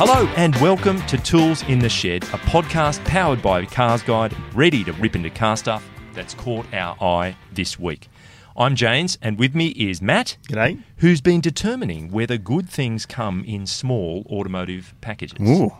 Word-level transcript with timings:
Hello 0.00 0.28
and 0.36 0.54
welcome 0.56 1.02
to 1.06 1.18
Tools 1.18 1.64
in 1.64 1.80
the 1.80 1.88
Shed, 1.88 2.22
a 2.24 2.38
podcast 2.38 3.04
powered 3.04 3.42
by 3.42 3.64
Cars 3.64 4.00
Guide, 4.00 4.32
ready 4.54 4.84
to 4.84 4.92
rip 4.92 5.16
into 5.16 5.28
car 5.28 5.56
stuff 5.56 5.84
that's 6.14 6.34
caught 6.34 6.72
our 6.72 6.96
eye 7.02 7.36
this 7.52 7.80
week. 7.80 8.06
I'm 8.56 8.76
James, 8.76 9.18
and 9.20 9.38
with 9.38 9.56
me 9.56 9.68
is 9.70 10.00
Matt, 10.00 10.36
G'day. 10.48 10.80
who's 10.98 11.20
been 11.20 11.40
determining 11.40 12.12
whether 12.12 12.38
good 12.38 12.68
things 12.70 13.06
come 13.06 13.42
in 13.44 13.66
small 13.66 14.24
automotive 14.30 14.94
packages, 15.00 15.38
Ooh. 15.40 15.72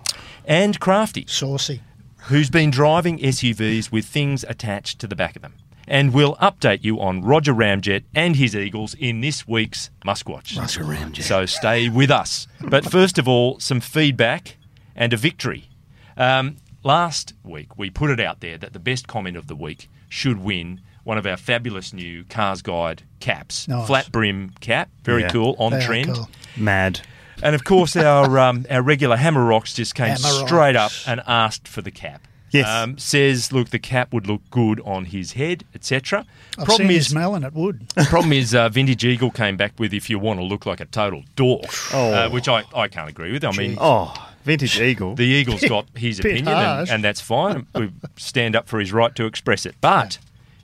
and 0.44 0.80
Crafty, 0.80 1.24
Saucy. 1.28 1.80
who's 2.22 2.50
been 2.50 2.70
driving 2.72 3.18
SUVs 3.18 3.92
with 3.92 4.04
things 4.04 4.44
attached 4.48 4.98
to 4.98 5.06
the 5.06 5.16
back 5.16 5.36
of 5.36 5.42
them. 5.42 5.54
And 5.90 6.12
we'll 6.12 6.36
update 6.36 6.84
you 6.84 7.00
on 7.00 7.22
Roger 7.22 7.54
Ramjet 7.54 8.04
and 8.14 8.36
his 8.36 8.54
Eagles 8.54 8.94
in 8.98 9.20
this 9.20 9.48
week's 9.48 9.90
Muskwatch. 10.04 10.56
Roger 10.56 10.84
Ramjet. 10.84 11.22
So 11.22 11.46
stay 11.46 11.88
with 11.88 12.10
us. 12.10 12.46
But 12.60 12.84
first 12.84 13.18
of 13.18 13.26
all, 13.26 13.58
some 13.58 13.80
feedback 13.80 14.56
and 14.94 15.12
a 15.12 15.16
victory. 15.16 15.70
Um, 16.16 16.56
last 16.84 17.32
week, 17.42 17.78
we 17.78 17.88
put 17.90 18.10
it 18.10 18.20
out 18.20 18.40
there 18.40 18.58
that 18.58 18.72
the 18.74 18.78
best 18.78 19.08
comment 19.08 19.36
of 19.36 19.46
the 19.46 19.56
week 19.56 19.88
should 20.08 20.38
win 20.40 20.80
one 21.04 21.16
of 21.16 21.26
our 21.26 21.38
fabulous 21.38 21.94
new 21.94 22.22
Cars 22.24 22.60
Guide 22.60 23.02
caps. 23.20 23.66
Nice. 23.66 23.86
Flat 23.86 24.12
brim 24.12 24.50
cap, 24.60 24.90
very 25.04 25.22
Yeah. 25.22 25.28
cool, 25.30 25.56
on 25.58 25.72
They 25.72 25.84
trend. 25.86 26.14
cool. 26.14 26.28
Mad. 26.56 27.00
And 27.42 27.54
of 27.54 27.64
course, 27.64 27.96
our 27.96 28.38
um, 28.38 28.66
our 28.68 28.82
regular 28.82 29.16
Hammer 29.16 29.44
Rocks 29.44 29.72
just 29.72 29.94
came 29.94 30.08
Hammer 30.08 30.46
straight 30.46 30.76
up 30.76 30.92
and 31.06 31.22
asked 31.26 31.66
for 31.66 31.80
the 31.80 31.90
cap. 31.90 32.26
Yes. 32.50 32.66
Um, 32.68 32.96
says, 32.98 33.52
look, 33.52 33.70
the 33.70 33.78
cap 33.78 34.12
would 34.12 34.26
look 34.26 34.40
good 34.50 34.80
on 34.84 35.06
his 35.06 35.32
head, 35.32 35.64
etc. 35.74 36.24
Problem 36.64 36.90
is, 36.90 37.06
his 37.06 37.14
melon, 37.14 37.44
it 37.44 37.52
would. 37.52 37.86
problem 38.08 38.32
is, 38.32 38.54
uh, 38.54 38.68
Vintage 38.68 39.04
Eagle 39.04 39.30
came 39.30 39.56
back 39.56 39.72
with 39.78 39.92
if 39.92 40.08
you 40.08 40.18
want 40.18 40.40
to 40.40 40.44
look 40.44 40.64
like 40.66 40.80
a 40.80 40.86
total 40.86 41.24
dork, 41.36 41.66
Oh. 41.92 42.12
uh, 42.12 42.30
which 42.30 42.48
I, 42.48 42.64
I 42.74 42.88
can't 42.88 43.08
agree 43.08 43.32
with. 43.32 43.44
I 43.44 43.52
mean, 43.52 43.76
Oh, 43.80 44.14
vintage 44.44 44.80
eagle. 44.80 45.14
the 45.14 45.24
Eagle's 45.24 45.62
got 45.68 45.86
his 45.94 46.18
opinion, 46.20 46.48
and, 46.48 46.88
and 46.88 47.04
that's 47.04 47.20
fine. 47.20 47.66
We 47.74 47.90
stand 48.16 48.56
up 48.56 48.66
for 48.68 48.80
his 48.80 48.92
right 48.92 49.14
to 49.16 49.26
express 49.26 49.66
it. 49.66 49.74
But 49.80 50.18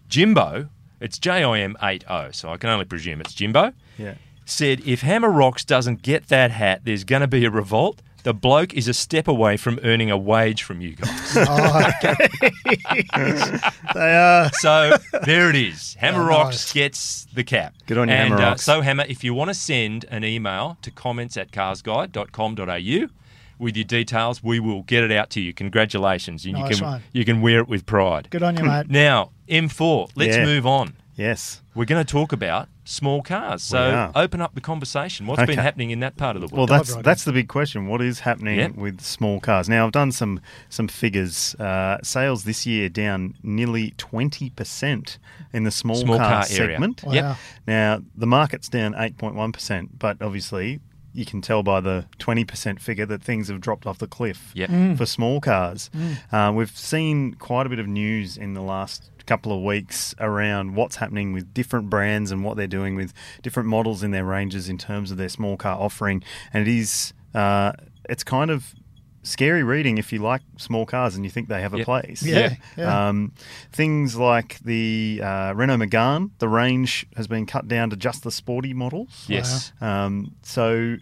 Jimbo, 0.08 0.68
it's 1.00 1.18
J 1.18 1.44
I 1.44 1.60
M 1.60 1.76
80, 1.82 2.32
so 2.32 2.50
I 2.50 2.56
can 2.56 2.70
only 2.70 2.84
presume 2.86 3.20
it's 3.20 3.34
Jimbo 3.34 3.72
yeah. 3.98 4.14
said 4.44 4.80
if 4.86 5.02
Hammer 5.02 5.30
Rocks 5.30 5.64
doesn't 5.64 6.02
get 6.02 6.28
that 6.28 6.50
hat, 6.50 6.80
there's 6.84 7.04
going 7.04 7.20
to 7.20 7.26
be 7.28 7.44
a 7.44 7.50
revolt. 7.50 8.00
The 8.24 8.34
bloke 8.34 8.74
is 8.74 8.88
a 8.88 8.94
step 8.94 9.28
away 9.28 9.56
from 9.56 9.78
earning 9.84 10.10
a 10.10 10.16
wage 10.18 10.62
from 10.64 10.80
you 10.80 10.96
guys. 10.96 11.36
Oh, 11.36 11.92
They 13.94 14.16
are. 14.16 14.50
so 14.54 14.96
there 15.24 15.50
it 15.50 15.56
is. 15.56 15.94
Hammer 16.00 16.22
Oh, 16.22 16.26
Rocks 16.26 16.56
nice. 16.56 16.72
gets 16.72 17.24
the 17.34 17.44
cap. 17.44 17.74
Good 17.86 17.98
on 17.98 18.08
you, 18.08 18.14
and, 18.14 18.30
Hammer 18.32 18.42
uh, 18.42 18.48
Rocks. 18.50 18.62
so, 18.62 18.80
Hammer, 18.80 19.04
if 19.08 19.22
you 19.24 19.34
want 19.34 19.50
to 19.50 19.54
send 19.54 20.04
an 20.10 20.24
email 20.24 20.78
to 20.82 20.90
comments 20.90 21.36
at 21.36 21.50
carsguide.com.au 21.52 23.08
with 23.58 23.76
your 23.76 23.84
details, 23.84 24.42
we 24.42 24.58
will 24.58 24.82
get 24.82 25.04
it 25.04 25.12
out 25.12 25.30
to 25.30 25.40
you. 25.40 25.52
Congratulations. 25.52 26.44
And 26.44 26.58
you 26.58 26.64
can 26.66 26.84
one. 26.84 27.02
you 27.12 27.24
can 27.24 27.40
wear 27.40 27.58
it 27.60 27.68
with 27.68 27.86
pride. 27.86 28.28
good 28.30 28.42
on 28.42 28.56
you, 28.56 28.64
mate. 28.64 28.88
Now, 28.88 29.30
M4, 29.48 30.10
let's 30.16 30.36
Yeah. 30.36 30.44
move 30.44 30.66
on. 30.66 30.94
Yes. 31.16 31.62
We're 31.74 31.84
going 31.84 32.04
to 32.04 32.10
talk 32.10 32.32
about 32.32 32.68
small 32.84 33.22
cars. 33.22 33.62
So 33.62 34.10
open 34.16 34.40
up 34.40 34.54
the 34.54 34.60
conversation. 34.60 35.26
What's 35.26 35.44
been 35.46 35.58
happening 35.58 35.90
in 35.90 36.00
that 36.00 36.16
part 36.16 36.36
of 36.36 36.42
the 36.42 36.48
world? 36.48 36.68
Well, 36.70 36.78
that's 36.78 36.90
right 36.90 36.96
in. 36.98 37.02
that's 37.02 37.24
the 37.24 37.32
big 37.32 37.48
question. 37.48 37.86
What 37.86 38.02
is 38.02 38.20
happening 38.20 38.58
Yep. 38.58 38.74
with 38.74 39.00
small 39.00 39.38
cars? 39.40 39.68
Now, 39.68 39.86
I've 39.86 39.92
done 39.92 40.10
some 40.12 40.40
some 40.68 40.88
figures. 40.88 41.54
Uh, 41.54 41.98
sales 42.02 42.44
this 42.44 42.66
year 42.66 42.88
down 42.88 43.34
nearly 43.42 43.92
twenty 43.96 44.50
percent 44.50 45.18
in 45.52 45.62
the 45.64 45.70
small, 45.70 45.96
Small 45.96 46.18
car, 46.18 46.28
car 46.28 46.44
area. 46.50 46.72
segment. 46.74 47.04
Wow. 47.04 47.12
Yep. 47.12 47.36
Now, 47.66 48.00
the 48.16 48.26
market's 48.26 48.68
down 48.68 48.94
eight 48.98 49.16
point 49.16 49.34
one 49.36 49.52
percent, 49.52 49.98
but 49.98 50.20
obviously. 50.20 50.80
You 51.14 51.24
can 51.24 51.40
tell 51.40 51.62
by 51.62 51.80
the 51.80 52.06
20% 52.18 52.80
figure 52.80 53.06
that 53.06 53.22
things 53.22 53.48
have 53.48 53.60
dropped 53.60 53.86
off 53.86 53.98
the 53.98 54.06
cliff 54.08 54.50
Yep. 54.54 54.96
for 54.98 55.06
small 55.06 55.40
cars. 55.40 55.88
Uh, 56.32 56.52
we've 56.54 56.76
seen 56.76 57.34
quite 57.34 57.66
a 57.66 57.68
bit 57.70 57.78
of 57.78 57.86
news 57.86 58.36
in 58.36 58.54
the 58.54 58.60
last 58.60 59.10
couple 59.26 59.56
of 59.56 59.62
weeks 59.62 60.14
around 60.20 60.74
what's 60.74 60.96
happening 60.96 61.32
with 61.32 61.54
different 61.54 61.88
brands 61.88 62.30
and 62.30 62.44
what 62.44 62.56
they're 62.58 62.66
doing 62.66 62.94
with 62.96 63.14
different 63.42 63.68
models 63.68 64.02
in 64.02 64.10
their 64.10 64.24
ranges 64.24 64.68
in 64.68 64.76
terms 64.76 65.10
of 65.10 65.16
their 65.16 65.28
small 65.30 65.56
car 65.56 65.78
offering. 65.80 66.22
And 66.52 66.66
it 66.68 66.70
is, 66.76 67.14
uh, 67.32 67.72
it's 68.10 68.24
kind 68.24 68.50
of 68.50 68.74
scary 69.24 69.62
reading 69.64 69.98
if 69.98 70.12
you 70.12 70.20
like 70.20 70.42
small 70.58 70.86
cars 70.86 71.16
and 71.16 71.24
you 71.24 71.30
think 71.30 71.48
they 71.48 71.60
have 71.62 71.74
a 71.74 71.78
Yep. 71.78 71.84
place. 71.84 72.22
Yeah, 72.22 72.54
yeah. 72.76 73.08
Um, 73.08 73.32
things 73.72 74.14
like 74.16 74.58
the 74.60 75.20
uh, 75.24 75.52
Renault 75.56 75.78
Megane, 75.78 76.30
the 76.38 76.48
range 76.48 77.06
has 77.16 77.26
been 77.26 77.46
cut 77.46 77.66
down 77.66 77.90
to 77.90 77.96
just 77.96 78.22
the 78.22 78.30
sporty 78.30 78.72
models. 78.72 79.24
Yes. 79.28 79.72
Um, 79.80 80.36
so 80.42 80.96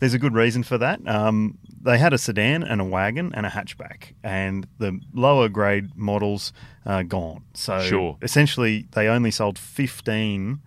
there's 0.00 0.14
a 0.14 0.18
good 0.18 0.34
reason 0.34 0.62
for 0.62 0.76
that. 0.78 1.00
Um, 1.08 1.58
they 1.82 1.96
had 1.98 2.12
a 2.12 2.18
sedan 2.18 2.62
and 2.62 2.80
a 2.80 2.84
wagon 2.84 3.32
and 3.34 3.46
a 3.46 3.50
hatchback, 3.50 4.12
and 4.22 4.66
the 4.78 5.00
lower 5.14 5.48
grade 5.48 5.96
models 5.96 6.52
uh, 6.84 7.02
gone. 7.04 7.44
So 7.54 7.80
Sure. 7.80 8.18
essentially, 8.20 8.86
they 8.92 9.08
only 9.08 9.30
sold 9.30 9.58
15 9.58 10.60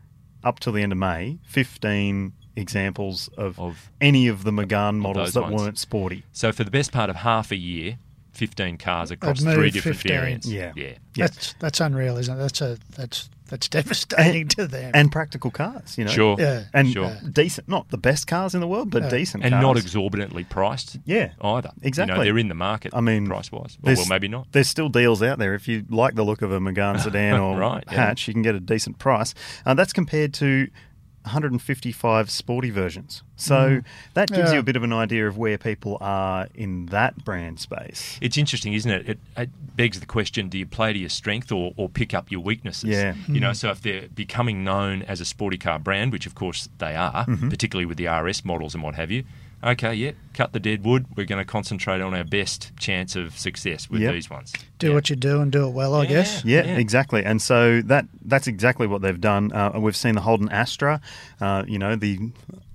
up 0.43 0.59
till 0.59 0.73
the 0.73 0.81
end 0.81 0.91
of 0.91 0.97
May. 0.97 1.37
15 1.47 2.33
examples 2.55 3.29
of, 3.37 3.59
Of- 3.59 3.91
any 4.01 4.27
of 4.27 4.43
the 4.43 4.51
Megane 4.51 4.97
models 4.97 5.33
that 5.33 5.43
ones. 5.43 5.55
weren't 5.61 5.77
sporty. 5.79 6.23
So 6.31 6.51
for 6.51 6.63
the 6.63 6.71
best 6.71 6.91
part 6.91 7.09
of 7.09 7.15
half 7.17 7.51
a 7.51 7.55
year, 7.57 7.97
15 8.33 8.77
cars 8.77 9.11
across 9.11 9.41
three 9.41 9.69
different 9.69 9.97
15. 9.97 10.11
variants. 10.11 10.47
Yeah. 10.47 10.71
Yeah. 10.75 10.93
Yeah. 11.15 11.27
That's 11.27 11.53
that's 11.59 11.79
unreal, 11.79 12.17
isn't 12.17 12.33
it? 12.35 12.39
That's 12.39 12.61
a 12.61 12.77
that's 12.95 13.29
that's 13.47 13.67
devastating 13.69 14.47
to 14.47 14.65
them. 14.65 14.89
And 14.95 15.11
practical 15.11 15.51
cars, 15.51 15.95
you 15.99 16.05
know. 16.05 16.11
Sure. 16.11 16.35
Yeah. 16.39 16.63
And 16.73 16.91
Sure. 16.91 17.15
decent, 17.31 17.69
not 17.69 17.89
the 17.89 17.97
best 17.99 18.25
cars 18.25 18.55
in 18.55 18.61
the 18.61 18.67
world, 18.67 18.89
but 18.89 19.03
Yeah. 19.03 19.09
decent 19.09 19.43
And 19.43 19.51
cars. 19.53 19.61
not 19.61 19.77
exorbitantly 19.77 20.45
priced 20.45 20.97
Yeah. 21.05 21.33
either. 21.41 21.69
You 21.75 21.87
Exactly. 21.87 22.17
know, 22.17 22.23
they're 22.23 22.37
in 22.39 22.47
the 22.47 22.55
market 22.55 22.91
I 22.95 23.01
mean, 23.01 23.27
price 23.27 23.51
wise. 23.51 23.77
Well, 23.83 23.93
well, 23.95 24.05
maybe 24.07 24.27
not. 24.29 24.47
There's 24.51 24.67
still 24.69 24.89
deals 24.89 25.21
out 25.21 25.37
there. 25.37 25.53
If 25.53 25.67
you 25.67 25.85
like 25.89 26.15
the 26.15 26.23
look 26.23 26.41
of 26.41 26.51
a 26.51 26.59
Megane 26.59 26.99
sedan 27.03 27.39
or 27.39 27.55
Right, 27.55 27.83
yeah. 27.87 27.93
hatch, 28.07 28.27
you 28.27 28.33
can 28.33 28.41
get 28.41 28.55
a 28.55 28.59
decent 28.59 28.97
price. 28.97 29.35
Uh, 29.63 29.75
that's 29.75 29.93
compared 29.93 30.33
to 30.35 30.69
155 31.25 32.29
sporty 32.29 32.69
versions. 32.69 33.23
So 33.35 33.81
that 34.13 34.29
gives 34.29 34.49
Yeah. 34.49 34.53
you 34.55 34.59
a 34.59 34.63
bit 34.63 34.75
of 34.75 34.83
an 34.83 34.93
idea 34.93 35.27
of 35.27 35.37
where 35.37 35.57
people 35.57 35.97
are 36.01 36.47
in 36.53 36.85
that 36.87 37.23
brand 37.25 37.59
space. 37.59 38.17
It's 38.21 38.37
interesting, 38.37 38.73
isn't 38.73 38.89
it? 38.91 39.09
it? 39.09 39.19
It 39.37 39.49
begs 39.75 39.99
the 39.99 40.05
question 40.05 40.49
do 40.49 40.57
you 40.57 40.65
play 40.65 40.93
to 40.93 40.99
your 40.99 41.09
strength 41.09 41.51
or, 41.51 41.73
or 41.75 41.89
pick 41.89 42.13
up 42.13 42.31
your 42.31 42.41
weaknesses? 42.41 42.89
Yeah. 42.89 43.15
You 43.27 43.39
know, 43.39 43.53
so 43.53 43.69
if 43.71 43.81
they're 43.81 44.07
becoming 44.09 44.63
known 44.63 45.01
as 45.03 45.19
a 45.21 45.25
sporty 45.25 45.57
car 45.57 45.79
brand, 45.79 46.11
which 46.11 46.25
of 46.25 46.35
course 46.35 46.69
they 46.77 46.95
are, 46.95 47.25
Mm-hmm. 47.25 47.49
particularly 47.49 47.85
with 47.85 47.97
the 47.97 48.07
RS 48.07 48.43
models 48.45 48.73
and 48.73 48.83
what 48.83 48.95
have 48.95 49.09
you, 49.11 49.23
okay, 49.63 49.93
yeah, 49.93 50.11
cut 50.33 50.53
the 50.53 50.59
dead 50.59 50.83
wood. 50.85 51.05
We're 51.15 51.25
going 51.25 51.39
to 51.39 51.45
concentrate 51.45 52.01
on 52.01 52.13
our 52.13 52.23
best 52.23 52.71
chance 52.77 53.15
of 53.15 53.37
success 53.37 53.89
with 53.89 54.01
Yep. 54.01 54.13
these 54.13 54.29
ones. 54.29 54.53
do 54.79 54.89
Yeah. 54.89 54.93
what 54.95 55.09
you 55.09 55.15
do 55.15 55.39
and 55.41 55.51
do 55.51 55.65
it 55.67 55.71
well, 55.73 55.95
I 55.95 56.03
Yeah. 56.03 56.09
guess. 56.09 56.43
Yeah, 56.45 56.65
Yeah. 56.65 56.77
exactly. 56.77 57.23
And 57.23 57.41
so 57.41 57.81
that 57.83 58.05
that's 58.25 58.47
exactly 58.47 58.85
what 58.87 59.01
they've 59.01 59.19
done. 59.21 59.51
Uh, 59.53 59.71
we've 59.79 59.95
seen 59.95 60.15
the 60.15 60.21
Holden 60.21 60.49
Astra, 60.49 60.99
uh, 61.39 61.63
you 61.67 61.79
know, 61.79 61.95
the 61.95 62.19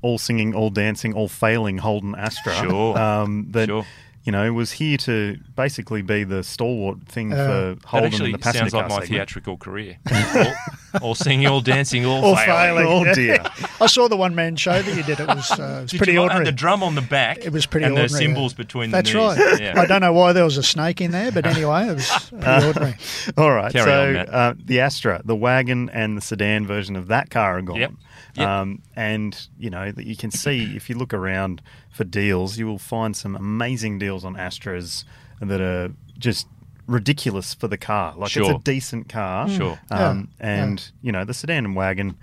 all 0.00 0.16
singing, 0.18 0.54
all 0.54 0.70
dancing, 0.70 1.12
all 1.12 1.28
failing 1.28 1.78
Holden 1.78 2.14
Astra. 2.16 2.54
Sure. 2.54 2.96
Um, 2.98 3.48
that, 3.50 3.66
Sure. 3.68 3.84
you 4.24 4.32
know, 4.32 4.52
was 4.52 4.72
here 4.72 4.96
to 4.98 5.38
basically 5.56 6.00
be 6.02 6.22
the 6.24 6.42
stalwart 6.44 7.02
thing 7.06 7.32
Uh, 7.32 7.36
for 7.80 7.88
Holden 7.88 8.06
in 8.06 8.12
actually 8.14 8.32
the 8.32 8.38
passenger 8.38 8.70
sounds 8.70 8.74
like 8.74 8.82
my 8.88 8.94
segment. 9.00 9.08
theatrical 9.10 9.56
career. 9.58 9.96
all, 10.94 11.08
all 11.08 11.14
singing, 11.14 11.46
all 11.46 11.60
dancing, 11.60 12.04
all, 12.06 12.24
All 12.24 12.36
failing. 12.36 12.84
failing. 12.84 13.08
Oh 13.08 13.14
dear. 13.14 13.38
I 13.80 13.86
saw 13.86 14.08
the 14.08 14.16
one 14.16 14.34
man 14.34 14.56
show 14.56 14.80
that 14.82 14.96
you 14.96 15.02
did. 15.02 15.20
It 15.20 15.26
was, 15.28 15.50
uh, 15.52 15.54
it 15.80 15.82
was 15.82 15.90
Did 15.90 15.98
pretty 15.98 16.12
you 16.14 16.20
ordinary. 16.20 16.40
And 16.40 16.46
the 16.46 16.52
drum 16.52 16.82
on 16.82 16.94
the 16.94 17.02
back. 17.02 17.38
It 17.38 17.52
was 17.52 17.66
pretty 17.66 17.84
And 17.86 17.92
ordinary. 17.94 18.08
the 18.08 18.16
cymbals 18.18 18.52
yeah. 18.52 18.56
between 18.56 18.90
That's 18.90 19.12
the 19.12 19.18
knees. 19.18 19.38
right. 19.38 19.60
Yeah. 19.60 19.80
I 19.80 19.86
don't 19.86 20.00
know 20.00 20.12
why 20.12 20.32
there 20.32 20.44
was 20.44 20.56
a 20.56 20.62
snake 20.62 21.00
in 21.00 21.10
there, 21.10 21.30
but 21.32 21.46
anyway, 21.46 21.88
it 21.88 21.94
was 21.94 22.10
pretty 22.30 22.66
ordinary. 22.66 22.96
All 23.36 23.52
right. 23.52 23.72
Carry 23.72 23.84
so 24.14 24.20
on, 24.20 24.28
Uh, 24.28 24.54
the 24.64 24.80
Astra, 24.80 25.22
the 25.24 25.36
wagon, 25.36 25.88
and 25.90 26.16
the 26.16 26.20
sedan 26.22 26.66
version 26.66 26.96
of 26.96 27.08
that 27.08 27.30
car 27.30 27.58
are 27.58 27.62
gone. 27.62 27.76
Yep. 27.76 27.92
Yep. 28.34 28.46
Um, 28.48 28.82
and 28.94 29.48
you 29.58 29.70
know 29.70 29.90
that 29.90 30.06
you 30.06 30.14
can 30.16 30.30
see 30.30 30.76
if 30.76 30.88
you 30.88 30.96
look 30.96 31.12
around 31.12 31.60
for 31.90 32.04
deals, 32.04 32.56
you 32.58 32.66
will 32.66 32.78
find 32.78 33.16
some 33.16 33.34
amazing 33.34 33.98
deals 33.98 34.24
on 34.24 34.34
Astras 34.34 35.04
that 35.40 35.60
are 35.60 35.90
just 36.18 36.46
ridiculous 36.88 37.54
for 37.54 37.68
the 37.68 37.76
car. 37.78 38.14
Like 38.16 38.36
it's 38.36 38.48
a 38.48 38.58
decent 38.64 39.08
car. 39.08 39.48
Sure. 39.48 39.78
Um, 39.90 40.30
Yeah, 40.40 40.46
and 40.62 40.90
you 41.02 41.12
know 41.12 41.24
the 41.24 41.34
sedan 41.34 41.64
and 41.64 41.76
wagon. 41.76 42.16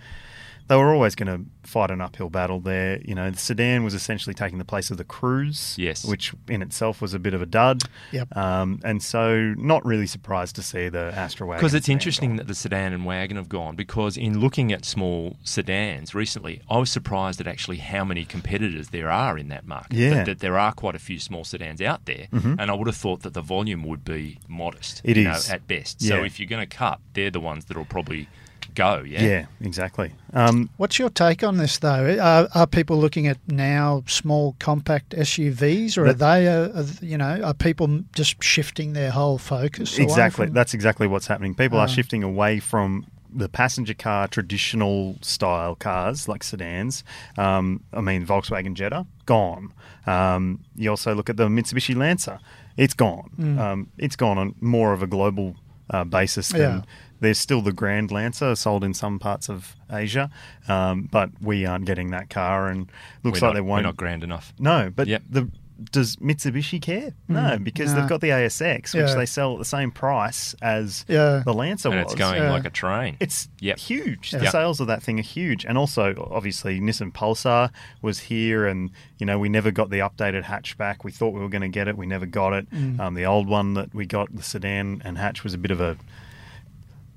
They 0.67 0.75
were 0.75 0.93
always 0.93 1.13
going 1.13 1.27
to 1.27 1.69
fight 1.69 1.91
an 1.91 2.01
uphill 2.01 2.29
battle 2.29 2.59
there. 2.59 2.99
You 3.03 3.13
know, 3.13 3.29
the 3.29 3.37
sedan 3.37 3.83
was 3.83 3.93
essentially 3.93 4.33
taking 4.33 4.57
the 4.57 4.65
place 4.65 4.89
of 4.89 4.97
the 4.97 5.03
Cruze, 5.03 5.77
Yes. 5.77 6.03
which 6.05 6.33
in 6.47 6.61
itself 6.63 7.01
was 7.01 7.13
a 7.13 7.19
bit 7.19 7.33
of 7.35 7.41
a 7.41 7.45
dud. 7.45 7.83
Yep. 8.11 8.35
Um, 8.35 8.79
and 8.83 9.01
so, 9.03 9.53
not 9.57 9.85
really 9.85 10.07
surprised 10.07 10.55
to 10.55 10.63
see 10.63 10.89
the 10.89 11.11
Astra 11.15 11.45
wagon. 11.45 11.59
Because 11.59 11.73
it's 11.75 11.87
interesting 11.89 12.31
gone. 12.31 12.37
that 12.37 12.47
the 12.47 12.55
sedan 12.55 12.93
and 12.93 13.05
wagon 13.05 13.37
have 13.37 13.47
gone. 13.49 13.75
Because 13.75 14.17
in 14.17 14.39
looking 14.39 14.71
at 14.71 14.85
small 14.85 15.37
sedans 15.43 16.15
recently, 16.15 16.61
I 16.69 16.77
was 16.77 16.89
surprised 16.89 17.39
at 17.41 17.47
actually 17.47 17.77
how 17.77 18.03
many 18.03 18.25
competitors 18.25 18.89
there 18.89 19.09
are 19.11 19.37
in 19.37 19.49
that 19.49 19.67
market. 19.67 19.93
Yeah. 19.97 20.09
That, 20.15 20.25
that 20.25 20.39
there 20.39 20.57
are 20.57 20.71
quite 20.71 20.95
a 20.95 20.99
few 20.99 21.19
small 21.19 21.43
sedans 21.43 21.81
out 21.81 22.05
there, 22.05 22.27
Mhm. 22.33 22.55
and 22.59 22.71
I 22.71 22.73
would 22.73 22.87
have 22.87 22.97
thought 22.97 23.21
that 23.21 23.33
the 23.33 23.41
volume 23.41 23.83
would 23.83 24.03
be 24.03 24.39
modest. 24.47 25.01
It 25.03 25.17
you 25.17 25.29
is. 25.29 25.47
know, 25.47 25.53
at 25.55 25.67
best. 25.67 26.01
So 26.01 26.23
if 26.23 26.39
you're 26.39 26.47
going 26.49 26.67
to 26.67 26.75
cut, 26.77 26.99
they're 27.13 27.29
the 27.31 27.39
ones 27.39 27.65
that 27.65 27.77
will 27.77 27.85
probably 27.85 28.27
go. 28.75 29.03
Yeah. 29.05 29.21
Yeah, 29.23 29.45
exactly. 29.61 30.11
Um, 30.33 30.69
What's 30.77 30.99
your 30.99 31.09
take 31.09 31.43
on 31.43 31.57
this, 31.57 31.79
though? 31.79 32.17
Are, 32.21 32.47
are 32.53 32.67
people 32.67 32.97
looking 32.97 33.25
at 33.27 33.37
now 33.47 34.03
small 34.07 34.55
compact 34.59 35.11
SUVs, 35.11 35.97
or 35.97 36.05
are 36.07 36.13
they, 36.13 36.47
uh, 36.47 36.81
are, 36.81 36.85
you 37.01 37.17
know, 37.17 37.41
are 37.43 37.53
people 37.53 38.01
just 38.15 38.43
shifting 38.43 38.93
their 38.93 39.11
whole 39.11 39.37
focus? 39.37 39.97
Exactly. 39.97 40.45
from- 40.47 40.53
That's 40.53 40.73
exactly 40.73 41.07
what's 41.07 41.27
happening. 41.27 41.55
People 41.55 41.79
are 41.79 41.85
Uh. 41.85 41.87
shifting 41.87 42.21
away 42.23 42.59
from 42.59 43.05
the 43.33 43.49
passenger 43.49 43.93
car 43.93 44.27
traditional 44.29 45.17
style 45.21 45.75
cars 45.75 46.27
like 46.29 46.41
sedans. 46.43 47.03
Um, 47.37 47.81
I 47.91 47.99
mean, 47.99 48.25
Volkswagen 48.25 48.75
Jetta 48.75 49.05
gone. 49.25 49.73
Um, 50.07 50.59
you 50.75 50.89
also 50.89 51.13
look 51.13 51.29
at 51.29 51.35
the 51.35 51.47
Mitsubishi 51.49 51.95
Lancer. 51.97 52.39
It's 52.77 52.93
gone. 52.93 53.29
Mm. 53.39 53.59
Um, 53.59 53.87
it's 53.97 54.15
gone 54.15 54.37
on 54.37 54.55
more 54.61 54.93
of 54.93 55.01
a 55.03 55.07
global 55.07 55.55
uh, 55.89 56.03
basis 56.05 56.49
than. 56.49 56.59
Yeah. 56.61 56.81
There's 57.19 57.37
still 57.37 57.61
the 57.61 57.71
Grand 57.73 58.11
Lancer 58.11 58.55
sold 58.55 58.83
in 58.83 58.93
some 58.93 59.19
parts 59.19 59.49
of 59.49 59.75
Asia, 59.91 60.29
um, 60.67 61.07
but 61.11 61.29
we 61.41 61.65
aren't 61.65 61.85
getting 61.85 62.11
that 62.11 62.29
car, 62.29 62.67
and 62.67 62.91
looks 63.23 63.41
we're 63.41 63.47
like 63.47 63.53
not, 63.53 63.53
they 63.55 63.61
we're 63.61 63.83
won't. 63.83 63.97
grand 63.97 64.23
enough. 64.23 64.53
No, 64.59 64.91
but 64.95 65.07
Yep. 65.07 65.23
the 65.29 65.49
does 65.91 66.15
Mitsubishi 66.17 66.81
care? 66.81 67.11
No, 67.27 67.57
Mm, 67.57 67.65
because 67.65 67.93
no. 67.93 67.99
they've 67.99 68.07
got 68.09 68.21
the 68.21 68.29
ASX, 68.31 68.93
which 68.93 69.09
Yeah. 69.09 69.15
they 69.15 69.25
sell 69.25 69.51
at 69.53 69.59
the 69.59 69.65
same 69.65 69.91
price 69.91 70.55
as 70.61 71.03
Yeah. 71.09 71.41
the 71.43 71.53
Lancer 71.53 71.89
And 71.89 71.97
was. 71.97 72.13
it's 72.13 72.15
going 72.15 72.41
Yeah. 72.41 72.49
like 72.51 72.63
a 72.65 72.69
train. 72.69 73.17
It's 73.19 73.49
Yep. 73.59 73.79
huge. 73.79 74.31
Yeah. 74.31 74.39
The 74.39 74.51
sales 74.51 74.79
of 74.79 74.87
that 74.87 75.03
thing 75.03 75.19
are 75.19 75.23
huge, 75.23 75.65
and 75.65 75.77
also 75.77 76.29
obviously 76.31 76.79
Nissan 76.79 77.11
Pulsar 77.11 77.71
was 78.01 78.19
here, 78.19 78.65
and 78.65 78.89
you 79.17 79.25
know 79.25 79.37
we 79.37 79.49
never 79.49 79.69
got 79.69 79.89
the 79.89 79.99
updated 79.99 80.43
hatchback. 80.45 81.03
We 81.03 81.11
thought 81.11 81.33
we 81.33 81.41
were 81.41 81.49
going 81.49 81.61
to 81.61 81.67
get 81.67 81.89
it, 81.89 81.97
we 81.97 82.05
never 82.05 82.25
got 82.25 82.53
it. 82.53 82.69
Mm. 82.71 82.97
Um, 83.01 83.13
the 83.15 83.25
old 83.25 83.49
one 83.49 83.73
that 83.73 83.93
we 83.93 84.05
got, 84.05 84.33
the 84.33 84.43
sedan 84.43 85.01
and 85.03 85.17
hatch, 85.17 85.43
was 85.43 85.53
a 85.53 85.57
bit 85.57 85.71
of 85.71 85.81
a. 85.81 85.97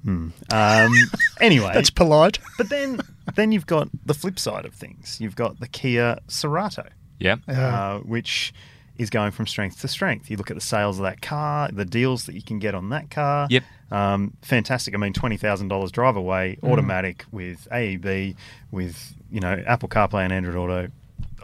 Hmm. 0.04 0.28
Um, 0.52 0.92
anyway, 1.40 1.72
That's 1.74 1.90
polite. 1.90 2.38
but 2.56 2.68
then 2.68 3.00
then 3.34 3.52
you've 3.52 3.66
got 3.66 3.88
the 4.06 4.14
flip 4.14 4.38
side 4.38 4.64
of 4.64 4.74
things. 4.74 5.18
You've 5.20 5.36
got 5.36 5.60
the 5.60 5.66
Kia 5.68 6.18
Cerato 6.28 6.88
yeah. 7.18 7.36
Yeah. 7.48 7.76
uh, 7.76 7.98
which 8.00 8.52
is 8.96 9.10
going 9.10 9.30
from 9.30 9.46
strength 9.46 9.80
to 9.82 9.88
strength. 9.88 10.28
You 10.30 10.36
look 10.36 10.50
at 10.50 10.56
the 10.56 10.60
sales 10.60 10.98
of 10.98 11.04
that 11.04 11.20
car, 11.22 11.68
the 11.72 11.84
deals 11.84 12.24
that 12.26 12.34
you 12.34 12.42
can 12.42 12.58
get 12.58 12.74
on 12.74 12.88
that 12.90 13.10
car. 13.10 13.46
Yep. 13.50 13.62
Um, 13.90 14.34
fantastic. 14.42 14.94
I 14.94 14.98
mean, 14.98 15.12
twenty 15.12 15.36
thousand 15.36 15.68
dollars 15.68 15.90
drive 15.92 16.16
away, 16.16 16.58
Mm. 16.62 16.70
automatic 16.72 17.24
with 17.30 17.66
AEB, 17.70 18.34
with 18.70 19.14
you 19.30 19.40
know 19.40 19.62
Apple 19.66 19.88
CarPlay 19.88 20.24
and 20.24 20.32
Android 20.32 20.56
Auto. 20.56 20.88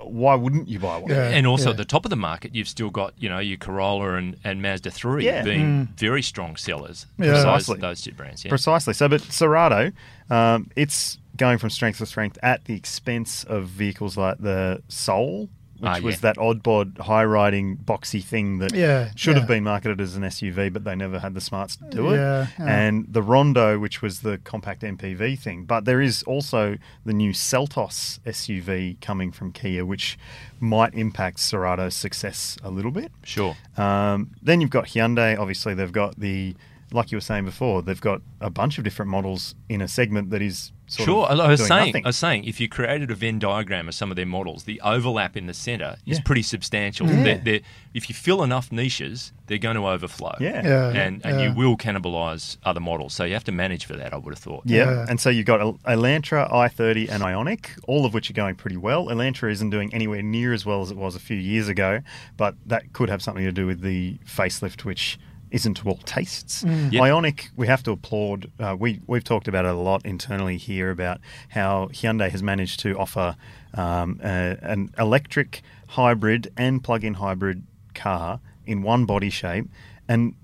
Why 0.03 0.35
wouldn't 0.35 0.69
you 0.69 0.79
buy 0.79 0.99
one? 0.99 1.11
Yeah. 1.11 1.29
And 1.29 1.47
also 1.47 1.67
yeah. 1.67 1.71
at 1.73 1.77
the 1.77 1.85
top 1.85 2.05
of 2.05 2.11
the 2.11 2.17
market, 2.17 2.55
you've 2.55 2.69
still 2.69 2.91
got 2.91 3.15
you 3.19 3.29
know 3.29 3.39
your 3.39 3.57
Corolla 3.57 4.15
and, 4.15 4.37
and 4.45 4.61
Mazda 4.63 4.91
three 4.91 5.25
Yeah. 5.25 5.43
being 5.43 5.89
very 5.97 6.23
strong 6.23 6.57
sellers. 6.57 7.07
Yeah. 7.19 7.33
Precisely. 7.33 7.79
those 7.79 8.03
two 8.03 8.13
brands. 8.13 8.45
Yeah. 8.45 8.51
Precisely. 8.51 8.95
So, 8.95 9.09
but 9.09 9.23
Cerato, 9.23 9.93
um, 10.31 10.71
it's 10.77 11.19
going 11.37 11.59
from 11.59 11.71
strength 11.71 11.99
to 11.99 12.07
strength 12.07 12.39
at 12.43 12.65
the 12.67 12.75
expense 12.75 13.45
of 13.45 13.67
vehicles 13.67 14.17
like 14.17 14.39
the 14.39 14.83
Soul, 14.89 15.49
which 15.79 15.91
Ah, 15.91 16.01
was 16.01 16.17
yeah. 16.17 16.21
that 16.33 16.39
odd 16.39 16.63
bod 16.63 16.99
high 17.01 17.25
riding 17.25 17.77
boxy 17.77 18.23
thing 18.23 18.59
that 18.59 18.75
Yeah, 18.75 19.11
should 19.17 19.35
yeah. 19.35 19.41
have 19.41 19.49
been 19.49 19.65
marketed 19.65 20.01
as 20.01 20.17
an 20.17 20.23
SUV, 20.23 20.73
but 20.73 20.85
they 20.85 20.95
never 20.95 21.19
had 21.19 21.35
the 21.35 21.41
smarts 21.41 21.77
to 21.77 21.85
do 21.91 22.11
it. 22.13 22.17
Yeah, 22.17 22.47
yeah. 22.59 22.67
And 22.67 23.07
the 23.13 23.23
Rondo, 23.23 23.79
which 23.79 24.01
was 24.03 24.21
the 24.21 24.39
compact 24.39 24.83
MPV 24.83 25.39
thing. 25.39 25.65
But 25.65 25.85
there 25.85 26.01
is 26.01 26.23
also 26.25 26.77
the 27.05 27.13
new 27.13 27.33
Seltos 27.33 28.21
SUV 28.27 29.01
coming 29.01 29.33
from 29.33 29.53
Kia, 29.53 29.85
which 29.85 30.19
might 30.61 30.95
impact 30.95 31.39
Cerato's 31.39 31.95
success 31.95 32.57
a 32.63 32.71
little 32.71 32.91
bit. 32.91 33.11
Sure. 33.23 33.57
Um, 33.77 34.31
then 34.43 34.61
you've 34.61 34.71
got 34.71 34.87
Hyundai. 34.87 35.39
Obviously, 35.39 35.75
they've 35.75 35.93
got 35.93 36.19
the, 36.19 36.55
like 36.95 37.11
you 37.11 37.17
were 37.17 37.21
saying 37.21 37.45
before, 37.45 37.83
they've 37.83 38.01
got 38.01 38.23
a 38.41 38.51
bunch 38.51 38.79
of 38.79 38.85
different 38.85 39.11
models 39.11 39.55
in 39.69 39.83
a 39.83 39.89
segment 39.89 40.31
that 40.31 40.41
is 40.41 40.73
sort 40.87 41.07
Sure, 41.07 41.27
of 41.27 41.41
I 41.41 41.49
was 41.49 41.67
saying, 41.67 41.87
nothing. 41.89 42.05
I 42.05 42.09
was 42.11 42.17
saying, 42.17 42.45
if 42.45 42.61
you 42.61 42.69
created 42.69 43.11
a 43.11 43.15
Venn 43.15 43.39
diagram 43.41 43.89
of 43.89 43.95
some 43.95 44.11
of 44.13 44.17
their 44.17 44.27
models, 44.27 44.63
the 44.65 44.81
overlap 44.83 45.37
in 45.37 45.47
the 45.47 45.55
centre 45.55 45.97
is 46.07 46.19
Yeah. 46.19 46.23
pretty 46.25 46.43
substantial. 46.43 47.09
Yeah. 47.09 47.25
They're, 47.25 47.39
they're, 47.39 47.61
if 47.95 48.09
you 48.09 48.15
fill 48.15 48.43
enough 48.45 48.71
niches, 48.71 49.33
they're 49.47 49.59
going 49.59 49.75
to 49.77 49.89
overflow. 49.89 50.37
Yeah. 50.39 50.63
Yeah. 50.65 50.89
and 50.91 51.25
and 51.27 51.41
yeah. 51.41 51.49
you 51.49 51.55
will 51.55 51.77
cannibalise 51.77 52.59
other 52.65 52.81
models. 52.81 53.13
So 53.13 53.25
you 53.25 53.35
have 53.35 53.45
to 53.45 53.53
manage 53.53 53.87
for 53.87 53.97
that. 53.97 54.15
I 54.15 54.17
would 54.17 54.33
have 54.33 54.39
thought. 54.43 54.63
Yeah. 54.65 54.85
Yeah. 54.85 55.07
and 55.09 55.21
so 55.21 55.31
you've 55.31 55.47
got 55.47 55.61
Elantra, 55.85 56.51
i30, 56.53 57.11
and 57.11 57.23
Ioniq, 57.25 57.67
all 57.89 58.07
of 58.07 58.15
which 58.15 58.31
are 58.31 58.35
going 58.35 58.55
pretty 58.55 58.77
well. 58.77 59.07
Elantra 59.07 59.51
isn't 59.51 59.71
doing 59.71 59.93
anywhere 59.93 60.23
near 60.23 60.53
as 60.53 60.65
well 60.65 60.81
as 60.81 60.91
it 60.93 60.97
was 60.97 61.17
a 61.17 61.21
few 61.21 61.37
years 61.37 61.67
ago, 61.69 62.01
but 62.37 62.55
that 62.67 62.93
could 62.93 63.09
have 63.09 63.21
something 63.23 63.45
to 63.45 63.53
do 63.53 63.67
with 63.67 63.81
the 63.81 64.19
facelift, 64.27 64.85
which 64.85 65.19
isn't 65.55 65.75
to 65.75 65.89
all 65.89 66.01
tastes. 66.05 66.65
Yep. 66.65 66.93
Ioniq, 66.93 67.51
we 67.57 67.69
have 67.69 67.83
to 67.85 67.93
applaud. 67.93 68.51
Uh, 68.59 68.77
we 68.79 69.01
we've 69.07 69.23
talked 69.23 69.47
about 69.47 69.65
it 69.65 69.71
a 69.71 69.79
lot 69.79 70.05
internally 70.05 70.57
here 70.57 70.91
about 70.91 71.21
how 71.51 71.89
Hyundai 71.93 72.29
has 72.29 72.43
managed 72.43 72.81
to 72.81 72.99
offer 72.99 73.37
um, 73.73 74.21
a, 74.23 74.59
an 74.63 74.91
electric 74.99 75.63
hybrid 75.91 76.53
and 76.57 76.83
plug-in 76.83 77.15
hybrid 77.15 77.63
car 77.95 78.41
in 78.67 78.83
one 78.83 79.07
body 79.07 79.31
shape, 79.31 79.67
and 80.09 80.35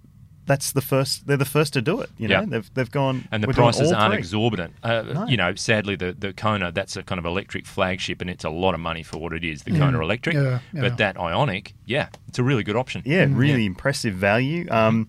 that's 0.50 0.72
the 0.72 0.80
first. 0.80 1.26
They're 1.26 1.36
the 1.46 1.52
first 1.58 1.72
to 1.74 1.80
do 1.82 2.00
it. 2.00 2.10
You 2.18 2.28
know, 2.28 2.40
Yeah. 2.40 2.46
they've 2.52 2.70
they've 2.74 2.90
gone 2.90 3.16
And 3.32 3.42
the 3.42 3.48
prices 3.54 3.92
aren't 3.92 4.12
three. 4.14 4.18
exorbitant. 4.18 4.72
Uh, 4.82 5.02
No. 5.14 5.26
You 5.26 5.36
know, 5.36 5.54
sadly, 5.54 5.94
the, 5.96 6.10
the 6.18 6.32
Kona, 6.32 6.72
that's 6.72 6.96
a 6.96 7.02
kind 7.02 7.18
of 7.18 7.24
electric 7.24 7.66
flagship 7.66 8.20
and 8.20 8.28
it's 8.28 8.44
a 8.44 8.50
lot 8.50 8.74
of 8.74 8.80
money 8.80 9.02
for 9.04 9.18
what 9.18 9.32
it 9.32 9.44
is, 9.44 9.62
the 9.62 9.70
Kona 9.78 10.00
electric. 10.00 10.34
Yeah, 10.34 10.58
yeah. 10.74 10.80
But 10.82 10.96
that 10.98 11.14
Ioniq, 11.16 11.72
yeah, 11.86 12.08
it's 12.28 12.38
a 12.38 12.42
really 12.42 12.64
good 12.64 12.76
option. 12.76 13.02
Yeah, 13.04 13.26
really 13.30 13.62
Yeah. 13.62 13.66
impressive 13.74 14.14
value. 14.14 14.66
Um, 14.70 15.08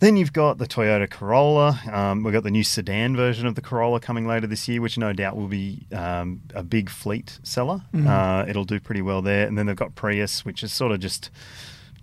then 0.00 0.16
you've 0.16 0.32
got 0.32 0.58
the 0.58 0.66
Toyota 0.66 1.08
Corolla. 1.08 1.80
Um, 1.90 2.24
we've 2.24 2.32
got 2.34 2.42
the 2.42 2.50
new 2.50 2.64
sedan 2.64 3.16
version 3.16 3.46
of 3.46 3.54
the 3.54 3.62
Corolla 3.62 4.00
coming 4.00 4.26
later 4.26 4.46
this 4.46 4.66
year, 4.68 4.80
which 4.82 4.98
no 4.98 5.12
doubt 5.12 5.36
will 5.36 5.48
be 5.48 5.86
um, 5.92 6.40
a 6.54 6.62
big 6.62 6.90
fleet 6.90 7.38
seller. 7.42 7.80
Uh, 7.94 8.44
it'll 8.48 8.64
do 8.66 8.80
pretty 8.80 9.00
well 9.02 9.22
there. 9.22 9.46
And 9.46 9.56
then 9.56 9.66
they've 9.66 9.76
got 9.84 9.94
Prius, 9.94 10.44
which 10.44 10.62
is 10.62 10.72
sort 10.72 10.92
of 10.92 10.98
just 11.00 11.30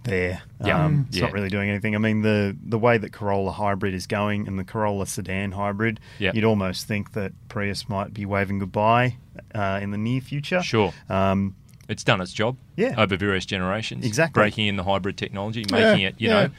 there. 0.04 0.42
Yeah. 0.66 0.86
Um, 0.86 0.92
Mm. 0.92 1.08
It's 1.08 1.18
Yeah. 1.18 1.24
not 1.26 1.34
really 1.34 1.50
doing 1.50 1.70
anything. 1.70 1.96
I 1.96 2.00
mean, 2.00 2.22
the 2.22 2.56
the 2.64 2.78
way 2.80 2.98
that 2.98 3.12
Corolla 3.12 3.52
hybrid 3.52 3.94
is 3.94 4.08
going 4.08 4.48
and 4.48 4.58
the 4.58 4.64
Corolla 4.64 5.06
sedan 5.06 5.52
hybrid, 5.54 6.00
Yeah. 6.20 6.32
you'd 6.34 6.44
almost 6.44 6.88
think 6.88 7.14
that 7.14 7.34
Prius 7.50 7.88
might 7.90 8.14
be 8.14 8.26
waving 8.26 8.60
goodbye 8.60 9.18
uh, 9.56 9.80
in 9.82 9.92
the 9.92 9.98
near 9.98 10.22
future. 10.22 10.62
Sure. 10.62 10.94
Um, 11.10 11.56
It's 11.90 12.04
done 12.04 12.22
its 12.22 12.32
job 12.32 12.56
Yeah. 12.78 12.96
over 12.98 13.18
various 13.18 13.46
generations. 13.46 14.06
Exactly. 14.06 14.40
Breaking 14.42 14.68
in 14.68 14.76
the 14.78 14.84
hybrid 14.84 15.18
technology, 15.18 15.66
Yeah, 15.70 15.76
making 15.78 16.04
it, 16.06 16.16
you 16.20 16.30
yeah. 16.30 16.44
know, 16.44 16.50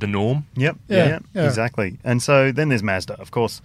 the 0.00 0.06
norm. 0.06 0.46
Yep. 0.56 0.76
Yeah, 0.88 0.96
Yeah, 1.06 1.18
yeah. 1.34 1.46
Exactly. 1.46 1.98
And 2.04 2.22
so 2.22 2.52
then 2.52 2.68
there's 2.68 2.82
Mazda, 2.82 3.14
of 3.20 3.30
course. 3.30 3.62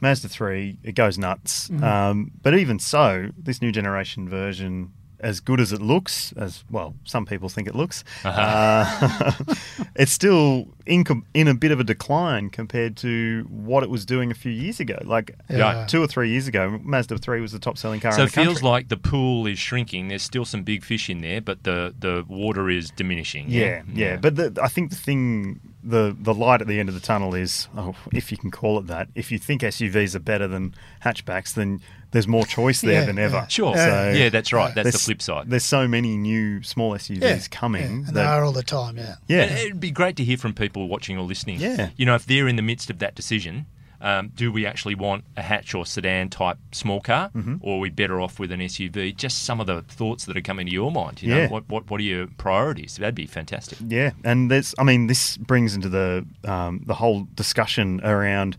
Mazda 0.00 0.28
3, 0.28 0.76
it 0.82 0.94
goes 0.94 1.18
nuts. 1.18 1.68
Mm-hmm. 1.68 1.84
Um, 1.84 2.30
but 2.42 2.56
even 2.56 2.78
so, 2.78 3.30
this 3.36 3.60
new 3.62 3.72
generation 3.72 4.28
version, 4.28 4.92
as 5.24 5.40
good 5.40 5.58
as 5.60 5.72
it 5.72 5.80
looks, 5.80 6.32
as 6.36 6.62
well, 6.70 6.94
some 7.04 7.24
people 7.26 7.48
think 7.48 7.66
it 7.66 7.74
looks, 7.74 8.04
uh, 8.24 9.32
it's 9.96 10.12
still 10.12 10.68
in, 10.86 11.02
in 11.32 11.48
a 11.48 11.54
bit 11.54 11.70
of 11.72 11.80
a 11.80 11.84
decline 11.84 12.50
compared 12.50 12.96
to 12.98 13.46
what 13.50 13.82
it 13.82 13.90
was 13.90 14.04
doing 14.04 14.30
a 14.30 14.34
few 14.34 14.52
years 14.52 14.80
ago. 14.80 14.98
Like 15.04 15.34
Yeah. 15.48 15.86
two 15.86 16.02
or 16.02 16.06
three 16.06 16.30
years 16.30 16.46
ago, 16.46 16.78
Mazda 16.82 17.18
3 17.18 17.40
was 17.40 17.52
the 17.52 17.58
top 17.58 17.78
selling 17.78 18.00
car 18.00 18.12
So 18.12 18.22
in 18.22 18.28
it 18.28 18.32
the 18.32 18.40
feels 18.42 18.46
country. 18.58 18.68
like 18.68 18.88
the 18.88 18.96
pool 18.98 19.46
is 19.46 19.58
shrinking. 19.58 20.08
There's 20.08 20.22
still 20.22 20.44
some 20.44 20.62
big 20.62 20.84
fish 20.84 21.08
in 21.08 21.20
there, 21.22 21.40
but 21.40 21.62
the, 21.64 21.94
the 21.98 22.24
water 22.28 22.68
is 22.68 22.90
diminishing. 22.90 23.46
Yeah, 23.48 23.82
yeah. 23.92 24.16
But 24.16 24.36
the, 24.36 24.58
I 24.62 24.68
think 24.68 24.90
the 24.90 24.96
thing, 24.96 25.60
the 25.86 26.16
the 26.18 26.32
light 26.32 26.60
at 26.62 26.66
the 26.66 26.80
end 26.80 26.88
of 26.88 26.94
the 26.94 27.00
tunnel 27.00 27.34
is, 27.34 27.68
oh, 27.76 27.94
if 28.12 28.30
you 28.32 28.38
can 28.38 28.50
call 28.50 28.78
it 28.78 28.86
that. 28.86 29.08
If 29.14 29.30
you 29.32 29.38
think 29.38 29.62
SUVs 29.62 30.14
are 30.14 30.18
better 30.20 30.48
than 30.48 30.74
hatchbacks, 31.04 31.52
then 31.54 31.80
there's 32.14 32.26
more 32.28 32.46
choice 32.46 32.80
there 32.80 32.92
Yeah, 33.00 33.04
than 33.04 33.16
yeah. 33.16 33.22
ever. 33.24 33.46
Sure. 33.50 33.74
Yeah. 33.76 34.12
yeah, 34.12 34.28
that's 34.30 34.52
right. 34.52 34.74
That's 34.74 34.92
the 34.92 34.98
flip 34.98 35.20
side. 35.20 35.50
There's 35.50 35.64
so 35.64 35.86
many 35.86 36.16
new 36.16 36.62
small 36.62 36.92
SUVs 36.94 37.20
yeah, 37.20 37.38
coming. 37.50 37.82
yeah, 37.82 37.88
and 37.88 38.06
that, 38.06 38.14
they 38.14 38.22
are 38.24 38.42
all 38.44 38.52
the 38.52 38.62
time. 38.62 38.96
Yeah. 38.96 39.16
yeah, 39.28 39.42
And 39.42 39.58
it'd 39.58 39.80
be 39.80 39.90
great 39.90 40.16
to 40.16 40.24
hear 40.24 40.38
from 40.38 40.54
people 40.54 40.88
watching 40.88 41.18
or 41.18 41.24
listening. 41.24 41.60
Yeah. 41.60 41.90
You 41.96 42.06
know, 42.06 42.14
if 42.14 42.24
they're 42.24 42.48
in 42.48 42.56
the 42.56 42.62
midst 42.62 42.88
of 42.88 43.00
that 43.00 43.14
decision, 43.14 43.66
um, 44.00 44.32
do 44.36 44.52
we 44.52 44.66
actually 44.66 44.94
want 44.94 45.24
a 45.36 45.40
hatch 45.42 45.74
or 45.74 45.86
sedan 45.86 46.28
type 46.28 46.58
small 46.72 47.00
car, 47.00 47.30
Mm-hmm. 47.34 47.56
or 47.62 47.76
are 47.76 47.80
we 47.80 47.88
better 47.90 48.20
off 48.20 48.38
with 48.38 48.52
an 48.52 48.60
SUV? 48.60 49.16
Just 49.16 49.44
some 49.44 49.60
of 49.60 49.66
the 49.66 49.80
thoughts 49.82 50.26
that 50.26 50.36
are 50.36 50.42
coming 50.42 50.66
to 50.66 50.72
your 50.72 50.92
mind. 50.92 51.22
You 51.22 51.30
know, 51.30 51.38
Yeah. 51.38 51.48
what, 51.48 51.68
what 51.70 51.90
what 51.90 52.00
are 52.00 52.04
your 52.04 52.26
priorities? 52.36 52.96
That'd 52.96 53.14
be 53.14 53.26
fantastic. 53.26 53.78
Yeah, 53.88 54.10
and 54.22 54.50
there's, 54.50 54.74
I 54.78 54.84
mean, 54.84 55.06
this 55.06 55.36
brings 55.38 55.74
into 55.74 55.88
the 55.88 56.26
um, 56.44 56.82
the 56.86 56.94
whole 56.94 57.26
discussion 57.34 58.00
around 58.04 58.56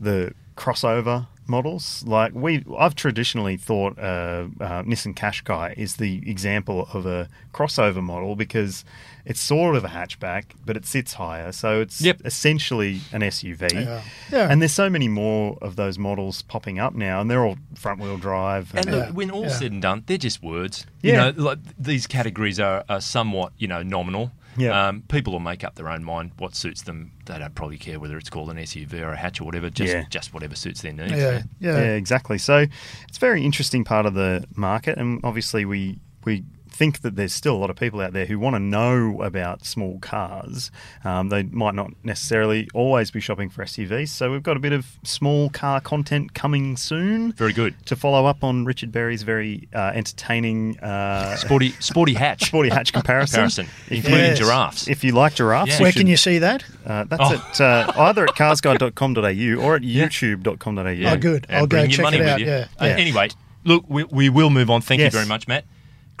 the 0.00 0.34
crossover 0.56 1.26
models. 1.50 2.02
Like 2.06 2.32
we, 2.34 2.64
I've 2.78 2.94
traditionally 2.94 3.56
thought 3.58 3.98
uh, 3.98 4.46
uh, 4.60 4.82
Nissan 4.84 5.14
Qashqai 5.14 5.76
is 5.76 5.96
the 5.96 6.22
example 6.30 6.88
of 6.94 7.04
a 7.04 7.28
crossover 7.52 8.02
model 8.02 8.36
because 8.36 8.84
it's 9.26 9.40
sort 9.40 9.76
of 9.76 9.84
a 9.84 9.88
hatchback, 9.88 10.44
but 10.64 10.76
it 10.78 10.86
sits 10.86 11.12
higher, 11.14 11.52
so 11.52 11.80
it's 11.82 12.00
Yep. 12.00 12.22
essentially 12.24 13.00
an 13.12 13.20
SUV. 13.22 13.70
Yeah. 13.72 14.02
Yeah. 14.32 14.48
And 14.50 14.62
there's 14.62 14.72
so 14.72 14.88
many 14.88 15.08
more 15.08 15.58
of 15.60 15.76
those 15.76 15.98
models 15.98 16.40
popping 16.42 16.78
up 16.78 16.94
now, 16.94 17.20
and 17.20 17.30
they're 17.30 17.44
all 17.44 17.56
front 17.74 18.00
wheel 18.00 18.16
drive. 18.16 18.74
And 18.74 18.86
and- 18.86 18.96
look, 18.96 19.06
Yeah. 19.08 19.12
when 19.12 19.30
all 19.30 19.42
Yeah. 19.42 19.48
said 19.50 19.72
and 19.72 19.82
done, 19.82 20.04
they're 20.06 20.16
just 20.16 20.42
words. 20.42 20.86
Yeah. 21.02 21.26
You 21.26 21.32
know, 21.32 21.42
like 21.44 21.58
these 21.78 22.06
categories 22.06 22.58
are, 22.58 22.84
are 22.88 23.00
somewhat, 23.02 23.52
you 23.58 23.68
know, 23.68 23.82
nominal. 23.82 24.32
Yeah. 24.56 24.88
Um, 24.88 25.02
people 25.02 25.32
will 25.32 25.40
make 25.40 25.62
up 25.64 25.76
their 25.76 25.88
own 25.88 26.02
mind 26.04 26.32
what 26.38 26.54
suits 26.54 26.82
them. 26.82 27.12
They 27.26 27.38
don't 27.38 27.54
probably 27.54 27.78
care 27.78 28.00
whether 28.00 28.16
it's 28.18 28.30
called 28.30 28.50
an 28.50 28.56
SUV 28.56 28.94
or 29.00 29.10
a 29.12 29.16
hatch 29.16 29.40
or 29.40 29.44
whatever. 29.44 29.70
Just 29.70 29.92
Yeah. 29.92 30.04
just 30.10 30.34
whatever 30.34 30.54
suits 30.56 30.82
their 30.82 30.92
needs. 30.92 31.12
Yeah, 31.12 31.42
yeah. 31.60 31.78
Yeah, 31.78 31.94
exactly. 31.94 32.38
So 32.38 32.66
it's 33.08 33.16
a 33.16 33.20
very 33.20 33.44
interesting 33.44 33.84
part 33.84 34.06
of 34.06 34.14
the 34.14 34.44
market, 34.56 34.98
and 34.98 35.20
obviously 35.24 35.64
we 35.64 35.98
we 36.24 36.44
think 36.80 37.02
that 37.02 37.14
there's 37.14 37.34
still 37.34 37.54
a 37.54 37.60
lot 37.60 37.68
of 37.68 37.76
people 37.76 38.00
out 38.00 38.14
there 38.14 38.24
who 38.24 38.38
want 38.38 38.56
to 38.56 38.58
know 38.60 39.20
about 39.20 39.66
small 39.66 39.98
cars. 39.98 40.70
Um, 41.04 41.28
they 41.28 41.42
might 41.42 41.74
not 41.74 41.90
necessarily 42.02 42.70
always 42.72 43.10
be 43.10 43.20
shopping 43.20 43.50
for 43.50 43.62
SUVs, 43.66 44.08
so 44.08 44.32
we've 44.32 44.42
got 44.42 44.56
a 44.56 44.60
bit 44.60 44.72
of 44.72 44.86
small 45.04 45.50
car 45.50 45.82
content 45.82 46.32
coming 46.32 46.78
soon. 46.78 47.32
Very 47.32 47.52
good. 47.52 47.74
To 47.84 47.96
follow 47.96 48.24
up 48.24 48.42
on 48.42 48.64
Richard 48.64 48.92
Berry's 48.92 49.22
very 49.24 49.68
uh, 49.74 49.92
entertaining 49.94 50.78
uh, 50.80 51.36
Sporty 51.36 51.72
sporty 51.80 52.14
hatch. 52.14 52.44
sporty 52.46 52.70
hatch 52.70 52.92
comparison, 52.94 53.36
comparison, 53.50 53.66
including 53.90 54.18
Yes. 54.20 54.38
giraffes. 54.38 54.88
If 54.88 55.04
you 55.04 55.12
like 55.12 55.34
giraffes, 55.34 55.72
Yeah. 55.72 55.82
Where 55.82 55.92
should- 55.92 55.98
can 56.00 56.06
you 56.06 56.16
see 56.16 56.38
that? 56.38 56.64
Uh, 56.86 57.04
that's 57.04 57.22
Oh. 57.22 57.34
at 57.34 57.60
uh, 57.60 57.92
either 58.08 58.24
at 58.24 58.30
carsguide.com.au 58.30 59.62
or 59.62 59.76
at 59.76 59.82
youtube.com.au. 59.98 60.82
Oh, 61.12 61.16
good. 61.18 61.44
And 61.50 61.58
I'll 61.58 61.66
go 61.66 61.76
bring 61.76 61.90
your 61.90 61.96
check 61.98 62.04
money 62.04 62.16
it 62.16 62.20
with 62.20 62.28
out, 62.28 62.40
you. 62.40 62.46
yeah. 62.46 62.66
Uh, 62.80 62.84
Yeah. 62.86 62.96
Anyway, 62.96 63.28
look, 63.64 63.84
we, 63.86 64.04
we 64.04 64.30
will 64.30 64.48
move 64.50 64.70
on. 64.70 64.80
Thank 64.80 65.00
Yes. 65.00 65.12
you 65.12 65.18
very 65.18 65.28
much, 65.28 65.46
Matt. 65.46 65.64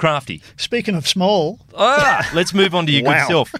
Crafty. 0.00 0.40
Speaking 0.56 0.94
of 0.94 1.06
small, 1.06 1.58
Ah, 1.76 2.26
let's 2.34 2.54
move 2.54 2.74
on 2.74 2.86
to 2.86 2.92
your 2.92 3.04
Wow. 3.04 3.20
good 3.20 3.28
self. 3.30 3.54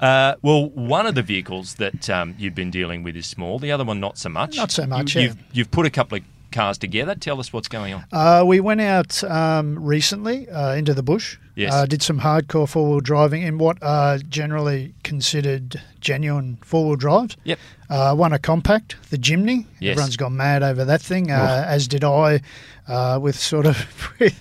Uh, 0.00 0.34
well, 0.42 0.68
one 0.70 1.06
of 1.06 1.14
the 1.14 1.22
vehicles 1.22 1.74
that 1.74 2.10
um, 2.10 2.34
you've 2.36 2.54
been 2.56 2.72
dealing 2.72 3.04
with 3.04 3.14
is 3.16 3.28
small. 3.28 3.60
The 3.60 3.70
other 3.70 3.84
one, 3.84 4.00
not 4.00 4.18
so 4.18 4.28
much. 4.28 4.56
Not 4.56 4.72
so 4.72 4.86
much, 4.88 5.14
You, 5.14 5.20
yeah. 5.20 5.26
You've, 5.28 5.36
you've 5.52 5.70
put 5.70 5.86
a 5.86 5.90
couple 5.90 6.18
of 6.18 6.24
cars 6.50 6.78
together. 6.78 7.14
Tell 7.14 7.38
us 7.38 7.52
what's 7.52 7.68
going 7.68 7.94
on. 7.94 8.04
Uh, 8.12 8.42
we 8.44 8.58
went 8.58 8.80
out 8.80 9.22
um, 9.22 9.78
recently 9.84 10.48
uh, 10.48 10.74
into 10.74 10.94
the 10.94 11.02
bush. 11.04 11.36
Yes. 11.54 11.72
Uh, 11.72 11.86
did 11.86 12.02
some 12.02 12.18
hardcore 12.18 12.68
four 12.68 12.90
wheel 12.90 13.00
driving 13.00 13.42
in 13.42 13.58
what 13.58 13.80
are 13.80 14.18
generally 14.18 14.94
considered 15.04 15.80
genuine 16.00 16.58
four 16.64 16.86
wheel 16.88 16.96
drives. 16.96 17.36
Yep. 17.44 17.60
Uh, 17.88 18.16
one 18.16 18.32
a 18.32 18.40
compact, 18.40 18.96
the 19.10 19.16
Jimny. 19.16 19.66
Yes. 19.78 19.92
Everyone's 19.92 20.16
gone 20.16 20.36
mad 20.36 20.64
over 20.64 20.84
that 20.84 21.02
thing, 21.02 21.30
uh, 21.30 21.64
as 21.68 21.86
did 21.86 22.02
I, 22.02 22.40
uh, 22.88 23.20
with 23.22 23.38
sort 23.38 23.66
of 23.66 23.76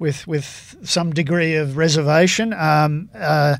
with, 0.00 0.26
with 0.26 0.50
with 0.80 0.88
some 0.88 1.12
degree 1.12 1.54
of 1.54 1.76
reservation. 1.76 2.52
Um, 2.54 3.10
uh, 3.14 3.56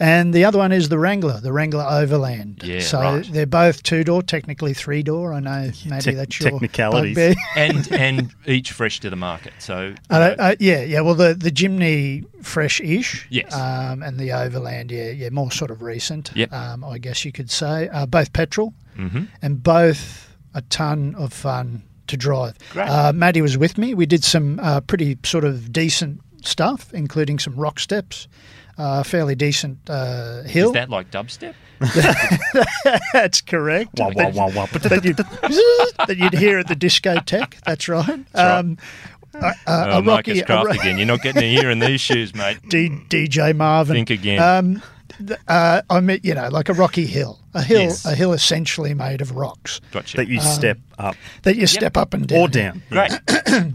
and 0.00 0.34
the 0.34 0.44
other 0.44 0.58
one 0.58 0.72
is 0.72 0.88
the 0.88 0.98
Wrangler, 0.98 1.40
the 1.40 1.52
Wrangler 1.52 1.84
Overland. 1.88 2.62
Yeah, 2.64 2.80
so 2.80 2.98
right. 3.00 3.32
they're 3.32 3.46
both 3.46 3.84
two 3.84 4.02
door, 4.02 4.20
technically 4.20 4.74
three 4.74 5.04
door. 5.04 5.32
I 5.32 5.38
know 5.38 5.70
maybe 5.86 6.02
Tec- 6.02 6.16
that's 6.16 6.40
your 6.40 6.50
technicalities. 6.50 7.14
bugbear. 7.14 7.34
and 7.56 7.92
and 7.92 8.34
each 8.46 8.72
fresh 8.72 8.98
to 9.00 9.10
the 9.10 9.16
market. 9.16 9.52
So 9.60 9.94
Uh, 10.10 10.34
uh, 10.38 10.54
yeah, 10.58 10.82
yeah. 10.82 11.02
Well, 11.02 11.14
the 11.14 11.34
the 11.34 11.52
Jimny 11.52 12.24
fresh-ish, 12.42 13.28
Yes. 13.30 13.54
um, 13.54 14.02
and 14.02 14.18
the 14.18 14.32
Overland, 14.32 14.90
yeah, 14.90 15.10
yeah, 15.10 15.28
more 15.30 15.52
sort 15.52 15.70
of 15.70 15.82
recent. 15.82 16.32
Yep. 16.34 16.52
um, 16.52 16.82
I 16.82 16.98
guess 16.98 17.24
you 17.24 17.30
could 17.30 17.50
say. 17.50 17.88
Uh, 17.88 18.06
both 18.06 18.32
petrol 18.32 18.74
mhm. 18.98 19.28
and 19.40 19.62
both 19.62 20.34
a 20.54 20.62
ton 20.62 21.14
of 21.14 21.32
fun 21.32 21.82
to 22.12 22.16
drive. 22.16 22.54
Uh, 22.76 23.12
Maddie 23.14 23.42
was 23.42 23.58
with 23.58 23.76
me. 23.78 23.92
We 23.94 24.06
did 24.06 24.22
some 24.24 24.60
uh, 24.60 24.80
pretty 24.82 25.18
sort 25.24 25.44
of 25.44 25.72
decent 25.72 26.20
stuff, 26.44 26.92
including 26.94 27.38
some 27.38 27.56
rock 27.56 27.80
steps, 27.80 28.28
uh, 28.78 29.02
fairly 29.02 29.34
decent 29.34 29.78
uh, 29.90 30.42
hill. 30.44 30.68
is 30.68 30.72
that 30.74 30.88
like 30.90 31.10
dubstep? 31.10 31.54
That's 33.12 33.40
correct. 33.40 33.90
Wah, 33.98 34.06
wah, 34.08 34.12
That- 34.14 34.34
wah, 34.34 34.50
wah. 34.54 34.66
that 34.66 35.04
you'd, 35.04 35.16
that 36.06 36.16
you'd 36.16 36.34
hear 36.34 36.58
at 36.58 36.68
the 36.68 36.76
discotheque. 36.76 37.54
That's 37.66 37.88
right. 37.88 38.06
right. 38.08 38.34
Um, 38.34 38.78
a, 39.34 39.38
a, 39.46 39.54
Oh, 39.66 39.72
a 39.74 39.86
rocky, 39.88 40.02
Marcus 40.04 40.40
a 40.40 40.44
Craft 40.44 40.66
ro- 40.66 40.72
again. 40.72 40.98
You're 40.98 41.06
not 41.06 41.22
getting 41.22 41.42
a 41.42 41.60
ear 41.62 41.70
in 41.70 41.78
these 41.78 42.00
shoes, 42.00 42.34
mate. 42.34 42.58
D, 42.68 42.90
DJ 43.08 43.56
Marvin. 43.56 43.94
Think 43.96 44.10
again. 44.10 44.40
Um, 44.42 44.82
uh, 45.48 45.82
I 45.90 46.00
mean, 46.00 46.20
you 46.22 46.34
know, 46.34 46.48
like 46.48 46.68
a 46.68 46.74
rocky 46.74 47.06
hill, 47.06 47.38
a 47.54 47.62
hill, 47.62 47.80
Yes. 47.82 48.04
a 48.04 48.14
hill 48.14 48.32
essentially 48.32 48.94
made 48.94 49.20
of 49.20 49.32
rocks 49.36 49.80
Gotcha. 49.92 50.16
That 50.16 50.28
you 50.28 50.40
step 50.40 50.78
up 50.98 51.16
that 51.42 51.56
you 51.56 51.66
step 51.66 51.96
up 51.96 52.14
and 52.14 52.26
down. 52.26 52.38
or 52.40 52.48
down. 52.48 52.82
Great. 52.90 53.12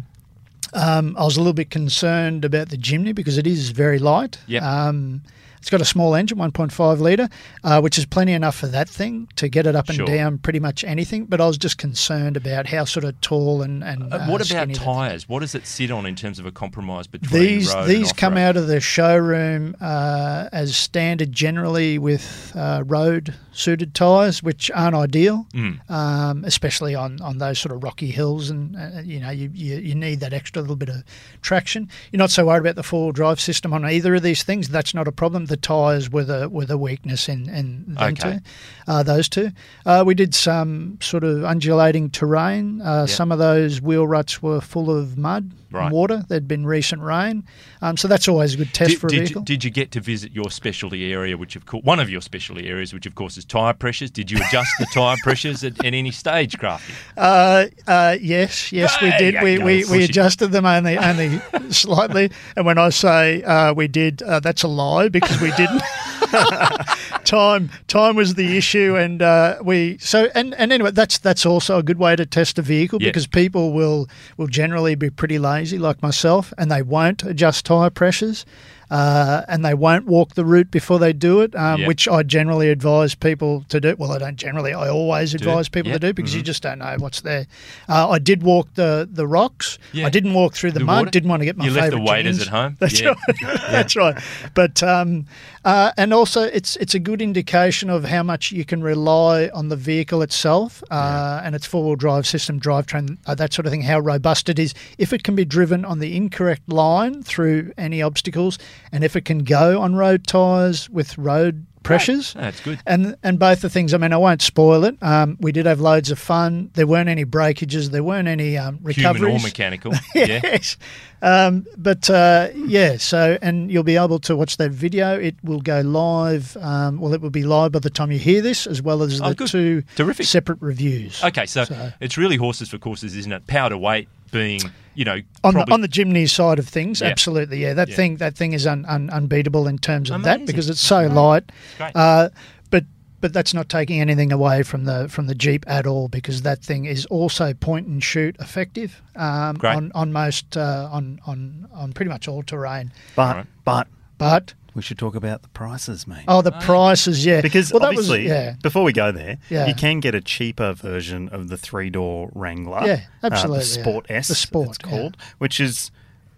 Um, 0.73 1.15
I 1.17 1.23
was 1.23 1.37
a 1.37 1.39
little 1.39 1.53
bit 1.53 1.69
concerned 1.69 2.43
about 2.43 2.69
the 2.69 2.77
Jimny 2.77 3.15
because 3.15 3.37
it 3.37 3.47
is 3.47 3.69
very 3.69 3.99
light. 3.99 4.37
Yep. 4.47 4.61
Um, 4.63 5.21
it's 5.67 5.71
got 5.71 5.81
a 5.81 5.85
small 5.85 6.15
engine, 6.15 6.37
1.5 6.37 6.99
litre, 7.01 7.27
uh, 7.65 7.81
which 7.81 7.97
is 7.97 8.05
plenty 8.05 8.31
enough 8.31 8.55
for 8.55 8.67
that 8.67 8.87
thing 8.87 9.27
to 9.35 9.49
get 9.49 9.67
it 9.67 9.75
up 9.75 9.89
and 9.89 9.97
Sure. 9.97 10.05
down 10.05 10.37
pretty 10.37 10.61
much 10.61 10.85
anything. 10.85 11.25
But 11.25 11.41
I 11.41 11.45
was 11.47 11.57
just 11.57 11.77
concerned 11.77 12.37
about 12.37 12.67
how 12.67 12.85
sort 12.85 13.03
of 13.03 13.19
tall 13.19 13.61
and, 13.61 13.83
and 13.83 14.03
Uh, 14.13 14.15
uh, 14.15 14.27
what 14.27 14.35
about 14.37 14.45
skinny 14.45 14.73
that 14.75 14.79
thing 14.79 14.85
tyres? 14.85 15.27
What 15.27 15.41
does 15.41 15.55
it 15.55 15.67
sit 15.67 15.91
on 15.91 16.05
in 16.05 16.15
terms 16.15 16.39
of 16.39 16.45
a 16.45 16.51
compromise 16.53 17.05
between 17.07 17.41
These 17.41 17.75
these 17.85 18.13
come 18.13 18.37
out 18.37 18.55
of 18.55 18.67
the 18.67 18.79
showroom 18.79 19.75
uh, 19.81 20.47
as 20.53 20.73
standard 20.77 21.33
generally 21.33 21.97
with 21.99 22.53
uh, 22.55 22.83
road 22.85 23.33
suited 23.51 23.93
tyres, 23.93 24.41
which 24.41 24.71
aren't 24.73 24.95
ideal, 24.95 25.47
Mm. 25.53 25.89
um, 25.91 26.45
especially 26.45 26.95
on, 26.95 27.19
on 27.21 27.39
those 27.39 27.59
sort 27.59 27.75
of 27.75 27.83
rocky 27.83 28.11
hills. 28.11 28.49
And 28.49 28.77
uh, 28.77 29.01
you 29.03 29.19
know 29.19 29.31
you, 29.31 29.51
you, 29.53 29.75
you 29.79 29.95
need 29.95 30.21
that 30.21 30.31
extra 30.31 30.61
little 30.61 30.77
bit 30.77 30.87
of 30.89 31.03
traction. 31.41 31.89
You're 32.13 32.19
not 32.19 32.31
so 32.31 32.45
worried 32.45 32.61
about 32.61 32.75
the 32.75 32.83
four 32.83 33.05
wheel 33.05 33.11
drive 33.11 33.41
system 33.41 33.73
on 33.73 33.83
either 33.83 34.15
of 34.15 34.23
these 34.23 34.43
things. 34.43 34.69
That's 34.69 34.93
not 34.93 35.07
a 35.09 35.11
problem. 35.11 35.45
The 35.47 35.56
tyres 35.57 36.09
were 36.09 36.23
the 36.23 36.47
were 36.49 36.65
the 36.65 36.77
weakness 36.77 37.27
in 37.29 37.49
in 37.49 37.97
Okay. 37.99 38.33
two, 38.33 38.39
uh, 38.87 39.03
those 39.03 39.27
two. 39.29 39.51
Uh, 39.85 40.03
we 40.05 40.13
did 40.15 40.33
some 40.35 40.97
sort 41.01 41.23
of 41.23 41.43
undulating 41.43 42.09
terrain. 42.09 42.81
Uh, 42.81 43.01
Yep. 43.07 43.09
Some 43.09 43.31
of 43.31 43.39
those 43.39 43.81
wheel 43.81 44.07
ruts 44.07 44.41
were 44.41 44.61
full 44.61 44.89
of 44.95 45.17
mud. 45.17 45.51
Right. 45.71 45.91
water. 45.91 46.23
There'd 46.27 46.47
been 46.47 46.65
recent 46.65 47.01
rain, 47.01 47.43
um, 47.81 47.97
so 47.97 48.07
that's 48.07 48.27
always 48.27 48.53
a 48.53 48.57
good 48.57 48.73
test 48.73 48.91
Did, 48.91 48.99
for 48.99 49.07
a 49.07 49.09
did, 49.09 49.19
vehicle. 49.19 49.41
you, 49.41 49.45
did 49.45 49.63
you 49.63 49.69
get 49.69 49.91
to 49.91 49.99
visit 49.99 50.31
your 50.31 50.49
specialty 50.49 51.11
area, 51.11 51.37
which 51.37 51.55
of 51.55 51.65
course 51.65 51.83
one 51.83 51.99
of 51.99 52.09
your 52.09 52.21
specialty 52.21 52.67
areas, 52.69 52.93
which 52.93 53.05
of 53.05 53.15
course 53.15 53.37
is 53.37 53.45
tyre 53.45 53.73
pressures? 53.73 54.09
Did 54.09 54.31
you 54.31 54.37
adjust 54.47 54.71
the 54.79 54.85
tyre 54.93 55.17
pressures 55.23 55.63
at, 55.63 55.83
at 55.85 55.93
any 55.93 56.11
stage, 56.11 56.57
Crafty? 56.57 56.93
uh, 57.17 57.65
uh, 57.85 58.17
yes, 58.21 58.71
yes, 58.71 58.95
we 59.01 59.09
did. 59.17 59.33
yeah, 59.35 59.43
We, 59.43 59.57
we, 59.59 59.85
we 59.85 60.03
adjusted 60.03 60.47
them 60.51 60.65
only 60.65 60.97
only 60.97 61.39
slightly. 61.69 62.31
And 62.55 62.65
when 62.65 62.77
I 62.77 62.89
say 62.89 63.43
uh, 63.43 63.73
we 63.73 63.87
did, 63.87 64.21
uh, 64.21 64.39
that's 64.39 64.63
a 64.63 64.67
lie 64.67 65.09
because 65.09 65.39
we 65.41 65.51
didn't. 65.51 65.81
time 67.23 67.69
time 67.87 68.15
was 68.15 68.35
the 68.35 68.57
issue, 68.57 68.95
and 68.95 69.21
uh, 69.21 69.57
we 69.63 69.97
so 69.99 70.29
and, 70.35 70.53
and 70.55 70.71
anyway, 70.71 70.91
that's 70.91 71.17
that's 71.17 71.45
also 71.45 71.77
a 71.77 71.83
good 71.83 71.97
way 71.97 72.15
to 72.15 72.25
test 72.25 72.57
a 72.59 72.61
vehicle 72.61 72.99
because 72.99 73.27
people 73.27 73.73
will 73.73 74.07
will 74.37 74.47
generally 74.47 74.95
be 74.95 75.09
pretty 75.09 75.39
lazy, 75.39 75.77
like 75.77 76.01
myself, 76.01 76.53
and 76.57 76.71
they 76.71 76.81
won't 76.81 77.23
adjust 77.23 77.65
tire 77.65 77.89
pressures. 77.89 78.45
Uh, 78.89 79.41
and 79.47 79.65
they 79.65 79.73
won't 79.73 80.05
walk 80.05 80.35
the 80.35 80.45
route 80.45 80.71
before 80.71 80.97
they 80.99 81.11
do 81.13 81.41
it, 81.41 81.55
um, 81.55 81.81
Yeah. 81.81 81.87
which 81.87 82.07
I 82.07 82.23
generally 82.23 82.69
advise 82.69 83.15
people 83.15 83.65
to 83.69 83.79
do. 83.81 83.95
Well, 83.97 84.11
I 84.11 84.17
don't 84.17 84.37
generally; 84.37 84.73
I 84.73 84.87
always 84.89 85.33
advise 85.33 85.67
people 85.69 85.91
Yep. 85.91 86.01
to 86.01 86.07
do 86.07 86.13
because 86.13 86.33
you 86.35 86.41
just 86.41 86.63
don't 86.63 86.79
know 86.79 86.95
what's 86.99 87.21
there. 87.21 87.47
Uh, 87.89 88.09
I 88.09 88.19
did 88.19 88.43
walk 88.43 88.73
the 88.75 89.07
the 89.11 89.27
rocks. 89.27 89.77
Yeah. 89.93 90.05
I 90.05 90.09
didn't 90.09 90.33
walk 90.33 90.53
through 90.53 90.71
the, 90.71 90.79
The 90.79 90.85
mud. 90.85 90.97
water? 90.99 91.11
Didn't 91.11 91.29
want 91.29 91.41
to 91.41 91.45
get 91.45 91.57
my 91.57 91.65
You 91.65 91.71
left 91.71 91.91
the 91.91 91.99
waiters 91.99 92.37
jeans. 92.37 92.47
at 92.47 92.53
home? 92.53 92.77
That's 92.79 93.01
Yeah. 93.01 93.09
right. 93.09 93.17
That's 93.71 93.95
right. 93.95 94.17
But 94.53 94.81
um, 94.83 95.25
uh, 95.65 95.91
and 95.97 96.13
also 96.13 96.43
it's 96.43 96.75
it's 96.77 96.95
a 96.95 96.99
good 96.99 97.21
indication 97.21 97.89
of 97.89 98.05
how 98.05 98.23
much 98.23 98.51
you 98.51 98.63
can 98.63 98.81
rely 98.81 99.49
on 99.53 99.67
the 99.69 99.75
vehicle 99.75 100.21
itself 100.21 100.81
uh, 100.91 101.41
and 101.43 101.55
its 101.55 101.65
four 101.65 101.83
wheel 101.83 101.95
drive 101.95 102.25
system, 102.25 102.59
drivetrain, 102.59 103.17
uh, 103.25 103.35
that 103.35 103.53
sort 103.53 103.65
of 103.65 103.71
thing. 103.71 103.81
How 103.81 103.99
robust 103.99 104.49
it 104.49 104.59
is. 104.59 104.73
If 104.97 105.11
it 105.13 105.23
can 105.23 105.35
be 105.35 105.45
driven 105.45 105.83
on 105.83 105.99
the 105.99 106.15
incorrect 106.15 106.69
line 106.69 107.21
through 107.23 107.73
any 107.77 108.01
obstacles, 108.01 108.57
and 108.91 109.03
if 109.03 109.15
it 109.15 109.25
can 109.25 109.39
go 109.43 109.81
on 109.81 109.95
road 109.95 110.25
tyres 110.27 110.89
with 110.89 111.17
road 111.17 111.65
pressures. 111.83 112.33
That's 112.33 112.59
good. 112.59 112.79
And 112.85 113.15
and 113.23 113.39
both 113.39 113.61
the 113.61 113.69
things. 113.69 113.93
I 113.93 113.97
mean, 113.97 114.11
I 114.11 114.17
won't 114.17 114.41
spoil 114.41 114.83
it. 114.83 115.01
Um, 115.01 115.37
we 115.39 115.53
did 115.53 115.65
have 115.65 115.79
loads 115.79 116.11
of 116.11 116.19
fun. 116.19 116.69
There 116.73 116.85
weren't 116.85 117.07
any 117.07 117.23
breakages. 117.23 117.91
There 117.91 118.03
weren't 118.03 118.27
any 118.27 118.57
um, 118.57 118.79
Human 118.89 119.23
or 119.23 119.39
mechanical. 119.39 119.93
yeah. 120.15 120.41
yes. 120.43 120.75
Um, 121.21 121.65
but 121.77 122.09
uh, 122.09 122.49
yeah, 122.55 122.97
so 122.97 123.37
and 123.41 123.71
you'll 123.71 123.83
be 123.83 123.95
able 123.95 124.19
to 124.19 124.35
watch 124.35 124.57
that 124.57 124.71
video. 124.71 125.17
It 125.17 125.35
will 125.43 125.61
go 125.61 125.79
live. 125.81 126.57
Um, 126.57 126.99
well, 126.99 127.13
it 127.13 127.21
will 127.21 127.29
be 127.29 127.43
live 127.43 127.71
by 127.71 127.79
the 127.79 127.89
time 127.89 128.11
you 128.11 128.19
hear 128.19 128.41
this, 128.41 128.67
as 128.67 128.81
well 128.81 129.01
as 129.01 129.21
Oh, 129.21 129.29
the 129.29 129.35
good. 129.35 129.47
two 129.47 129.83
Terrific. 129.95 130.25
separate 130.25 130.61
reviews. 130.61 131.23
Okay, 131.23 131.45
so, 131.45 131.63
So- 131.63 131.91
it's 132.01 132.17
really 132.17 132.35
horses 132.35 132.69
for 132.69 132.77
courses, 132.77 133.15
isn't 133.15 133.31
it? 133.31 133.47
Power 133.47 133.69
to 133.69 133.77
weight 133.77 134.09
being, 134.31 134.61
you 134.95 135.05
know, 135.05 135.19
On 135.43 135.53
probably, 135.53 135.65
the, 135.65 135.73
on 135.73 135.81
the 135.81 135.87
Jimny 135.87 136.29
side 136.29 136.59
of 136.59 136.67
things, 136.67 137.01
Yeah. 137.01 137.07
absolutely, 137.07 137.61
yeah. 137.61 137.73
That 137.73 137.89
Yeah. 137.89 137.95
thing 137.95 138.17
that 138.17 138.35
thing 138.35 138.53
is 138.53 138.65
un, 138.67 138.85
un, 138.87 139.09
unbeatable 139.11 139.67
in 139.67 139.77
terms 139.77 140.09
of 140.09 140.15
Amazing. 140.21 140.39
that 140.39 140.45
because 140.47 140.69
it's 140.69 140.81
so 140.81 141.07
light. 141.07 141.51
Uh, 141.95 142.29
but 142.69 142.83
but 143.19 143.33
that's 143.33 143.53
not 143.53 143.67
taking 143.69 143.99
anything 144.01 144.31
away 144.31 144.63
from 144.63 144.85
the 144.85 145.07
from 145.09 145.27
the 145.27 145.35
Jeep 145.35 145.65
at 145.67 145.87
all 145.87 146.07
because 146.07 146.41
that 146.43 146.61
thing 146.63 146.85
is 146.85 147.05
also 147.07 147.53
point 147.53 147.87
and 147.87 148.03
shoot 148.03 148.35
effective 148.39 149.01
um, 149.15 149.57
on 149.63 149.91
on 149.95 150.11
most 150.11 150.55
uh, 150.57 150.87
on 150.91 151.19
on 151.25 151.67
on 151.73 151.93
pretty 151.93 152.09
much 152.09 152.27
all 152.27 152.43
terrain. 152.43 152.91
But 153.15 153.27
Alright. 153.29 153.47
but 153.65 153.87
But 154.17 154.53
we 154.77 154.81
should 154.83 154.97
talk 154.97 155.15
about 155.15 155.41
the 155.41 155.49
prices, 155.49 156.07
mate. 156.07 156.23
oh, 156.29 156.41
the 156.41 156.51
prices, 156.53 157.25
yeah, 157.25 157.41
Because 157.41 157.73
well, 157.73 157.81
that 157.81 157.95
was 157.95 158.09
obviously, 158.09 158.27
yeah. 158.29 158.55
before 158.61 158.83
we 158.83 158.93
go 158.93 159.11
there, 159.11 159.39
Yeah. 159.49 159.65
you 159.67 159.73
can 159.75 159.99
get 159.99 160.15
a 160.15 160.21
cheaper 160.21 160.71
version 160.73 161.27
of 161.29 161.49
the 161.49 161.57
three 161.57 161.89
door 161.89 162.29
Wrangler. 162.33 162.83
Yeah, 162.85 163.01
uh, 163.23 163.29
absolutely, 163.31 163.63
the 163.65 163.75
yeah. 163.75 163.81
Sport 163.83 164.05
S, 164.09 164.27
The 164.29 164.35
Sport, 164.35 164.69
it's 164.69 164.77
called, 164.77 165.17
which 165.39 165.59
is 165.59 165.91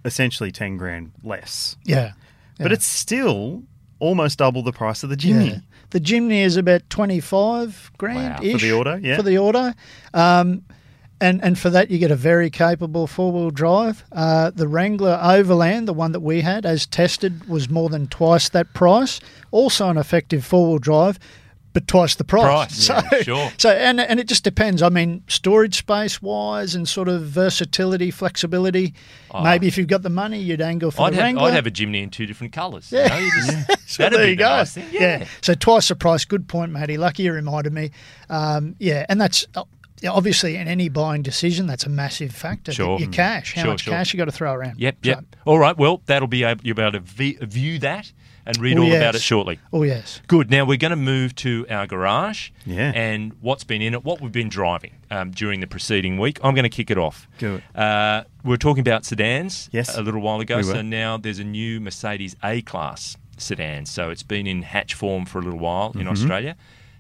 essentially 0.05 0.51
10 0.51 0.77
grand 0.77 1.11
less. 1.23 1.75
Yeah. 1.83 2.13
But 2.57 2.71
it's 2.71 2.85
still 2.85 3.63
almost 3.99 4.39
double 4.39 4.63
the 4.63 4.71
price 4.73 5.03
of 5.03 5.09
the 5.09 5.15
Jimny. 5.17 5.49
Yeah. 5.51 5.59
The 5.91 5.99
Jimny 5.99 6.41
is 6.43 6.55
about 6.55 6.89
twenty 6.89 7.19
five 7.19 7.91
grand 7.97 8.43
Wow. 8.43 8.51
For 8.51 8.57
the 8.57 8.71
auto, 8.73 8.95
yeah. 8.95 9.15
For 9.17 9.23
the 9.23 9.37
auto, 9.37 9.73
um, 10.13 10.63
and 11.21 11.43
and 11.43 11.57
for 11.57 11.69
that 11.69 11.89
you 11.91 11.97
get 11.97 12.11
a 12.11 12.15
very 12.15 12.49
capable 12.49 13.07
four 13.07 13.31
wheel 13.31 13.51
drive. 13.51 14.03
Uh, 14.11 14.51
the 14.51 14.67
Wrangler 14.67 15.19
Overland, 15.21 15.87
the 15.87 15.93
one 15.93 16.11
that 16.13 16.21
we 16.21 16.41
had 16.41 16.65
as 16.65 16.85
tested, 16.85 17.47
was 17.47 17.69
more 17.69 17.89
than 17.89 18.07
twice 18.07 18.49
that 18.49 18.73
price. 18.73 19.19
Also 19.51 19.89
an 19.89 19.97
effective 19.97 20.45
four 20.45 20.67
wheel 20.69 20.77
drive. 20.79 21.19
But 21.71 21.87
twice 21.87 22.15
the 22.15 22.23
price. 22.23 22.43
Price, 22.45 22.83
so, 22.87 22.99
yeah, 23.11 23.21
sure. 23.21 23.51
So 23.59 23.69
and 23.69 23.99
and 24.01 24.19
it 24.19 24.27
just 24.27 24.43
depends. 24.43 24.81
I 24.81 24.89
mean, 24.89 25.23
storage 25.27 25.75
space 25.77 26.19
wise 26.19 26.73
and 26.73 26.87
sort 26.89 27.07
of 27.07 27.21
versatility, 27.21 28.09
flexibility. 28.09 28.95
Maybe 29.43 29.67
if 29.67 29.77
you've 29.77 29.87
got 29.87 30.01
the 30.01 30.09
money, 30.09 30.39
you'd 30.39 30.61
angle 30.61 30.89
for 30.89 31.01
Oh. 31.01 31.05
I'd 31.05 31.13
the 31.13 31.17
have, 31.17 31.23
Wrangler. 31.25 31.43
I'd 31.49 31.53
have 31.53 31.67
a 31.67 31.71
Jimny 31.71 32.01
in 32.01 32.09
two 32.09 32.25
different 32.25 32.53
colours. 32.53 32.91
Yeah. 32.91 33.03
You 33.03 33.09
know, 33.09 33.17
you 33.19 33.31
just, 33.67 33.79
So 33.89 34.09
there 34.09 34.25
be 34.25 34.29
you 34.31 34.35
go. 34.35 34.47
nice 34.49 34.73
thing. 34.73 34.87
Yeah. 34.91 35.27
So 35.41 35.53
twice 35.53 35.87
the 35.89 35.95
price. 35.95 36.25
Good 36.25 36.47
point, 36.47 36.71
Matty. 36.71 36.97
Lucky 36.97 37.23
you 37.23 37.33
reminded 37.33 37.71
me. 37.71 37.91
Um, 38.31 38.75
yeah, 38.79 39.05
and 39.07 39.21
that's 39.21 39.45
uh, 39.53 39.63
yeah, 39.63 39.65
obviously 40.07 40.55
in 40.55 40.67
any 40.67 40.89
buying 40.89 41.21
decision, 41.21 41.67
that's 41.67 41.85
a 41.85 41.89
massive 41.89 42.31
factor. 42.31 42.71
Sure. 42.71 42.99
Your 42.99 43.09
cash. 43.09 43.53
How 43.55 43.63
Sure, 43.63 43.71
much 43.71 43.81
sure. 43.81 43.93
cash 43.93 44.13
you 44.13 44.17
got 44.17 44.25
to 44.25 44.31
throw 44.31 44.53
around? 44.53 44.79
Yep, 44.79 44.97
So- 45.03 45.09
yep. 45.09 45.25
All 45.45 45.59
right, 45.59 45.77
well, 45.77 46.01
that'll 46.05 46.27
be 46.27 46.43
able, 46.43 46.63
you'll 46.63 46.75
be 46.75 46.81
able 46.81 46.93
to 46.93 46.99
v- 46.99 47.37
view 47.41 47.79
that 47.79 48.11
and 48.45 48.57
read 48.59 48.77
Oh, 48.77 48.81
all 48.83 48.87
yes. 48.87 48.97
about 48.97 49.15
it 49.15 49.21
shortly. 49.21 49.59
Oh 49.73 49.83
yes. 49.83 50.21
Good. 50.27 50.49
Now 50.49 50.65
we're 50.65 50.77
going 50.77 50.89
to 50.91 50.95
move 50.95 51.35
to 51.35 51.65
our 51.69 51.85
garage 51.85 52.49
Yeah. 52.65 52.91
and 52.95 53.33
what's 53.41 53.63
been 53.63 53.81
in 53.81 53.93
it, 53.93 54.03
what 54.03 54.21
we've 54.21 54.31
been 54.31 54.49
driving 54.49 54.91
um, 55.11 55.31
during 55.31 55.59
the 55.59 55.67
preceding 55.67 56.17
week. 56.17 56.39
I'm 56.43 56.55
going 56.55 56.63
to 56.63 56.69
kick 56.69 56.89
it 56.89 56.97
off. 56.97 57.27
Good. 57.37 57.61
Uh, 57.75 58.23
we 58.43 58.49
were 58.51 58.57
talking 58.57 58.81
about 58.81 59.05
sedans 59.05 59.69
Yes. 59.71 59.95
a 59.95 60.01
little 60.01 60.21
while 60.21 60.39
ago. 60.39 60.57
We 60.57 60.63
So 60.63 60.81
now 60.81 61.17
there's 61.17 61.39
a 61.39 61.43
new 61.43 61.79
Mercedes 61.79 62.35
A 62.43 62.61
Class 62.61 63.17
sedan. 63.37 63.85
So 63.85 64.09
it's 64.09 64.23
been 64.23 64.47
in 64.47 64.63
hatch 64.63 64.93
form 64.95 65.25
for 65.25 65.39
a 65.39 65.41
little 65.41 65.59
while 65.59 65.89
Mm-hmm. 65.89 66.01
in 66.01 66.07
Australia. 66.07 66.55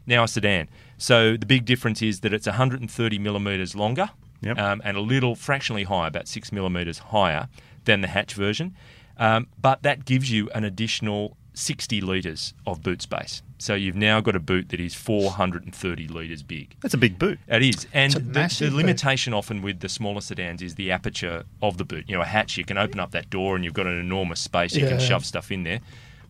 Now 0.05 0.23
a 0.23 0.27
sedan. 0.27 0.67
So 0.99 1.35
the 1.37 1.45
big 1.47 1.65
difference 1.65 2.01
is 2.03 2.19
that 2.19 2.33
it's 2.33 2.45
130 2.45 3.17
millimetres 3.19 3.75
longer 3.75 4.09
Yep. 4.41 4.57
um, 4.57 4.81
and 4.85 4.95
a 4.95 5.01
little 5.01 5.35
fractionally 5.35 5.83
higher, 5.83 6.07
about 6.07 6.27
six 6.27 6.51
millimetres 6.53 6.97
higher 6.99 7.49
than 7.85 7.99
the 8.01 8.07
hatch 8.07 8.35
version. 8.35 8.75
Um, 9.17 9.47
but 9.61 9.83
that 9.83 10.05
gives 10.05 10.31
you 10.31 10.49
an 10.51 10.63
additional 10.63 11.35
60 11.55 11.99
litres 11.99 12.53
of 12.65 12.81
boot 12.81 13.01
space. 13.01 13.41
So 13.57 13.73
you've 13.75 13.97
now 13.97 14.21
got 14.21 14.37
a 14.37 14.39
boot 14.39 14.69
that 14.69 14.79
is 14.79 14.95
430 14.95 16.07
litres 16.07 16.41
big. 16.41 16.73
That's 16.81 16.93
a 16.93 16.97
big 16.97 17.19
boot. 17.19 17.37
It 17.49 17.61
is, 17.63 17.85
and 17.91 18.13
It's 18.13 18.23
the, 18.23 18.31
massive 18.31 18.67
the 18.67 18.71
boot. 18.71 18.77
limitation 18.85 19.33
often 19.33 19.61
with 19.61 19.81
the 19.81 19.89
smaller 19.89 20.21
sedans 20.21 20.61
is 20.61 20.75
the 20.75 20.91
aperture 20.91 21.43
of 21.61 21.77
the 21.77 21.83
boot. 21.83 22.05
You 22.07 22.15
know, 22.15 22.21
a 22.21 22.25
hatch 22.25 22.55
you 22.57 22.63
can 22.63 22.77
open 22.77 23.01
up 23.01 23.11
that 23.11 23.29
door 23.29 23.55
and 23.57 23.65
you've 23.65 23.73
got 23.73 23.87
an 23.87 23.99
enormous 23.99 24.39
space. 24.39 24.73
You 24.75 24.87
can 24.87 24.99
shove 24.99 25.25
stuff 25.25 25.51
in 25.51 25.63
there. 25.63 25.79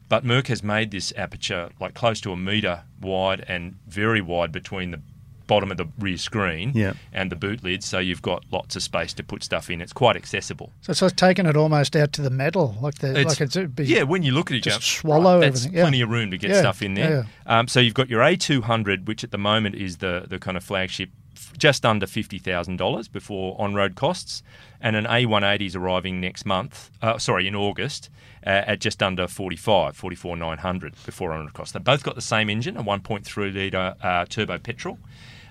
But 0.10 0.25
Merc 0.25 0.48
has 0.48 0.63
made 0.63 0.92
this 0.92 1.13
aperture 1.16 1.70
like 1.80 1.94
close 1.94 2.20
to 2.22 2.32
a 2.32 2.36
metre 2.38 2.82
wide 3.00 3.46
and 3.48 3.75
very 3.88 4.22
wide 4.22 4.51
between 4.51 4.92
the 4.92 5.01
bottom 5.48 5.72
of 5.72 5.78
the 5.78 5.88
rear 5.98 6.16
screen 6.18 6.72
Yeah. 6.75 6.94
and 7.12 7.32
the 7.32 7.36
boot 7.36 7.63
lid, 7.63 7.84
so 7.84 7.98
you've 7.98 8.22
got 8.22 8.44
lots 8.51 8.75
of 8.75 8.84
space 8.84 9.13
to 9.16 9.24
put 9.24 9.44
stuff 9.44 9.68
in. 9.72 9.82
It's 9.82 9.94
quite 9.94 10.16
accessible. 10.16 10.72
So 10.82 10.92
it's 10.92 11.01
like 11.01 11.16
taking 11.16 11.48
it 11.48 11.58
almost 11.58 11.96
out 11.96 12.13
to 12.13 12.22
the 12.22 12.30
metal, 12.30 12.78
like 12.82 13.00
the 13.00 13.10
It's- 13.10 13.25
like 13.25 13.42
it's 13.42 13.56
it'd 13.56 13.75
be, 13.75 13.86
yeah, 13.86 14.04
when 14.04 14.22
you 14.22 14.32
look 14.32 14.51
at 14.51 14.54
it, 14.54 14.56
you 14.58 14.62
just 14.72 14.78
go, 14.80 14.82
swallow 15.01 15.39
right, 15.39 15.46
that's 15.51 15.62
everything, 15.62 15.78
yeah. 15.78 15.84
plenty 15.86 16.01
of 16.01 16.10
room 16.12 16.30
to 16.30 16.38
get 16.38 16.51
Yeah, 16.51 16.60
stuff 16.60 16.84
in 16.84 16.94
there. 16.94 17.25
Um, 17.48 17.68
so 17.68 17.80
you've 17.80 17.96
got 17.96 18.10
your 18.10 18.22
A200, 18.22 19.08
which 19.08 19.24
at 19.24 19.32
the 19.32 19.39
moment 19.39 19.74
is 19.74 19.98
the 19.98 20.25
the 20.30 20.38
kind 20.38 20.56
of 20.56 20.63
flagship, 20.63 21.10
f- 21.10 21.19
just 21.58 21.86
under 21.86 22.08
fifty 22.08 22.39
thousand 22.39 22.77
dollars 22.77 23.08
before 23.08 23.55
on 23.60 23.74
road 23.75 23.96
costs, 23.96 24.43
and 24.81 24.96
an 24.96 25.05
A180 25.05 25.65
is 25.67 25.75
arriving 25.75 26.19
next 26.22 26.46
month. 26.46 26.89
Uh, 27.01 27.17
sorry, 27.17 27.48
in 27.48 27.55
August. 27.55 28.10
Uh, 28.46 28.63
at 28.67 28.79
just 28.79 29.03
under 29.03 29.27
45, 29.27 29.98
44,900 29.98 30.96
before 31.05 31.34
on 31.34 31.41
road 31.41 31.53
costs. 31.53 31.74
They've 31.74 31.84
both 31.84 32.03
got 32.03 32.15
the 32.15 32.22
same 32.22 32.50
engine, 32.50 32.77
a 32.77 32.84
1.3 32.84 33.53
litre 33.53 33.96
uh, 34.01 34.25
turbo 34.29 34.58
petrol, 34.58 34.98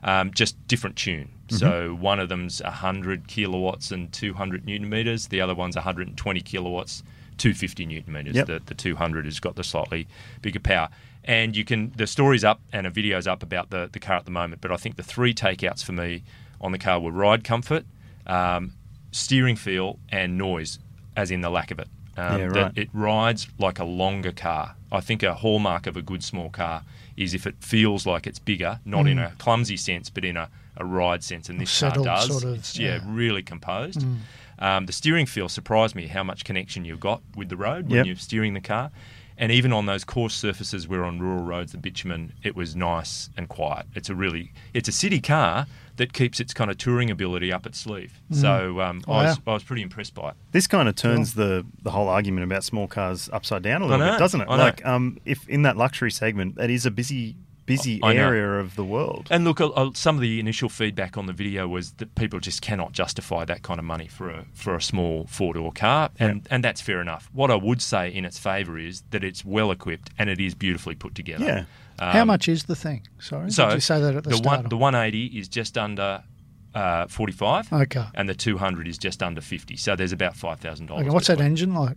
um, 0.03 0.33
just 0.33 0.57
different 0.69 0.97
tune. 0.97 1.29
So 1.51 1.95
one 1.95 2.19
of 2.19 2.31
them's 2.31 2.63
100 2.63 3.29
kilowatts 3.29 3.91
and 3.91 4.11
200 4.11 4.65
newton 4.65 4.89
meters. 4.89 5.29
The 5.29 5.41
other 5.43 5.55
one's 5.55 5.77
120 5.77 6.41
kilowatts, 6.41 7.03
250 7.39 7.87
newton 7.87 8.13
meters. 8.13 8.37
Yep. 8.37 8.47
The, 8.47 8.63
the 8.67 8.75
200 8.75 9.25
has 9.25 9.41
got 9.41 9.57
the 9.57 9.65
slightly 9.65 10.07
bigger 10.43 10.61
power. 10.61 10.89
And 11.25 11.57
you 11.57 11.65
can 11.65 11.93
the 11.97 12.07
story's 12.07 12.45
up 12.45 12.61
and 12.73 12.87
a 12.87 12.91
video's 12.91 13.27
up 13.27 13.43
about 13.43 13.71
the, 13.71 13.89
the 13.93 14.01
car 14.01 14.17
at 14.17 14.25
the 14.25 14.31
moment. 14.31 14.61
But 14.61 14.73
I 14.73 14.77
think 14.77 14.97
the 14.97 15.03
three 15.03 15.35
takeouts 15.35 15.85
for 15.85 15.93
me 15.93 16.23
on 16.61 16.73
the 16.73 16.79
car 16.79 16.99
were 17.01 17.11
ride 17.13 17.45
comfort, 17.45 17.85
um, 18.27 18.73
steering 19.13 19.57
feel, 19.57 19.99
and 20.11 20.39
noise, 20.39 20.79
as 21.17 21.31
in 21.31 21.41
the 21.41 21.51
lack 21.51 21.71
of 21.71 21.79
it. 21.79 21.89
Um, 22.17 22.41
Yeah, 22.41 22.49
that 22.49 22.63
right. 22.63 22.73
It 22.77 22.89
rides 22.93 23.49
like 23.59 23.79
a 23.79 23.85
longer 23.85 24.33
car. 24.33 24.75
I 24.91 25.01
think 25.01 25.23
a 25.23 25.35
hallmark 25.35 25.87
of 25.87 25.97
a 25.97 26.03
good 26.03 26.25
small 26.25 26.49
car 26.51 26.83
is 27.17 27.35
if 27.35 27.47
it 27.47 27.57
feels 27.61 28.07
like 28.07 28.27
it's 28.27 28.39
bigger, 28.39 28.81
not 28.85 29.07
in 29.07 29.19
a 29.19 29.33
clumsy 29.39 29.77
sense, 29.77 30.09
but 30.09 30.25
in 30.25 30.37
a, 30.37 30.49
a 30.79 30.85
ride 30.85 31.23
sense. 31.23 31.49
And 31.51 31.61
this 31.61 31.71
Mm. 31.71 31.79
Settled 31.79 32.07
car 32.07 32.17
does. 32.17 32.27
sort 32.29 32.45
of, 32.45 32.55
it's, 32.55 32.79
yeah, 32.79 32.95
yeah. 32.95 32.99
Mm. 33.01 33.17
really 33.17 33.43
composed. 33.43 34.03
Um, 34.61 34.87
the 34.87 34.93
steering 34.93 35.27
feel 35.27 35.49
surprised 35.49 35.95
me 35.95 36.07
how 36.07 36.25
much 36.25 36.45
connection 36.45 36.85
you've 36.85 36.99
got 37.01 37.21
with 37.37 37.49
the 37.51 37.57
road 37.57 37.87
when 37.89 37.97
Yep. 37.99 38.07
you're 38.07 38.17
steering 38.17 38.55
the 38.55 38.61
car. 38.61 38.91
And 39.41 39.53
even 39.53 39.73
on 39.73 39.87
those 39.87 40.03
coarse 40.03 40.35
surfaces 40.35 40.89
where 40.89 41.05
on 41.05 41.21
rural 41.21 41.45
roads, 41.45 41.71
the 41.71 41.79
bitumen, 41.79 42.33
it 42.43 42.57
was 42.57 42.75
nice 42.75 43.31
and 43.37 43.49
quiet. 43.49 43.87
It's 43.95 44.09
a 44.11 44.15
really, 44.17 44.51
it's 44.75 44.89
a 44.89 44.93
city 44.93 45.21
car 45.21 45.67
that 45.95 46.13
keeps 46.13 46.41
its 46.41 46.53
kind 46.55 46.71
of 46.73 46.79
touring 46.79 47.09
ability 47.09 47.53
up 47.53 47.65
its 47.67 47.79
sleeve. 47.79 48.21
So 48.33 48.81
um, 48.81 49.03
I, 49.07 49.11
was, 49.25 49.37
Wow. 49.39 49.53
I 49.53 49.55
was 49.55 49.63
pretty 49.63 49.83
impressed 49.83 50.15
by 50.15 50.31
it. 50.31 50.35
This 50.51 50.67
kind 50.67 50.89
of 50.89 50.97
turns 50.97 51.35
the, 51.35 51.65
the 51.83 51.91
whole 51.93 52.09
argument 52.09 52.45
about 52.45 52.65
small 52.65 52.89
cars 52.89 53.29
upside 53.33 53.63
down 53.63 53.83
a 53.83 53.87
little 53.87 54.05
bit, 54.07 54.19
doesn't 54.19 54.41
it? 54.41 54.49
I 54.49 54.57
know. 54.57 54.63
Like, 54.65 54.85
um, 54.87 55.19
if 55.25 55.49
in 55.49 55.63
that 55.63 55.77
luxury 55.77 56.11
segment, 56.11 56.57
that 56.57 56.71
is 56.71 56.85
a 56.87 56.91
busy, 56.91 57.37
busy 57.69 58.01
I 58.03 58.15
know. 58.15 58.27
area 58.29 58.59
of 58.59 58.75
the 58.75 58.85
world. 58.85 59.29
And 59.31 59.45
look, 59.45 59.61
uh, 59.61 59.69
uh, 59.69 59.91
some 59.95 60.17
of 60.17 60.21
the 60.23 60.41
initial 60.41 60.69
feedback 60.69 61.17
on 61.17 61.27
the 61.27 61.33
video 61.33 61.69
was 61.69 61.93
that 61.93 62.15
people 62.17 62.41
just 62.41 62.61
cannot 62.63 62.93
justify 62.93 63.45
that 63.45 63.63
kind 63.63 63.79
of 63.79 63.85
money 63.85 64.09
for 64.09 64.29
a 64.31 64.45
for 64.55 64.75
a 64.75 64.83
small 64.83 65.27
four 65.29 65.55
door 65.55 65.71
car, 65.73 66.11
and 66.19 66.47
and 66.51 66.65
that's 66.65 66.81
fair 66.81 67.01
enough. 67.01 67.29
What 67.33 67.51
I 67.51 67.55
would 67.57 67.81
say 67.83 68.09
in 68.13 68.25
its 68.25 68.39
favour 68.39 68.79
is 68.79 69.03
that 69.11 69.23
it's 69.23 69.45
well 69.45 69.71
equipped 69.71 70.11
and 70.19 70.29
it 70.29 70.41
is 70.41 70.55
beautifully 70.55 70.95
put 70.97 71.15
together. 71.15 71.45
Yeah. 71.45 71.65
How 72.01 72.25
much 72.25 72.49
is 72.49 72.65
the 72.65 72.77
thing? 72.77 73.03
Sorry, 73.19 73.51
So 73.51 73.67
did 73.69 73.75
you 73.75 73.81
say 73.81 74.01
that 74.01 74.15
at 74.15 74.23
the, 74.25 74.31
the 74.31 74.37
start? 74.37 74.61
one 74.63 74.69
the 74.69 74.77
180 74.77 75.37
is 75.39 75.49
just 75.49 75.77
under 75.77 76.23
uh, 76.75 77.09
45, 77.09 77.73
Okay. 77.73 78.05
and 78.15 78.29
the 78.29 78.35
200 78.35 78.87
is 78.87 78.99
just 78.99 79.21
under 79.21 79.41
50. 79.41 79.77
So 79.77 79.97
there's 79.97 80.13
about 80.13 80.37
five 80.37 80.61
thousand 80.61 80.87
dollars. 80.87 81.03
Okay, 81.07 81.11
what's 81.15 81.27
that 81.27 81.41
engine 81.41 81.75
like? 81.75 81.97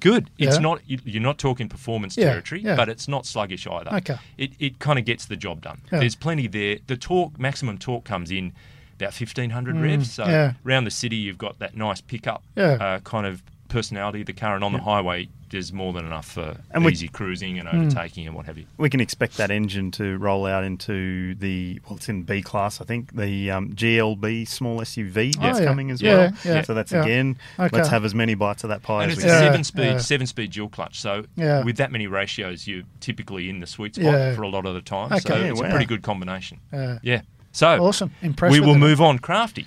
Good. 0.00 0.30
It's 0.38 0.56
Yeah. 0.56 0.62
not 0.62 0.80
you- 0.86 0.98
you're 1.04 1.22
not 1.22 1.38
talking 1.38 1.68
performance 1.68 2.16
Yeah, 2.16 2.26
territory, 2.30 2.62
yeah. 2.62 2.76
but 2.76 2.88
it's 2.88 3.08
not 3.08 3.26
sluggish 3.26 3.66
either. 3.66 3.92
Okay. 3.94 4.16
It 4.36 4.52
it 4.58 4.78
kind 4.78 4.98
of 4.98 5.04
gets 5.04 5.26
the 5.26 5.36
job 5.36 5.60
done. 5.62 5.80
There's 5.90 6.14
plenty 6.14 6.46
there. 6.46 6.78
The 6.86 6.96
torque 6.96 7.38
maximum 7.38 7.78
torque 7.78 8.04
comes 8.04 8.30
in 8.30 8.52
about 8.96 9.12
1500 9.14 9.76
revs. 9.76 10.10
So 10.12 10.24
Mm, 10.24 10.56
around 10.66 10.84
the 10.84 10.90
city 10.90 11.16
you've 11.16 11.38
got 11.38 11.58
that 11.60 11.76
nice 11.76 12.00
pickup 12.00 12.42
Yeah. 12.56 12.72
uh, 12.80 12.98
kind 13.00 13.26
of 13.26 13.42
personality 13.68 14.20
of 14.20 14.26
the 14.26 14.32
car 14.32 14.54
and 14.54 14.64
on 14.64 14.72
the 14.72 14.80
highway 14.80 15.28
there's 15.50 15.72
more 15.72 15.94
than 15.94 16.04
enough 16.04 16.26
for 16.30 16.56
And 16.72 16.84
we- 16.84 16.92
easy 16.92 17.08
cruising 17.08 17.58
and 17.58 17.66
Mm. 17.66 17.86
overtaking 17.86 18.26
and 18.26 18.36
what 18.36 18.44
have 18.44 18.58
you. 18.58 18.66
We 18.76 18.90
can 18.90 19.00
expect 19.00 19.38
that 19.38 19.50
engine 19.50 19.90
to 19.92 20.18
roll 20.18 20.44
out 20.44 20.62
into 20.62 21.34
the 21.36 21.80
well, 21.88 21.96
it's 21.96 22.06
in 22.10 22.24
B 22.24 22.42
class, 22.42 22.82
I 22.82 22.84
think. 22.84 23.16
The 23.16 23.50
um, 23.50 23.72
GLB 23.72 24.44
small 24.46 24.80
SUV 24.82 25.32
Oh, 25.38 25.42
that's 25.42 25.60
yeah. 25.60 25.64
coming 25.64 25.90
as 25.90 26.02
Yeah, 26.02 26.14
well. 26.16 26.32
yeah, 26.44 26.62
So 26.62 26.74
that's 26.74 26.92
yeah. 26.92 27.02
again, 27.02 27.38
Okay. 27.58 27.74
let's 27.74 27.88
have 27.88 28.04
as 28.04 28.14
many 28.14 28.34
bites 28.34 28.62
of 28.62 28.68
that 28.68 28.82
pie 28.82 29.04
And 29.04 29.12
as 29.12 29.18
it's 29.18 29.24
we 29.24 29.30
a 29.30 29.32
can. 29.34 29.42
Seven 29.44 29.64
speed 29.64 29.82
yeah. 29.84 29.98
seven 29.98 30.26
speed 30.26 30.50
dual 30.52 30.68
clutch. 30.68 31.00
So 31.00 31.24
Yeah. 31.36 31.62
with 31.64 31.78
that 31.78 31.90
many 31.92 32.06
ratios 32.06 32.66
you're 32.66 32.82
typically 33.00 33.48
in 33.48 33.60
the 33.60 33.66
sweet 33.66 33.94
spot 33.94 34.04
Yeah. 34.12 34.34
for 34.34 34.42
a 34.42 34.48
lot 34.48 34.66
of 34.66 34.74
the 34.74 34.82
time. 34.82 35.06
Okay. 35.12 35.20
So 35.20 35.34
Yeah, 35.36 35.44
it's 35.52 35.60
wow. 35.62 35.68
a 35.68 35.70
pretty 35.70 35.86
good 35.86 36.02
combination. 36.02 36.58
Yeah. 36.72 36.98
Yeah. 37.02 37.20
So 37.52 37.82
Awesome. 37.82 38.10
impressive. 38.20 38.60
we 38.60 38.66
will 38.66 38.76
move 38.76 39.00
on. 39.00 39.18
Crafty. 39.18 39.66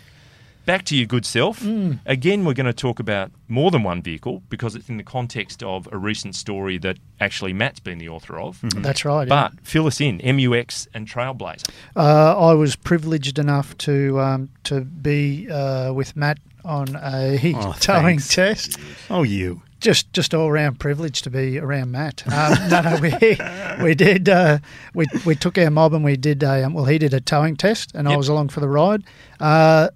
Back 0.66 0.86
to 0.86 0.96
your 0.96 1.08
good 1.08 1.26
self. 1.26 1.60
Mm. 1.62 2.00
Again, 2.06 2.46
we're 2.46 2.54
going 2.54 2.66
to 2.68 2.74
talk 2.74 3.00
about 3.00 3.32
more 3.48 3.72
than 3.72 3.82
one 3.84 4.02
vehicle 4.02 4.44
because 4.50 4.76
it's 4.76 4.90
in 4.90 4.98
the 4.98 5.04
context 5.04 5.64
of 5.64 5.88
a 5.92 5.98
recent 5.98 6.36
story 6.36 6.78
that 6.80 6.98
actually 7.20 7.52
Matt's 7.52 7.80
been 7.80 7.98
the 7.98 8.10
author 8.10 8.40
of. 8.40 8.60
That's 8.76 9.04
right. 9.04 9.28
yeah. 9.28 9.50
But 9.50 9.66
fill 9.66 9.88
us 9.88 10.00
in 10.00 10.22
MU-X 10.24 10.88
and 10.94 11.08
Trailblazer. 11.08 11.68
Uh, 11.96 12.38
I 12.38 12.54
was 12.54 12.76
privileged 12.76 13.40
enough 13.40 13.76
to 13.80 14.20
um, 14.20 14.50
to 14.66 14.82
be 14.82 15.50
uh, 15.50 15.94
with 15.94 16.16
Matt 16.16 16.38
on 16.64 16.96
a 16.96 17.40
Oh, 17.56 17.76
towing 17.80 18.20
thanks. 18.20 18.34
test. 18.36 18.78
Oh, 19.10 19.24
you. 19.24 19.64
Just 19.80 20.14
just 20.14 20.36
all 20.36 20.52
round 20.52 20.80
privilege 20.80 21.24
to 21.24 21.32
be 21.32 21.58
around 21.58 21.90
Matt. 21.92 22.22
Um, 22.32 22.70
no, 22.70 22.82
no, 22.82 23.00
we 23.02 23.84
we 23.84 23.96
did 23.96 24.30
uh, 24.30 24.60
we 24.94 25.08
we 25.26 25.34
took 25.34 25.58
our 25.58 25.72
mob 25.72 25.96
and 25.96 26.04
we 26.06 26.16
did 26.18 26.44
a 26.44 26.64
um, 26.64 26.76
well 26.76 26.86
he 26.86 27.00
did 27.00 27.16
a 27.16 27.20
towing 27.20 27.56
test 27.56 27.96
and 27.96 28.08
I 28.08 28.16
was 28.16 28.28
along 28.28 28.50
for 28.50 28.60
the 28.60 28.68
ride. 28.70 29.04
Uh, 29.40 29.90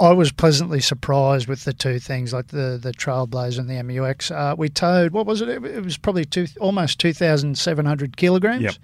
I 0.00 0.12
was 0.12 0.32
pleasantly 0.32 0.80
surprised 0.80 1.46
with 1.46 1.64
the 1.64 1.72
two 1.72 1.98
things, 1.98 2.32
like 2.32 2.48
the 2.48 2.78
the 2.82 2.92
Trailblazer 2.92 3.58
and 3.60 3.68
the 3.70 3.82
MU-X. 3.82 4.30
Uh, 4.30 4.54
we 4.58 4.68
towed 4.68 5.12
what 5.12 5.26
was 5.26 5.40
it? 5.40 5.48
It 5.48 5.84
was 5.84 5.96
probably 5.96 6.24
two, 6.24 6.46
almost 6.60 6.98
two 6.98 7.12
thousand 7.12 7.56
seven 7.58 7.86
hundred 7.86 8.16
kilograms. 8.16 8.62
Yep. 8.62 8.74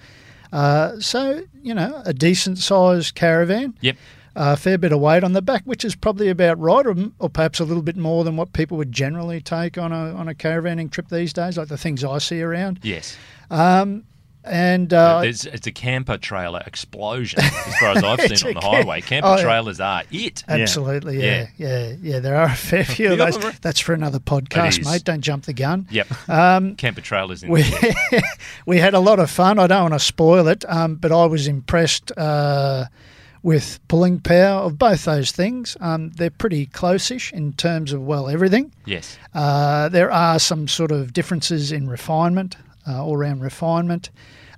Uh, 0.53 1.01
so 1.01 1.43
you 1.63 1.75
know, 1.75 2.03
a 2.05 2.13
decent 2.13 2.59
sized 2.59 3.15
caravan. 3.15 3.75
Yep. 3.81 3.97
a 4.37 4.57
fair 4.57 4.79
bit 4.79 4.93
of 4.93 5.01
weight 5.01 5.25
on 5.25 5.33
the 5.33 5.43
back, 5.43 5.63
which 5.65 5.85
is 5.85 5.97
probably 5.97 6.29
about 6.29 6.59
right, 6.61 6.87
or, 6.87 6.95
or 7.19 7.29
perhaps 7.29 7.59
a 7.59 7.65
little 7.65 7.83
bit 7.83 7.97
more 7.97 8.23
than 8.23 8.37
what 8.37 8.53
people 8.53 8.77
would 8.77 8.93
generally 8.93 9.41
take 9.41 9.77
on 9.79 9.91
a 9.93 10.15
on 10.15 10.29
a 10.29 10.35
caravanning 10.35 10.91
trip 10.91 11.09
these 11.09 11.33
days, 11.33 11.59
like 11.59 11.69
the 11.69 11.77
things 11.79 12.05
I 12.05 12.19
see 12.19 12.41
around. 12.41 12.79
Yes. 12.83 13.17
Um, 13.51 14.05
and 14.51 14.93
uh, 14.93 15.21
There's, 15.23 15.47
it's 15.47 15.69
a 15.69 15.73
camper 15.73 16.19
trailer 16.19 16.61
explosion 16.67 17.41
as 17.41 17.77
far 17.77 17.97
as 17.97 18.03
I've 18.03 18.21
seen 18.39 18.49
on 18.49 18.55
the 18.55 18.61
ca- 18.61 18.71
highway. 18.71 19.01
Camper 19.01 19.29
oh, 19.29 19.37
yeah. 19.37 19.43
trailers 19.43 19.81
are 19.81 20.03
it. 20.11 20.43
absolutely, 20.49 21.23
yeah, 21.23 21.47
yeah, 21.57 21.95
yeah, 22.03 22.19
There 22.19 22.35
are 22.35 22.47
a 22.47 22.57
fair 22.57 22.85
few 22.85 23.13
of 23.13 23.19
those. 23.19 23.39
That's 23.61 23.79
for 23.79 23.95
another 23.95 24.19
podcast, 24.19 24.85
mate. 24.85 25.05
Don't 25.05 25.21
jump 25.21 25.45
the 25.45 25.53
gun. 25.53 25.87
Yep. 25.91 26.29
Um, 26.29 26.75
camper 26.75 27.01
trailers 27.01 27.45
in 27.45 27.51
we 27.51 27.63
there. 27.63 28.23
we 28.67 28.79
had 28.79 28.95
a 28.95 29.01
lot 29.01 29.21
of 29.21 29.31
fun. 29.31 29.61
I 29.61 29.69
don't 29.69 29.83
want 29.83 29.95
to 29.95 30.01
spoil 30.01 30.49
it, 30.49 30.65
um, 30.69 30.97
but 30.97 31.13
I 31.13 31.27
was 31.27 31.47
impressed 31.47 32.11
uh, 32.19 32.87
with 33.43 33.79
pulling 33.87 34.19
power 34.19 34.63
of 34.63 34.79
both 34.79 35.05
those 35.05 35.31
things. 35.31 35.77
Um, 35.81 36.11
they're 36.11 36.29
pretty 36.31 36.67
close-ish 36.67 37.33
in 37.33 37.53
terms 37.53 37.93
of 37.93 38.03
well 38.03 38.29
everything. 38.29 38.73
Yes. 38.85 39.17
Uh, 39.33 39.89
there 39.89 40.11
are 40.11 40.41
some 40.41 40.67
sort 40.67 40.91
of 40.91 41.13
differences 41.13 41.71
in 41.71 41.89
refinement, 41.89 42.57
uh, 42.89 43.03
all 43.05 43.17
round 43.17 43.43
refinement, 43.43 44.11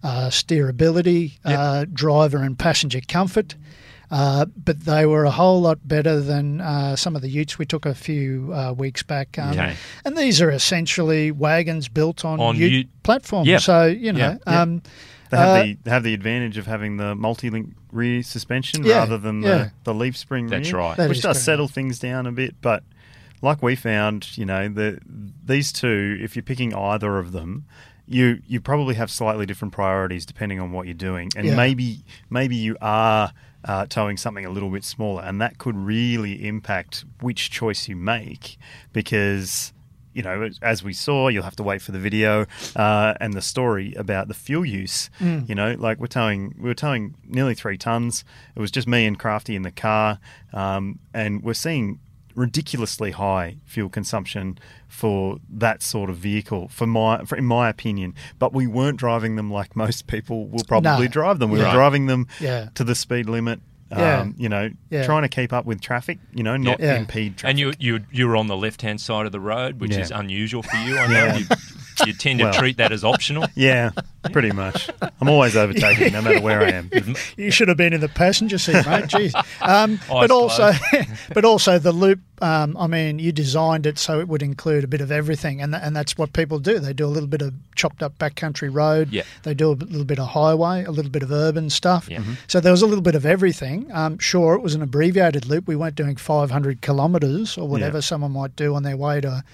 uh, 0.03 0.29
steerability, 0.29 1.39
uh, 1.45 1.85
driver 1.93 2.39
and 2.39 2.59
passenger 2.59 3.01
comfort. 3.07 3.55
Uh, 4.11 4.45
but 4.63 4.81
they 4.81 5.07
were 5.07 5.25
a 5.25 5.31
whole 5.31 5.63
lot 5.63 5.79
better 5.89 6.21
than 6.21 6.61
uh, 6.61 6.95
some 6.95 7.17
of 7.17 7.23
the 7.23 7.31
utes 7.31 7.59
we 7.59 7.65
took 7.65 7.87
a 7.87 7.95
few 7.95 8.53
uh, 8.53 8.73
weeks 8.77 9.03
back. 9.03 9.39
Um, 9.39 9.53
Okay. 9.53 9.75
And 10.05 10.19
these 10.19 10.43
are 10.43 10.51
essentially 10.51 11.31
wagons 11.31 11.89
built 11.89 12.23
on, 12.23 12.39
On 12.39 12.55
ute, 12.55 12.73
ute- 12.73 13.03
platforms. 13.05 13.49
Yep. 13.49 13.61
So, 13.63 13.87
you 13.87 14.13
know, 14.13 14.19
Yep. 14.19 14.43
Yep. 14.47 14.55
um, 14.55 14.83
They 15.31 15.37
have 15.39 15.49
Uh, 15.49 15.63
the 15.63 15.79
they 15.85 15.91
have 15.91 16.03
the 16.03 16.13
advantage 16.13 16.59
of 16.59 16.67
having 16.67 16.99
the 16.99 17.15
multi-link 17.15 17.73
rear 17.91 18.23
suspension 18.23 18.85
Yeah, 18.85 18.99
rather 18.99 19.17
than 19.17 19.41
yeah. 19.43 19.49
the, 19.49 19.73
the 19.85 19.95
leaf 19.95 20.15
spring 20.19 20.49
That's 20.49 20.71
rear, 20.73 20.83
right. 20.83 20.97
That 20.99 21.09
which 21.09 21.23
does 21.23 21.37
correct. 21.37 21.45
settle 21.47 21.69
things 21.69 21.99
down 21.99 22.27
a 22.27 22.33
bit. 22.33 22.57
But 22.61 22.83
like 23.41 23.63
we 23.63 23.77
found, 23.77 24.37
you 24.37 24.45
know, 24.45 24.69
the 24.69 24.99
these 25.43 25.73
two, 25.73 26.19
if 26.21 26.37
you're 26.37 26.43
picking 26.43 26.75
either 26.75 27.17
of 27.17 27.33
them, 27.33 27.65
you 28.13 28.43
you 28.47 28.61
probably 28.61 28.95
have 28.95 29.11
slightly 29.11 29.47
different 29.47 29.73
priorities 29.75 30.27
depending 30.27 30.61
on 30.61 30.71
what 30.73 30.87
you're 30.87 30.95
doing, 30.95 31.31
and 31.37 31.47
Yeah. 31.47 31.57
maybe 31.57 32.05
maybe 32.31 32.57
you 32.57 32.77
are. 32.81 33.33
Uh, 33.65 33.87
towing 33.87 34.17
something 34.17 34.45
a 34.45 34.51
little 34.51 34.71
bit 34.71 34.83
smaller, 34.83 35.23
and 35.23 35.41
that 35.41 35.57
could 35.57 35.77
really 35.77 36.49
impact 36.49 37.05
which 37.21 37.49
choice 37.49 37.87
you 37.89 37.95
make 37.95 38.59
because 38.93 39.73
you 40.15 40.23
know, 40.23 40.51
as- 40.61 40.83
we 40.83 40.93
saw, 40.93 41.29
you'll 41.29 41.45
have 41.45 41.55
to 41.57 41.63
wait 41.63 41.81
for 41.81 41.93
the 41.93 41.99
video 41.99 42.45
uh, 42.77 43.15
and 43.21 43.33
the 43.35 43.41
story 43.41 43.95
about 43.95 44.27
the 44.29 44.35
fuel 44.35 44.65
use. 44.67 45.09
Mm. 45.21 45.49
You 45.49 45.55
know, 45.55 45.75
like 45.79 45.99
we're 46.01 46.09
towing, 46.09 46.55
we 46.59 46.69
were 46.69 46.75
towing 46.75 47.15
nearly 47.25 47.55
three 47.55 47.79
tons. 47.79 48.25
It 48.57 48.61
was 48.61 48.71
just 48.73 48.87
me 48.89 49.07
and 49.07 49.17
Crafty 49.19 49.55
in 49.57 49.63
the 49.63 49.71
car, 49.71 50.19
um, 50.53 50.99
and 51.15 51.43
we're 51.43 51.55
seeing 51.55 52.01
ridiculously 52.35 53.11
high 53.13 53.57
fuel 53.65 53.89
consumption 53.89 54.59
for 54.89 55.39
that 55.49 55.83
sort 55.83 56.11
of 56.11 56.17
vehicle, 56.17 56.69
for 56.69 56.87
my, 56.87 57.25
for, 57.25 57.37
in 57.37 57.45
my 57.45 57.69
opinion. 57.69 58.15
But 58.39 58.53
we 58.53 58.67
weren't 58.67 58.99
driving 58.99 59.37
them 59.37 59.51
like 59.51 59.75
most 59.77 60.07
people 60.07 60.47
will 60.49 60.65
probably 60.65 61.07
No. 61.07 61.13
drive 61.13 61.39
them. 61.39 61.51
We 61.51 61.59
Yeah. 61.61 61.67
were 61.69 61.73
driving 61.75 62.07
them 62.07 62.27
Yeah. 62.41 62.69
to 62.75 62.85
the 62.85 62.95
speed 62.95 63.29
limit. 63.29 63.61
Yeah. 63.91 64.21
Um, 64.21 64.35
you 64.39 64.49
know, 64.49 64.71
Yeah. 64.89 65.05
trying 65.05 65.21
to 65.23 65.29
keep 65.29 65.53
up 65.53 65.67
with 65.67 65.81
traffic. 65.83 66.19
You 66.33 66.43
know, 66.43 66.57
not 66.57 66.81
Yeah. 66.81 66.97
impede 66.97 67.37
traffic. 67.37 67.51
And 67.51 67.59
you 67.59 67.73
you 67.79 68.01
you 68.11 68.27
were 68.27 68.37
on 68.37 68.47
the 68.47 68.57
left 68.57 68.81
hand 68.81 69.03
side 69.03 69.27
of 69.27 69.33
the 69.33 69.41
road, 69.41 69.81
which 69.81 69.93
Yeah. 69.93 70.01
is 70.01 70.11
unusual 70.11 70.63
for 70.63 70.77
you. 70.79 70.97
I 70.99 71.07
know 71.09 71.13
Yeah. 71.27 71.37
you, 71.39 71.45
you 72.07 72.13
tend 72.13 72.39
to 72.41 72.47
Well. 72.47 72.55
treat 72.55 72.77
that 72.79 72.93
as 72.93 73.05
optional. 73.05 73.47
Yeah, 73.55 73.91
pretty 74.33 74.51
much. 74.53 74.89
I'm 75.21 75.29
always 75.29 75.57
overtaking, 75.57 76.13
no 76.13 76.23
matter 76.23 76.41
where 76.41 76.63
I 76.63 76.71
am. 76.71 76.91
you 77.37 77.51
should 77.51 77.69
have 77.69 77.77
been 77.77 77.93
in 77.93 78.01
the 78.01 78.09
passenger 78.09 78.59
seat, 78.59 78.75
mate. 78.87 79.05
Jeez. 79.09 79.35
Um, 79.61 80.01
but 80.09 80.31
also, 80.31 80.73
but 81.35 81.45
also 81.45 81.79
the 81.79 81.93
loop. 81.93 82.21
Um, 82.41 82.77
I 82.77 82.89
mean, 82.89 83.21
you 83.21 83.31
designed 83.31 83.87
it 83.87 83.99
so 84.01 84.19
it 84.19 84.27
would 84.27 84.43
include 84.43 84.83
a 84.83 84.89
bit 84.89 85.01
of 85.01 85.13
everything, 85.13 85.63
and 85.63 85.73
th- 85.73 85.83
and 85.85 85.95
that's 85.95 86.19
what 86.19 86.33
people 86.33 86.59
do. 86.59 86.81
They 86.81 86.93
do 86.93 87.07
a 87.07 87.13
little 87.13 87.29
bit 87.29 87.41
of 87.43 87.55
chopped 87.77 88.03
up 88.03 88.19
backcountry 88.19 88.69
road. 88.75 89.11
Yeah. 89.13 89.23
They 89.45 89.55
do 89.55 89.71
a 89.71 89.75
little 89.75 90.05
bit 90.05 90.19
of 90.19 90.29
highway, 90.29 90.83
a 90.85 90.91
little 90.91 91.11
bit 91.13 91.23
of 91.23 91.31
urban 91.31 91.71
stuff. 91.71 92.09
Yeah. 92.11 92.19
Mhm. 92.19 92.37
So 92.49 92.59
there 92.59 92.73
was 92.73 92.83
a 92.83 92.87
little 92.87 93.03
bit 93.03 93.15
of 93.15 93.25
everything. 93.25 93.89
Um, 93.93 94.19
sure, 94.19 94.55
it 94.55 94.63
was 94.63 94.75
an 94.75 94.83
abbreviated 94.83 95.47
loop. 95.47 95.69
We 95.69 95.77
weren't 95.77 95.95
doing 95.95 96.17
500 96.17 96.81
kilometres 96.81 97.57
or 97.57 97.69
whatever 97.69 97.99
Yeah. 97.99 98.03
someone 98.03 98.33
might 98.33 98.57
do 98.57 98.75
on 98.75 98.83
their 98.83 98.97
way 98.97 99.21
to 99.21 99.45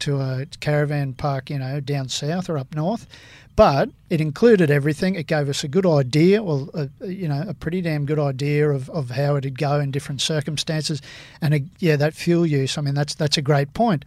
to 0.00 0.20
a 0.20 0.46
caravan 0.60 1.12
park, 1.14 1.50
you 1.50 1.58
know, 1.58 1.80
down 1.80 2.08
south 2.08 2.48
or 2.48 2.58
up 2.58 2.74
north. 2.74 3.06
But 3.56 3.90
it 4.08 4.20
included 4.20 4.70
everything. 4.70 5.16
It 5.16 5.26
gave 5.26 5.48
us 5.48 5.64
a 5.64 5.68
good 5.68 5.84
idea, 5.84 6.42
well, 6.44 6.70
a, 6.74 6.88
a- 7.00 7.08
you 7.08 7.26
know, 7.26 7.44
a 7.48 7.54
pretty 7.54 7.80
damn 7.80 8.06
good 8.06 8.18
idea 8.20 8.70
of, 8.70 8.88
of 8.90 9.10
how 9.10 9.34
it'd 9.36 9.58
go 9.58 9.80
in 9.80 9.90
different 9.90 10.20
circumstances. 10.20 11.02
And 11.42 11.54
uh 11.54 11.58
yeah, 11.80 11.96
that 11.96 12.14
fuel 12.14 12.46
use. 12.46 12.78
I 12.78 12.82
mean, 12.82 12.94
that's 12.94 13.14
that's 13.16 13.36
a 13.36 13.42
great 13.42 13.74
point. 13.74 14.04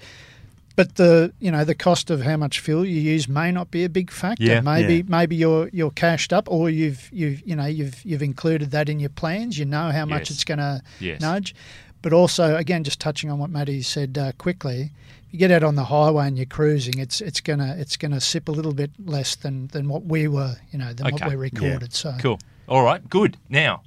But 0.77 0.95
the 0.95 1.34
you 1.41 1.51
know 1.51 1.65
the 1.65 1.75
cost 1.75 2.10
of 2.10 2.21
how 2.21 2.38
much 2.38 2.62
fuel 2.62 2.86
you 2.86 3.01
use 3.01 3.27
may 3.27 3.51
not 3.51 3.71
be 3.71 3.84
a 3.84 3.89
big 3.89 4.10
factor. 4.10 4.41
Yeah. 4.45 4.62
maybe 4.62 4.95
Yeah. 4.97 5.04
maybe 5.08 5.36
you're 5.36 5.67
you're 5.73 5.91
cashed 5.91 6.32
up, 6.32 6.49
or 6.49 6.69
you've 6.69 7.10
you've 7.12 7.41
you 7.45 7.58
know 7.58 7.65
you've 7.65 8.04
you've 8.06 8.23
included 8.23 8.71
that 8.71 8.88
in 8.88 9.01
your 9.01 9.10
plans. 9.10 9.60
You 9.60 9.65
know 9.65 9.91
how 9.91 10.06
much 10.06 10.30
Yes. 10.30 10.32
it's 10.32 10.43
going 10.45 10.60
to 10.60 10.82
Yes. 11.01 11.19
nudge. 11.19 11.54
But 12.01 12.13
also, 12.13 12.56
again, 12.56 12.84
just 12.86 12.99
touching 13.01 13.30
on 13.30 13.38
what 13.38 13.49
Matty 13.51 13.82
said 13.84 14.17
uh, 14.17 14.32
quickly, 14.39 14.91
you 15.32 15.39
get 15.39 15.52
out 15.52 15.63
on 15.63 15.76
the 15.76 15.86
highway 15.86 16.28
and 16.28 16.38
you're 16.38 16.46
cruising, 16.46 17.00
it's 17.00 17.22
it's 17.22 17.41
gonna 17.41 17.76
it's 17.78 17.98
gonna 17.98 18.20
sip 18.20 18.48
a 18.50 18.52
little 18.52 18.74
bit 18.74 18.91
less 19.04 19.36
than, 19.36 19.67
than 19.67 19.88
what 19.88 20.04
we 20.06 20.28
were, 20.28 20.56
you 20.72 20.80
know, 20.80 20.94
than 20.94 21.08
Okay. 21.08 21.26
what 21.26 21.30
we 21.30 21.36
recorded. 21.36 21.94
So 21.94 22.15
Cool. 22.20 22.39
All 22.67 22.84
right. 22.84 23.08
Good. 23.10 23.38
Now, 23.50 23.82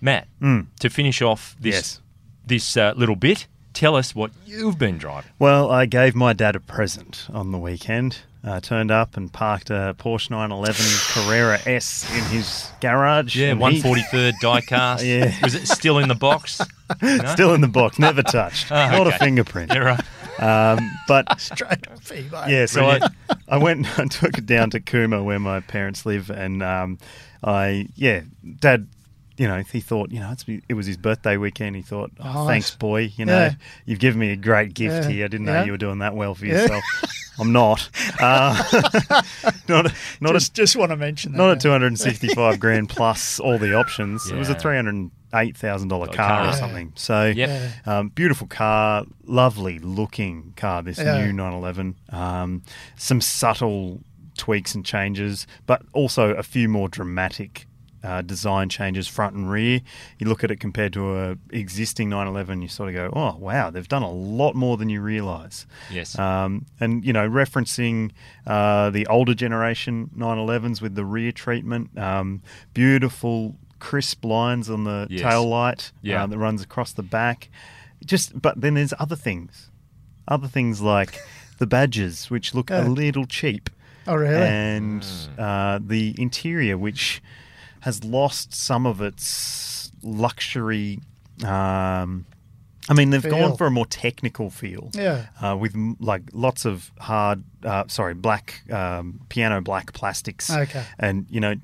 Matt, 0.00 0.28
Mm. 0.40 0.66
to 0.80 0.90
finish 0.90 1.22
off 1.22 1.56
this 1.60 1.74
Yes. 1.74 2.00
this 2.46 2.76
uh, 2.76 2.92
little 2.96 3.16
bit, 3.16 3.46
tell 3.74 3.94
us 3.96 4.14
what 4.14 4.30
you've 4.46 4.78
been 4.78 4.98
driving. 4.98 5.30
Well, 5.38 5.70
I 5.70 5.86
gave 5.86 6.14
my 6.14 6.32
dad 6.32 6.56
a 6.56 6.60
present 6.60 7.26
on 7.32 7.50
the 7.52 7.58
weekend. 7.58 8.18
Uh, 8.44 8.60
turned 8.60 8.90
up 8.92 9.16
and 9.16 9.32
parked 9.32 9.68
a 9.68 9.94
Porsche 9.98 10.30
911 10.30 10.86
Carrera 11.12 11.58
S 11.66 12.08
in 12.16 12.22
his 12.26 12.70
garage. 12.80 13.34
Yeah, 13.36 13.48
and 13.50 13.60
one 13.60 13.72
he- 13.72 13.80
forty 13.82 14.02
third 14.12 14.36
die 14.40 14.60
cast. 14.60 15.04
Yeah. 15.04 15.34
Was 15.42 15.54
it 15.56 15.66
still 15.66 15.98
in 15.98 16.08
the 16.08 16.14
box? 16.14 16.60
No? 17.02 17.18
Still 17.34 17.52
in 17.52 17.60
the 17.60 17.68
box, 17.68 17.98
never 17.98 18.22
touched. 18.22 18.72
Ah, 18.72 18.88
Not 18.90 19.06
a 19.08 19.12
fingerprint. 19.18 19.70
Yeah, 19.74 19.80
right. 19.80 20.00
Um, 20.38 20.78
but 21.08 21.40
straight 21.40 21.88
off 21.88 22.08
eBay. 22.10 22.48
yeah, 22.48 22.66
so 22.66 22.86
I, 22.86 23.00
I 23.48 23.58
went 23.58 23.86
and 23.98 24.10
took 24.10 24.38
it 24.38 24.46
down 24.46 24.70
to 24.70 24.80
Cooma 24.80 25.24
where 25.24 25.38
my 25.38 25.60
parents 25.60 26.06
live, 26.06 26.30
and 26.30 26.62
um, 26.62 26.98
I 27.42 27.88
yeah, 27.96 28.20
Dad, 28.60 28.86
you 29.36 29.48
know, 29.48 29.62
he 29.62 29.80
thought 29.80 30.10
you 30.12 30.20
know 30.20 30.30
it's, 30.32 30.44
it 30.68 30.74
was 30.74 30.86
his 30.86 30.96
birthday 30.96 31.36
weekend. 31.36 31.76
He 31.76 31.82
thought, 31.82 32.10
oh, 32.20 32.24
Nice. 32.24 32.46
thanks, 32.46 32.76
boy. 32.76 33.12
You 33.16 33.24
know, 33.24 33.38
Yeah. 33.46 33.54
you've 33.86 33.98
given 34.00 34.20
me 34.20 34.30
a 34.30 34.36
great 34.36 34.74
gift 34.74 35.04
Yeah. 35.04 35.08
here. 35.10 35.24
I 35.24 35.28
didn't 35.28 35.46
know 35.46 35.54
Yeah. 35.54 35.64
you 35.64 35.72
were 35.72 35.78
doing 35.78 35.98
that 35.98 36.14
well 36.14 36.34
for 36.34 36.46
Yeah. 36.46 36.62
yourself. 36.62 36.84
I'm 37.38 37.52
not. 37.52 37.88
Uh, 38.20 38.52
not 39.68 39.86
a, 39.86 39.94
not 40.20 40.32
just 40.32 40.50
a, 40.50 40.54
just 40.54 40.74
want 40.74 40.90
to 40.90 40.96
mention 40.96 41.32
that. 41.32 41.38
not 41.38 41.46
a 41.50 41.52
yeah. 41.52 41.58
265 41.78 42.58
grand 42.60 42.88
plus 42.88 43.38
all 43.38 43.58
the 43.58 43.74
options. 43.74 44.28
It 44.30 44.36
was 44.36 44.48
a 44.48 44.52
Yeah. 44.52 44.58
three 44.58 44.74
hundred 44.76 45.10
eight 45.34 45.56
thousand 45.56 45.88
dollar 45.88 46.08
Car, 46.08 46.42
or 46.42 46.44
yeah. 46.46 46.50
something. 46.52 46.92
So 46.96 47.26
Yep. 47.26 47.86
um, 47.86 48.08
beautiful 48.08 48.48
car, 48.48 49.04
lovely 49.24 49.78
looking 49.78 50.52
car. 50.56 50.82
This 50.82 50.98
Yeah. 50.98 51.18
new 51.26 51.32
911. 51.32 51.94
Um, 52.10 52.62
some 52.96 53.20
subtle 53.20 54.00
tweaks 54.36 54.74
and 54.74 54.84
changes, 54.84 55.46
but 55.66 55.82
also 55.92 56.30
a 56.34 56.42
few 56.42 56.68
more 56.68 56.88
dramatic. 56.88 57.66
Uh, 58.04 58.22
design 58.22 58.68
changes 58.68 59.08
front 59.08 59.34
and 59.34 59.50
rear. 59.50 59.80
You 60.20 60.28
look 60.28 60.44
at 60.44 60.50
it 60.52 60.60
compared 60.60 60.92
to 60.92 61.18
a 61.18 61.36
existing 61.50 62.08
911, 62.08 62.62
you 62.62 62.68
sort 62.68 62.88
of 62.90 62.94
go, 62.94 63.10
"Oh 63.12 63.36
wow, 63.38 63.70
they've 63.70 63.88
done 63.88 64.02
a 64.04 64.10
lot 64.10 64.54
more 64.54 64.76
than 64.76 64.88
you 64.88 65.00
realise." 65.00 65.66
Yes. 65.90 66.16
Um, 66.16 66.66
and 66.78 67.04
you 67.04 67.12
know, 67.12 67.28
referencing 67.28 68.12
uh, 68.46 68.90
the 68.90 69.06
older 69.08 69.34
generation 69.34 70.10
911s 70.16 70.80
with 70.80 70.94
the 70.94 71.04
rear 71.04 71.32
treatment, 71.32 71.96
um, 71.98 72.40
beautiful 72.72 73.56
crisp 73.80 74.24
lines 74.24 74.70
on 74.70 74.84
the 74.84 75.06
Yes. 75.10 75.22
tail 75.22 75.48
light 75.48 75.92
Yeah. 76.02 76.22
uh, 76.22 76.26
that 76.28 76.38
runs 76.38 76.62
across 76.62 76.92
the 76.92 77.02
back. 77.02 77.48
Just, 78.04 78.40
but 78.40 78.60
then 78.60 78.74
there's 78.74 78.94
other 79.00 79.16
things, 79.16 79.70
other 80.28 80.46
things 80.48 80.80
like 80.80 81.20
the 81.58 81.66
badges, 81.66 82.30
which 82.30 82.54
look 82.54 82.70
Yeah. 82.70 82.86
a 82.86 82.88
little 82.88 83.24
cheap, 83.26 83.70
Oh 84.06 84.14
really? 84.14 84.36
and 84.46 85.02
Mm. 85.02 85.28
uh, 85.38 85.80
the 85.84 86.14
interior, 86.16 86.78
which 86.78 87.20
has 87.88 88.04
lost 88.04 88.52
some 88.54 88.84
of 88.86 89.00
its 89.00 89.90
luxury. 90.02 91.00
Um, 91.42 92.26
I 92.90 92.94
mean, 92.94 93.08
they've 93.10 93.22
Feel. 93.22 93.30
gone 93.38 93.56
for 93.56 93.66
a 93.66 93.70
more 93.70 93.86
technical 93.86 94.50
feel 94.50 94.90
yeah. 94.94 95.26
uh, 95.42 95.56
with 95.56 95.74
m- 95.74 95.96
like 96.00 96.22
lots 96.32 96.64
of 96.66 96.90
hard, 97.00 97.44
uh, 97.64 97.84
sorry, 97.88 98.12
black 98.14 98.62
um, 98.70 99.20
piano 99.30 99.60
black 99.62 99.92
plastics, 99.94 100.50
Okay. 100.50 100.84
and 100.98 101.26
you 101.30 101.40
know 101.40 101.54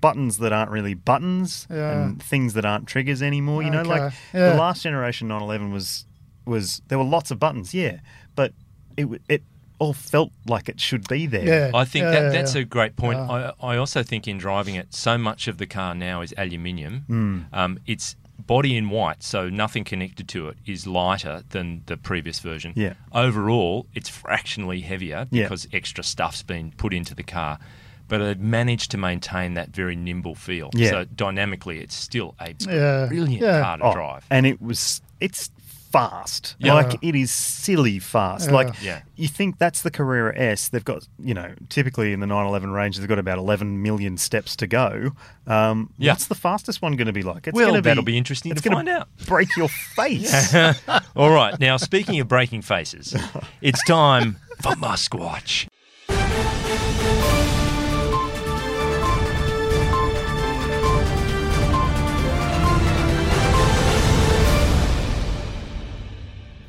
buttons 0.00 0.38
that 0.38 0.52
aren't 0.52 0.70
really 0.70 0.94
buttons 0.94 1.66
Yeah. 1.70 1.92
and 1.92 2.22
things 2.22 2.52
that 2.54 2.64
aren't 2.64 2.86
triggers 2.86 3.22
anymore. 3.22 3.62
You 3.62 3.70
know, 3.70 3.82
like 3.82 4.12
Yeah. 4.34 4.50
the 4.50 4.56
last 4.56 4.82
generation 4.82 5.28
911 5.28 5.72
was 5.72 6.06
was 6.44 6.82
there 6.88 6.98
were 6.98 7.04
lots 7.04 7.30
of 7.30 7.38
buttons, 7.38 7.72
yeah, 7.72 8.00
but 8.34 8.52
it 8.98 9.06
it 9.28 9.42
all 9.78 9.92
felt 9.92 10.30
like 10.46 10.68
it 10.68 10.80
should 10.80 11.06
be 11.08 11.26
there. 11.26 11.44
Yeah. 11.44 11.70
I 11.74 11.84
think 11.84 12.04
yeah, 12.04 12.10
that 12.12 12.22
yeah, 12.22 12.28
that's 12.30 12.54
yeah. 12.54 12.62
a 12.62 12.64
great 12.64 12.96
point. 12.96 13.18
Yeah. 13.18 13.52
I, 13.60 13.74
I 13.74 13.76
also 13.76 14.02
think 14.02 14.28
in 14.28 14.38
driving 14.38 14.74
it, 14.76 14.94
so 14.94 15.18
much 15.18 15.48
of 15.48 15.58
the 15.58 15.66
car 15.66 15.94
now 15.94 16.20
is 16.22 16.32
aluminium. 16.38 17.04
Mm. 17.08 17.44
Um, 17.56 17.78
it's 17.86 18.16
body 18.38 18.76
in 18.76 18.90
white, 18.90 19.22
so 19.22 19.48
nothing 19.48 19.84
connected 19.84 20.28
to 20.28 20.48
it, 20.48 20.56
is 20.66 20.86
lighter 20.86 21.42
than 21.50 21.82
the 21.86 21.96
previous 21.96 22.40
version. 22.40 22.72
Yeah. 22.76 22.94
Overall, 23.12 23.86
it's 23.94 24.08
fractionally 24.08 24.80
heavier 24.80 25.26
Yeah. 25.30 25.44
because 25.44 25.66
extra 25.72 26.04
stuff's 26.04 26.42
been 26.42 26.72
put 26.72 26.92
into 26.92 27.14
the 27.14 27.22
car. 27.22 27.58
But 28.06 28.20
it 28.20 28.38
managed 28.38 28.90
to 28.90 28.98
maintain 28.98 29.54
that 29.54 29.70
very 29.70 29.96
nimble 29.96 30.34
feel. 30.34 30.68
Yeah. 30.74 30.90
So 30.90 31.04
dynamically, 31.04 31.78
it's 31.80 31.94
still 31.94 32.34
a 32.38 32.54
Yeah. 32.60 33.06
brilliant 33.06 33.40
Yeah. 33.42 33.62
car 33.62 33.78
to 33.78 33.84
Oh, 33.84 33.92
drive. 33.94 34.26
and 34.30 34.44
it 34.46 34.60
was 34.60 35.00
it's 35.20 35.50
fast. 35.94 36.56
Yeah. 36.58 36.74
Like 36.74 36.98
it 37.02 37.14
is 37.14 37.30
silly 37.30 37.98
fast. 38.00 38.48
Yeah. 38.48 38.54
Like 38.54 38.82
Yeah. 38.82 39.02
you 39.16 39.28
think 39.28 39.58
that's 39.58 39.82
the 39.82 39.90
Carrera 39.90 40.36
S. 40.36 40.68
They've 40.68 40.84
got 40.84 41.06
you 41.22 41.34
know 41.34 41.54
typically 41.68 42.12
in 42.12 42.18
the 42.20 42.26
911 42.26 42.70
range 42.72 42.98
they've 42.98 43.08
got 43.08 43.18
about 43.20 43.38
11 43.38 43.80
million 43.82 44.16
steps 44.18 44.56
to 44.56 44.66
go. 44.66 45.10
Um, 45.46 45.90
Yeah. 45.98 46.12
What's 46.12 46.26
the 46.26 46.34
fastest 46.34 46.82
one 46.82 46.96
going 46.96 47.06
to 47.06 47.12
be 47.12 47.22
like? 47.22 47.46
It's 47.46 47.54
Well, 47.54 47.68
gonna 47.68 47.82
that'll 47.82 48.02
be 48.02 48.18
interesting 48.18 48.50
it's 48.52 48.62
to 48.62 48.68
gonna 48.68 48.78
find 48.78 48.88
out. 48.88 49.08
Break 49.26 49.56
your 49.56 49.68
face. 49.68 50.54
All 51.16 51.30
right. 51.30 51.58
Now, 51.60 51.76
speaking 51.76 52.18
of 52.20 52.26
breaking 52.28 52.62
faces, 52.62 53.14
it's 53.62 53.82
time 53.84 54.36
for 54.62 54.72
MuskWatch. 54.72 55.68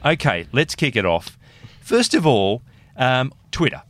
Okay, 0.05 0.47
let's 0.51 0.75
kick 0.75 0.95
it 0.95 1.05
off. 1.05 1.37
First 1.81 2.13
of 2.13 2.25
all, 2.27 2.61
um, 2.95 3.33
Twitter. 3.51 3.81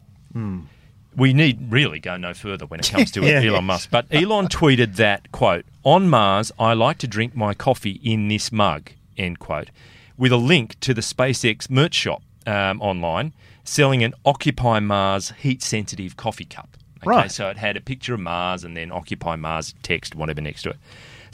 We 1.17 1.32
need 1.34 1.71
really 1.71 1.99
go 1.99 2.17
no 2.17 2.34
further 2.34 2.65
when 2.65 2.82
it 2.82 2.89
comes 2.89 3.10
to 3.12 3.21
Yeah. 3.25 3.39
Elon 3.41 3.63
Musk. 3.65 3.89
But 3.89 4.06
Elon 4.12 4.47
tweeted 4.47 4.97
that, 4.97 5.32
quote, 5.32 5.65
on 5.84 6.10
Mars, 6.10 6.51
I 6.60 6.73
like 6.73 6.97
to 6.99 7.08
drink 7.08 7.36
my 7.36 7.54
coffee 7.54 8.01
in 8.04 8.28
this 8.28 8.51
mug, 8.51 8.91
end 9.17 9.39
quote, 9.39 9.69
with 10.17 10.34
a 10.34 10.38
link 10.38 10.78
to 10.82 10.93
the 10.93 10.99
SpaceX 11.01 11.69
merch 11.69 11.93
shop 11.93 12.21
um, 12.45 12.82
online 12.82 13.34
selling 13.63 14.04
an 14.04 14.13
Occupy 14.25 14.80
Mars 14.80 15.32
heat 15.39 15.63
sensitive 15.63 16.17
coffee 16.17 16.45
cup. 16.45 16.69
Okay, 17.01 17.10
Right. 17.10 17.32
so 17.32 17.49
it 17.49 17.58
had 17.58 17.78
a 17.78 17.82
picture 17.82 18.13
of 18.13 18.19
Mars 18.19 18.63
and 18.65 18.75
then 18.75 18.91
Occupy 18.91 19.38
Mars 19.38 19.73
text, 19.84 20.15
whatever 20.15 20.41
next 20.41 20.63
to 20.63 20.71
it. 20.71 20.78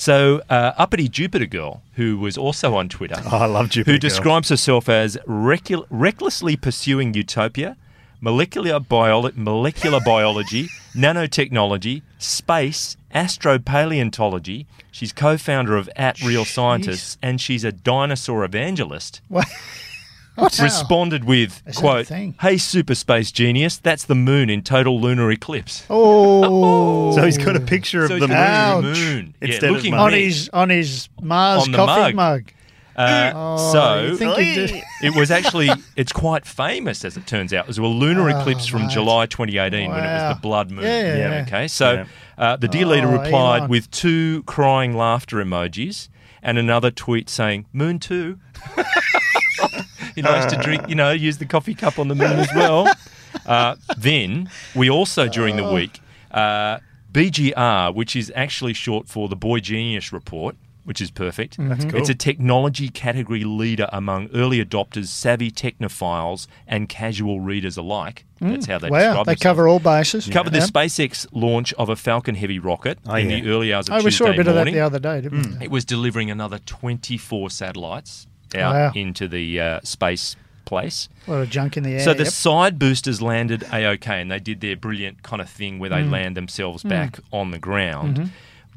So, 0.01 0.41
uh, 0.49 0.71
uppity 0.79 1.07
Jupiter 1.07 1.45
girl, 1.45 1.83
who 1.93 2.17
was 2.17 2.35
also 2.35 2.73
on 2.73 2.89
Twitter, 2.89 3.21
Oh, 3.31 3.37
I 3.37 3.45
love 3.45 3.69
Jupiter 3.69 3.91
who 3.91 3.99
Girl. 3.99 4.09
describes 4.09 4.49
herself 4.49 4.89
as 4.89 5.15
recul- 5.27 5.85
recklessly 5.91 6.55
pursuing 6.55 7.13
utopia, 7.13 7.77
molecular, 8.19 8.79
bio- 8.79 9.29
molecular 9.35 9.99
biology, 10.03 10.69
nanotechnology, 10.95 12.01
space, 12.17 12.97
astropaleontology. 13.13 14.65
She's 14.91 15.13
co-founder 15.13 15.77
of 15.77 15.87
At 15.95 16.19
Real 16.23 16.45
Scientists, 16.45 17.19
and 17.21 17.39
she's 17.39 17.63
a 17.63 17.71
dinosaur 17.71 18.43
evangelist. 18.43 19.21
What? 19.27 19.45
Responded 20.37 21.25
with, 21.25 21.61
Is 21.67 21.75
that 21.75 21.77
a 21.77 21.79
"quote 21.79 22.07
thing? 22.07 22.35
Hey, 22.41 22.57
super 22.57 22.95
space 22.95 23.31
genius, 23.31 23.77
that's 23.77 24.05
the 24.05 24.15
moon 24.15 24.49
in 24.49 24.61
total 24.63 24.99
lunar 24.99 25.31
eclipse." 25.31 25.85
Oh. 25.89 27.11
So 27.15 27.25
he's 27.25 27.37
got 27.37 27.57
a 27.57 27.59
picture 27.59 28.07
So 28.07 28.15
of 28.15 28.19
he's 28.21 28.21
the 28.21 28.27
moon. 28.29 28.37
Ouch. 28.37 28.83
moon, 28.83 29.35
yeah, 29.41 29.47
Instead 29.49 29.69
of 29.71 29.75
looking 29.75 29.91
Mars. 29.91 30.01
on 30.01 30.11
red. 30.13 30.21
his 30.21 30.49
on 30.53 30.69
his 30.69 31.09
Mars 31.21 31.63
On 31.63 31.71
the 31.71 31.77
coffee 31.77 32.13
mug. 32.13 32.15
mug. 32.15 32.51
Uh, 32.95 33.31
Oh, 33.35 33.71
so 33.73 34.15
think 34.17 34.37
he'd 34.37 34.83
it 35.01 35.15
was 35.15 35.29
actually 35.31 35.69
it's 35.97 36.11
quite 36.13 36.45
famous 36.45 37.03
as 37.03 37.17
it 37.17 37.27
turns 37.27 37.53
out. 37.53 37.65
It 37.65 37.67
was 37.67 37.77
a 37.79 37.83
lunar 37.83 38.29
Oh, 38.29 38.39
eclipse 38.39 38.65
from 38.65 38.83
mate. 38.83 38.91
July 38.91 39.25
2018 39.25 39.89
when 39.91 39.99
it 39.99 40.07
was 40.07 40.35
the 40.35 40.41
blood 40.41 40.71
moon. 40.71 40.85
Yeah, 40.85 41.01
yeah, 41.01 41.17
yeah. 41.17 41.43
Okay, 41.47 41.67
so 41.67 41.91
Yeah. 41.93 42.05
uh, 42.37 42.55
the 42.55 42.67
dear 42.69 42.85
leader 42.85 43.07
Oh, 43.09 43.21
replied 43.21 43.59
Elon. 43.59 43.69
with 43.69 43.91
two 43.91 44.43
crying 44.43 44.95
laughter 44.95 45.37
emojis 45.43 46.07
and 46.41 46.57
another 46.57 46.91
tweet 46.91 47.29
saying 47.29 47.65
"Moon 47.73 47.99
too." 47.99 48.39
he 50.15 50.21
likes 50.21 50.51
to 50.53 50.61
drink, 50.61 50.87
you 50.89 50.95
know, 50.95 51.11
use 51.11 51.37
the 51.37 51.45
coffee 51.45 51.73
cup 51.75 51.99
on 51.99 52.07
the 52.07 52.15
moon 52.15 52.39
as 52.39 52.49
well. 52.55 52.87
Uh, 53.45 53.75
then 53.97 54.49
we 54.75 54.89
also 54.89 55.25
during 55.29 55.57
Oh. 55.59 55.67
the 55.69 55.73
week 55.73 56.01
uh, 56.31 56.79
BGR, 57.13 57.95
which 57.95 58.15
is 58.15 58.31
actually 58.35 58.73
short 58.73 59.07
for 59.07 59.29
the 59.29 59.35
Boy 59.37 59.59
Genius 59.59 60.11
Report. 60.11 60.55
Which 60.83 60.99
is 60.99 61.11
perfect. 61.11 61.57
That's 61.59 61.85
cool. 61.85 61.95
It's 61.99 62.09
a 62.09 62.15
technology 62.15 62.89
category 62.89 63.43
leader 63.43 63.87
among 63.93 64.29
early 64.33 64.65
adopters, 64.65 65.07
savvy 65.09 65.51
technophiles, 65.51 66.47
and 66.65 66.89
casual 66.89 67.39
readers 67.39 67.77
alike. 67.77 68.25
That's 68.39 68.65
how 68.65 68.79
they 68.79 68.89
describe 68.89 68.89
it. 68.89 68.91
Wow, 68.91 68.99
describe 69.23 69.25
they 69.27 69.31
themselves. 69.33 69.41
cover 69.43 69.67
all 69.67 69.79
bases. 69.79 70.27
Covered 70.27 70.53
the 70.53 70.57
Yeah. 70.57 70.65
SpaceX 70.65 71.27
launch 71.31 71.71
of 71.73 71.89
a 71.89 71.95
Falcon 71.95 72.33
Heavy 72.33 72.57
rocket 72.57 72.97
Oh, 73.05 73.13
in 73.13 73.29
yeah. 73.29 73.41
the 73.41 73.49
early 73.49 73.71
hours 73.71 73.89
of 73.89 74.01
Oh, 74.01 74.03
we 74.03 74.09
saw 74.09 74.25
a 74.25 74.31
bit 74.31 74.39
of 74.39 74.45
that 74.47 74.55
morning. 74.55 74.73
the 74.73 74.79
other 74.81 74.97
day, 74.99 75.21
didn't 75.21 75.59
we? 75.59 75.65
It 75.65 75.71
was 75.71 75.85
delivering 75.85 76.31
another 76.31 76.57
24 76.57 77.51
satellites 77.51 78.25
out 78.55 78.73
Wow. 78.73 78.91
into 78.95 79.27
the 79.27 79.59
uh, 79.59 79.79
space 79.83 80.35
place. 80.65 81.09
A 81.27 81.31
lot 81.31 81.41
of 81.41 81.49
junk 81.49 81.75
in 81.77 81.83
the 81.83 81.91
air. 81.93 81.99
So 82.01 82.13
the 82.13 82.23
yep. 82.23 82.31
side 82.33 82.79
boosters 82.79 83.21
landed 83.21 83.63
a-OK, 83.73 84.21
and 84.21 84.31
they 84.31 84.39
did 84.39 84.61
their 84.61 84.75
brilliant 84.77 85.21
kind 85.23 85.41
of 85.41 85.49
thing 85.49 85.79
where 85.79 85.89
Mm. 85.89 85.93
they 85.95 86.03
land 86.09 86.37
themselves 86.37 86.83
back 86.83 87.19
on 87.31 87.51
the 87.51 87.59
ground. 87.59 88.17
Mm-hmm. 88.17 88.29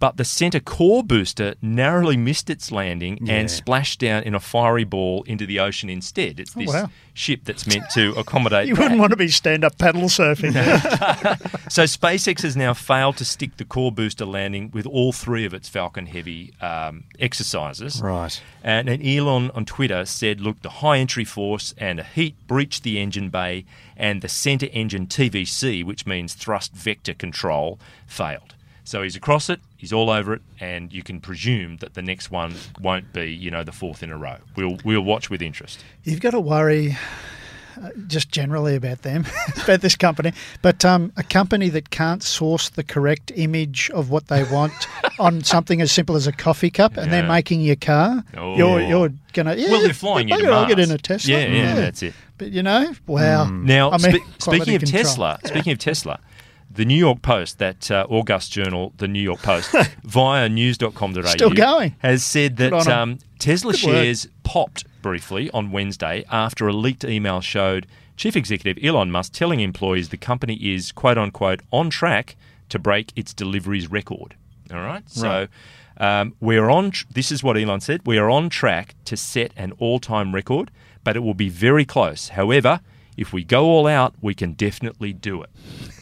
But 0.04 0.18
the 0.18 0.24
center 0.26 0.60
core 0.60 1.02
booster 1.02 1.54
narrowly 1.62 2.18
missed 2.18 2.50
its 2.50 2.70
landing 2.70 3.16
Yeah. 3.22 3.36
and 3.36 3.50
splashed 3.50 4.00
down 4.00 4.22
in 4.24 4.34
a 4.34 4.38
fiery 4.38 4.84
ball 4.84 5.22
into 5.22 5.46
the 5.46 5.60
ocean 5.60 5.88
instead. 5.88 6.38
It's 6.38 6.52
this 6.52 6.68
Oh, 6.68 6.82
wow. 6.82 6.90
ship 7.14 7.40
that's 7.44 7.66
meant 7.66 7.88
to 7.94 8.10
accommodate. 8.18 8.68
you 8.68 8.74
that. 8.74 8.82
wouldn't 8.82 9.00
want 9.00 9.12
to 9.12 9.16
be 9.16 9.28
stand-up 9.28 9.78
paddle 9.78 10.02
surfing. 10.02 10.52
So 11.70 11.84
SpaceX 11.84 12.42
has 12.42 12.54
now 12.54 12.74
failed 12.74 13.16
to 13.16 13.24
stick 13.24 13.56
the 13.56 13.64
core 13.64 13.90
booster 13.90 14.26
landing 14.26 14.70
with 14.74 14.84
all 14.86 15.10
three 15.12 15.46
of 15.46 15.54
its 15.54 15.70
Falcon 15.70 16.04
Heavy 16.04 16.52
um, 16.60 17.04
exercises. 17.18 18.02
Right. 18.02 18.38
And, 18.62 18.90
and 18.90 19.02
Elon 19.02 19.50
on 19.52 19.64
Twitter 19.64 20.04
said, 20.04 20.38
look, 20.38 20.60
the 20.60 20.68
high 20.68 20.98
entry 20.98 21.24
force 21.24 21.72
and 21.78 21.98
a 21.98 22.04
heat 22.04 22.34
breached 22.46 22.82
the 22.82 22.98
engine 23.00 23.30
bay, 23.30 23.64
and 23.96 24.20
the 24.20 24.28
center 24.28 24.66
engine 24.70 25.06
TVC, 25.06 25.82
which 25.82 26.04
means 26.06 26.34
thrust 26.34 26.74
vector 26.74 27.14
control, 27.14 27.80
failed. 28.06 28.54
So 28.86 29.02
he's 29.02 29.16
across 29.16 29.48
it, 29.48 29.60
he's 29.76 29.92
all 29.94 30.10
over 30.10 30.34
it, 30.34 30.42
and 30.60 30.92
you 30.92 31.02
can 31.02 31.18
presume 31.20 31.78
that 31.78 31.94
the 31.94 32.02
next 32.02 32.30
one 32.30 32.54
won't 32.80 33.12
be, 33.14 33.32
you 33.34 33.50
know, 33.50 33.64
the 33.64 33.72
fourth 33.72 34.02
in 34.02 34.10
a 34.10 34.16
row. 34.18 34.36
We'll 34.56 34.78
we'll 34.84 35.00
watch 35.00 35.30
with 35.30 35.40
interest. 35.40 35.82
You've 36.02 36.20
got 36.20 36.32
to 36.32 36.40
worry 36.40 36.96
uh, 37.82 37.88
just 38.06 38.30
generally 38.30 38.76
about 38.76 39.00
them, 39.02 39.24
about 39.64 39.80
this 39.80 39.96
company. 39.96 40.32
But 40.60 40.84
um, 40.84 41.12
a 41.16 41.22
company 41.22 41.70
that 41.70 41.88
can't 41.90 42.22
source 42.22 42.68
the 42.68 42.84
correct 42.84 43.32
image 43.34 43.90
of 43.94 44.10
what 44.10 44.28
they 44.28 44.44
want 44.44 44.74
on 45.18 45.42
something 45.42 45.80
as 45.80 45.90
simple 45.90 46.14
as 46.14 46.26
a 46.26 46.32
coffee 46.32 46.70
cup, 46.70 46.96
and 46.98 47.10
they're 47.10 47.26
making 47.26 47.62
your 47.62 47.76
car, 47.76 48.22
Oh. 48.36 48.56
you're 48.56 48.80
you're 48.82 49.12
gonna 49.32 49.56
yeah, 49.56 49.70
well, 49.70 49.80
they're 49.82 49.94
flying 49.94 50.28
you 50.28 50.36
to 50.36 50.42
bugger, 50.44 50.52
I'll 50.52 50.66
get 50.68 50.78
in 50.78 50.90
a 50.90 50.98
Tesla. 50.98 51.32
Yeah, 51.32 51.46
yeah, 51.46 51.74
that's 51.74 52.02
it. 52.02 52.12
But 52.36 52.50
you 52.52 52.62
know, 52.62 52.92
wow. 53.06 53.48
Now, 53.48 53.92
I 53.92 53.96
mean, 53.98 54.20
spe- 54.38 54.42
speaking 54.42 54.74
of 54.74 54.82
control. 54.82 55.02
Tesla, 55.04 55.38
speaking 55.44 55.72
of 55.72 55.78
Tesla, 55.78 56.20
the 56.74 56.84
New 56.84 56.96
York 56.96 57.22
Post, 57.22 57.58
that 57.58 57.90
uh, 57.90 58.06
August 58.08 58.52
journal, 58.52 58.92
the 58.98 59.08
New 59.08 59.20
York 59.22 59.40
Post, 59.42 59.74
via 60.04 60.48
news.com.au, 60.48 61.22
Still 61.22 61.50
going. 61.50 61.94
has 61.98 62.24
said 62.24 62.56
that 62.58 62.70
Good 62.70 62.88
on 62.88 62.88
'em. 62.88 62.98
um, 62.98 63.18
Tesla 63.38 63.72
Good 63.72 63.82
work. 63.84 63.94
shares 63.94 64.28
popped 64.42 64.84
briefly 65.02 65.50
on 65.52 65.70
Wednesday 65.70 66.24
after 66.30 66.66
a 66.68 66.72
leaked 66.72 67.04
email 67.04 67.40
showed 67.40 67.86
Chief 68.16 68.36
Executive 68.36 68.82
Elon 68.84 69.10
Musk 69.10 69.32
telling 69.32 69.60
employees 69.60 70.08
the 70.10 70.16
company 70.16 70.54
is, 70.54 70.92
quote 70.92 71.18
unquote, 71.18 71.60
on 71.72 71.90
track 71.90 72.36
to 72.68 72.78
break 72.78 73.12
its 73.16 73.32
deliveries 73.34 73.90
record. 73.90 74.34
All 74.72 74.80
right? 74.80 75.08
So. 75.10 75.48
Um, 75.96 76.34
we're 76.40 76.70
on. 76.70 76.90
Tr- 76.90 77.04
this 77.12 77.30
is 77.30 77.44
what 77.44 77.56
Elon 77.56 77.80
said. 77.80 78.00
We 78.04 78.18
are 78.18 78.28
on 78.28 78.48
track 78.48 78.96
to 79.04 79.16
set 79.16 79.52
an 79.56 79.70
all-time 79.78 80.34
record, 80.34 80.72
but 81.04 81.14
it 81.14 81.20
will 81.20 81.34
be 81.34 81.48
very 81.48 81.84
close. 81.84 82.30
However, 82.30 82.80
if 83.16 83.32
we 83.32 83.44
go 83.44 83.64
all 83.66 83.86
out, 83.86 84.14
we 84.20 84.34
can 84.34 84.52
definitely 84.52 85.12
do 85.12 85.42
it. 85.42 85.50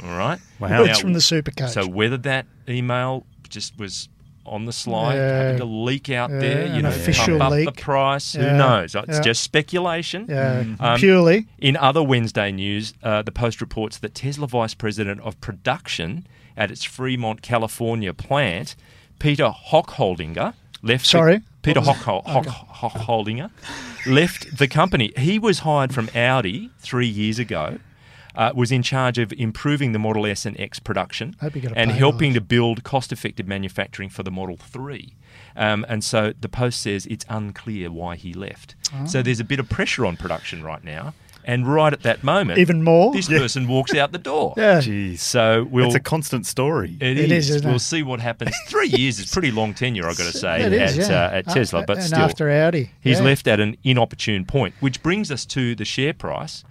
All 0.02 0.16
right. 0.16 0.38
Wow. 0.60 0.78
Words 0.82 0.88
Now, 0.90 0.94
from 1.00 1.12
the 1.12 1.18
supercoach. 1.18 1.70
So 1.70 1.88
whether 1.88 2.16
that 2.18 2.46
email 2.68 3.26
just 3.48 3.76
was 3.78 4.08
on 4.46 4.64
the 4.64 4.72
slide, 4.72 5.14
Yeah. 5.16 5.38
having 5.42 5.58
to 5.58 5.64
leak 5.64 6.08
out 6.10 6.30
Yeah, 6.30 6.38
there, 6.38 6.66
you 6.66 6.72
an 6.74 6.82
know, 6.82 6.88
official 6.90 7.38
pump 7.38 7.42
up 7.42 7.50
leak. 7.52 7.66
the 7.66 7.72
price, 7.72 8.34
Yeah. 8.36 8.50
who 8.52 8.56
knows? 8.58 8.94
It's 8.94 9.08
Yeah. 9.16 9.20
just 9.22 9.42
speculation. 9.42 10.26
yeah, 10.28 10.64
Um, 10.80 10.98
purely. 10.98 11.46
In 11.58 11.76
other 11.76 12.02
Wednesday 12.02 12.52
news, 12.52 12.94
uh, 13.02 13.22
the 13.22 13.32
Post 13.32 13.60
reports 13.60 13.98
that 13.98 14.14
Tesla 14.14 14.46
Vice 14.46 14.74
President 14.74 15.20
of 15.20 15.40
Production 15.40 16.26
at 16.56 16.70
its 16.70 16.84
Fremont, 16.84 17.42
California 17.42 18.12
plant, 18.14 18.76
Peter 19.18 19.50
Hochholdinger, 19.70 20.54
left. 20.82 21.02
the- 21.04 21.08
Sorry? 21.08 21.40
Peter 21.62 21.80
What 21.80 21.96
Hoch, 21.96 22.24
Hoch, 22.26 22.46
Hochholdinger 22.46 23.50
left 24.06 24.58
the 24.58 24.68
company. 24.68 25.12
He 25.16 25.38
was 25.38 25.60
hired 25.60 25.94
from 25.94 26.08
Audi 26.14 26.70
three 26.80 27.06
years 27.06 27.38
ago. 27.38 27.78
Uh, 28.34 28.50
was 28.54 28.72
in 28.72 28.82
charge 28.82 29.18
of 29.18 29.30
improving 29.34 29.92
the 29.92 29.98
Model 29.98 30.24
S 30.24 30.46
and 30.46 30.58
X 30.58 30.78
production 30.78 31.36
Hope 31.38 31.52
he 31.52 31.60
got 31.60 31.72
a 31.72 31.78
and 31.78 31.90
helping 31.90 32.30
rise. 32.30 32.36
to 32.36 32.40
build 32.40 32.82
cost-effective 32.82 33.46
manufacturing 33.46 34.08
for 34.08 34.22
the 34.22 34.30
Model 34.30 34.56
3. 34.56 35.14
Um, 35.54 35.84
and 35.86 36.02
so 36.02 36.32
the 36.40 36.48
Post 36.48 36.80
says 36.80 37.04
it's 37.04 37.26
unclear 37.28 37.90
why 37.90 38.16
he 38.16 38.32
left. 38.32 38.74
Oh. 38.94 39.04
So 39.04 39.20
there's 39.20 39.38
a 39.38 39.44
bit 39.44 39.60
of 39.60 39.68
pressure 39.68 40.06
on 40.06 40.16
production 40.16 40.62
right 40.62 40.82
now 40.82 41.12
And 41.44 41.66
right 41.66 41.92
at 41.92 42.02
that 42.02 42.22
moment, 42.22 42.58
Even 42.58 42.82
more? 42.82 43.12
this 43.12 43.28
person 43.28 43.66
walks 43.68 43.94
out 43.94 44.12
the 44.12 44.18
door. 44.18 44.54
Yeah. 44.62 44.78
Jeez. 44.80 45.18
So 45.18 45.66
we'll. 45.70 45.86
it's 45.86 45.94
a 45.94 46.00
constant 46.00 46.46
story. 46.46 46.96
It 47.00 47.18
It 47.18 47.32
is. 47.32 47.48
is, 47.50 47.56
isn't 47.56 47.66
we'll 47.68 47.76
it? 47.76 47.80
see 47.80 48.02
what 48.02 48.20
happens. 48.20 48.54
Three 48.68 48.88
years 48.88 49.18
is 49.18 49.30
pretty 49.30 49.50
long 49.50 49.74
tenure, 49.74 50.06
I've 50.08 50.16
got 50.18 50.30
to 50.30 50.36
say, 50.38 50.62
It 50.62 50.72
is, 50.72 50.98
at, 50.98 51.10
yeah. 51.10 51.24
uh, 51.24 51.30
at 51.38 51.48
Tesla. 51.48 51.80
Uh, 51.80 51.84
But 51.86 51.96
and 51.98 52.06
still, 52.06 52.18
after 52.20 52.50
Audi. 52.50 52.90
he's 53.00 53.18
yeah. 53.18 53.24
left 53.24 53.48
at 53.48 53.58
an 53.60 53.76
inopportune 53.82 54.44
point, 54.44 54.74
which 54.80 55.02
brings 55.02 55.30
us 55.32 55.44
to 55.46 55.74
the 55.74 55.84
share 55.84 56.12
price. 56.12 56.64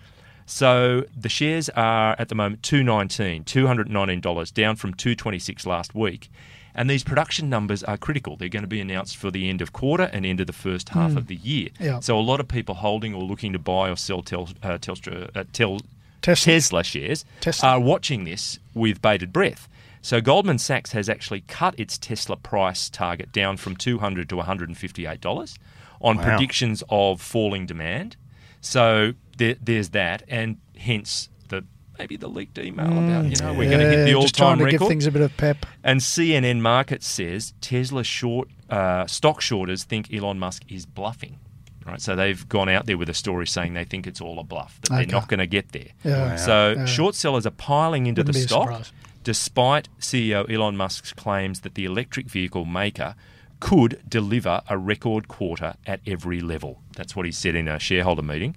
So 0.52 1.06
the 1.16 1.30
shares 1.30 1.70
are 1.70 2.14
at 2.20 2.28
the 2.28 2.36
moment 2.36 2.62
two 2.62 2.84
nineteen, 2.84 3.46
two 3.46 3.68
hundred 3.68 3.90
nineteen 3.90 4.20
dollars, 4.20 4.52
down 4.52 4.76
from 4.76 4.94
two 4.94 5.16
twenty 5.16 5.40
six 5.40 5.66
last 5.66 5.96
week. 5.96 6.30
And 6.76 6.90
these 6.90 7.04
production 7.06 7.50
numbers 7.50 7.84
are 7.84 7.98
critical. 7.98 8.36
They're 8.36 8.50
going 8.50 8.64
to 8.64 8.68
be 8.68 8.82
announced 8.82 9.16
for 9.16 9.32
the 9.32 9.50
end 9.50 9.62
of 9.62 9.72
quarter 9.72 10.04
and 10.12 10.26
end 10.26 10.42
of 10.42 10.48
the 10.48 10.54
first 10.54 10.90
half 10.90 11.16
of 11.16 11.28
the 11.28 11.36
year. 11.36 11.70
Yeah. 11.80 12.00
So 12.02 12.18
a 12.18 12.22
lot 12.22 12.40
of 12.42 12.48
people 12.50 12.76
holding 12.76 13.14
or 13.14 13.24
looking 13.24 13.54
to 13.54 13.60
buy 13.60 13.90
or 13.90 13.96
sell 13.96 14.22
tel, 14.22 14.50
uh, 14.64 14.78
Telstra, 14.78 15.30
uh, 15.36 15.44
tel, 15.54 15.80
Tesla. 16.22 16.46
Tesla 16.54 16.84
shares 16.84 17.26
Tesla. 17.42 17.70
are 17.70 17.80
watching 17.80 18.24
this 18.26 18.60
with 18.74 19.02
bated 19.02 19.32
breath. 19.34 19.68
So 20.02 20.20
Goldman 20.22 20.60
Sachs 20.60 20.92
has 20.94 21.08
actually 21.10 21.42
cut 21.42 21.78
its 21.80 21.98
Tesla 21.98 22.36
price 22.36 22.90
target 22.90 23.32
down 23.32 23.56
from 23.58 23.76
200 23.78 24.28
to 24.30 24.36
158 24.36 25.22
dollars 25.22 25.58
on 26.02 26.18
Wow. 26.18 26.24
predictions 26.24 26.84
of 26.90 27.22
falling 27.22 27.66
demand. 27.66 28.16
So 28.62 29.14
there, 29.42 29.56
there's 29.62 29.90
that, 29.90 30.24
and 30.28 30.58
hence 30.78 31.30
the 31.50 31.64
maybe 32.00 32.16
the 32.18 32.28
leaked 32.28 32.58
email 32.58 32.86
about 32.88 33.26
you 33.26 33.36
know 33.44 33.54
we're 33.54 33.70
going 33.70 33.80
to 33.80 33.90
hit 33.90 34.06
the 34.06 34.12
Mm. 34.12 34.16
Yeah, 34.16 34.22
just 34.22 34.40
all-time 34.42 34.58
to 34.60 34.64
record. 34.66 34.80
give 34.80 34.88
things 34.88 35.06
a 35.08 35.12
bit 35.12 35.22
of 35.22 35.36
pep. 35.38 35.66
And 35.84 36.00
CNN 36.00 36.60
Market 36.62 37.04
says 37.04 37.54
Tesla 37.62 38.04
short 38.04 38.48
uh, 38.70 39.06
stock 39.08 39.42
shorters 39.42 39.84
think 39.84 40.14
Elon 40.14 40.40
Musk 40.40 40.64
is 40.70 40.86
bluffing. 40.86 41.38
Right, 41.86 42.00
so 42.00 42.16
they've 42.16 42.48
gone 42.48 42.70
out 42.70 42.86
there 42.86 42.96
with 42.98 43.10
a 43.10 43.14
story 43.14 43.48
saying 43.48 43.74
they 43.74 43.86
think 43.86 44.06
it's 44.06 44.22
all 44.22 44.38
a 44.38 44.44
bluff, 44.44 44.80
that 44.82 44.92
Okay. 44.92 45.06
they're 45.06 45.20
not 45.20 45.28
going 45.28 45.40
to 45.40 45.48
get 45.48 45.72
there. 45.72 45.88
Yeah. 46.04 46.30
Wow. 46.30 46.36
So 46.36 46.72
Yeah. 46.78 46.86
short 46.86 47.16
sellers 47.16 47.46
are 47.48 47.50
piling 47.52 48.06
into 48.06 48.20
Wouldn't 48.22 48.36
the 48.36 48.48
stock, 48.48 48.86
despite 49.24 49.90
CEO 50.00 50.46
Elon 50.48 50.78
Musk's 50.78 51.12
claims 51.12 51.62
that 51.62 51.74
the 51.74 51.86
electric 51.86 52.28
vehicle 52.30 52.66
maker 52.66 53.16
could 53.60 54.00
deliver 54.08 54.62
a 54.70 54.78
record 54.78 55.28
quarter 55.28 55.74
at 55.88 56.02
every 56.06 56.40
level. 56.40 56.82
That's 56.96 57.16
what 57.16 57.26
he 57.26 57.32
said 57.32 57.56
in 57.56 57.68
a 57.68 57.80
shareholder 57.80 58.22
meeting. 58.24 58.56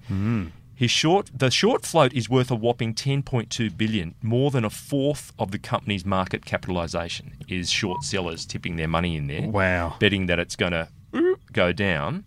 His 0.75 0.91
short, 0.91 1.31
the 1.33 1.49
short 1.49 1.85
float 1.85 2.13
is 2.13 2.29
worth 2.29 2.51
a 2.51 2.55
whopping 2.55 2.93
10.2 2.93 3.77
billion, 3.77 4.13
more 4.21 4.51
than 4.51 4.65
a 4.65 4.69
fourth 4.69 5.31
of 5.39 5.51
the 5.51 5.57
company's 5.57 6.05
market 6.05 6.45
capitalization. 6.45 7.33
Is 7.47 7.69
short 7.69 8.03
sellers 8.03 8.45
tipping 8.45 8.75
their 8.75 8.89
money 8.89 9.15
in 9.15 9.27
there? 9.27 9.47
Wow. 9.47 9.95
betting 9.99 10.25
that 10.25 10.37
it's 10.37 10.57
going 10.57 10.73
to 10.73 10.89
go 11.53 11.71
down. 11.71 12.25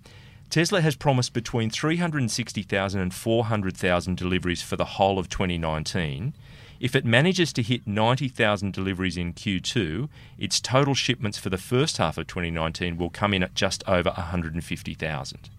Tesla 0.49 0.81
has 0.81 0.97
promised 0.97 1.35
between 1.35 1.69
360,000 1.69 3.01
and 3.01 3.13
400,000 3.13 4.17
deliveries 4.17 4.63
for 4.63 4.77
the 4.77 4.85
whole 4.87 5.19
of 5.19 5.29
2019. 5.29 6.33
If 6.81 6.97
it 6.97 7.05
manages 7.05 7.53
to 7.53 7.63
hit 7.63 7.87
90,000 7.87 8.73
deliveries 8.73 9.19
in 9.19 9.35
Q2, 9.35 10.09
its 10.39 10.59
total 10.59 10.95
shipments 10.95 11.37
for 11.37 11.51
the 11.51 11.59
first 11.59 11.99
half 11.99 12.17
of 12.17 12.29
2019 12.29 12.97
will 12.97 13.11
come 13.11 13.35
in 13.35 13.43
at 13.43 13.55
just 13.55 13.87
over 13.87 14.11
150,000 14.11 15.51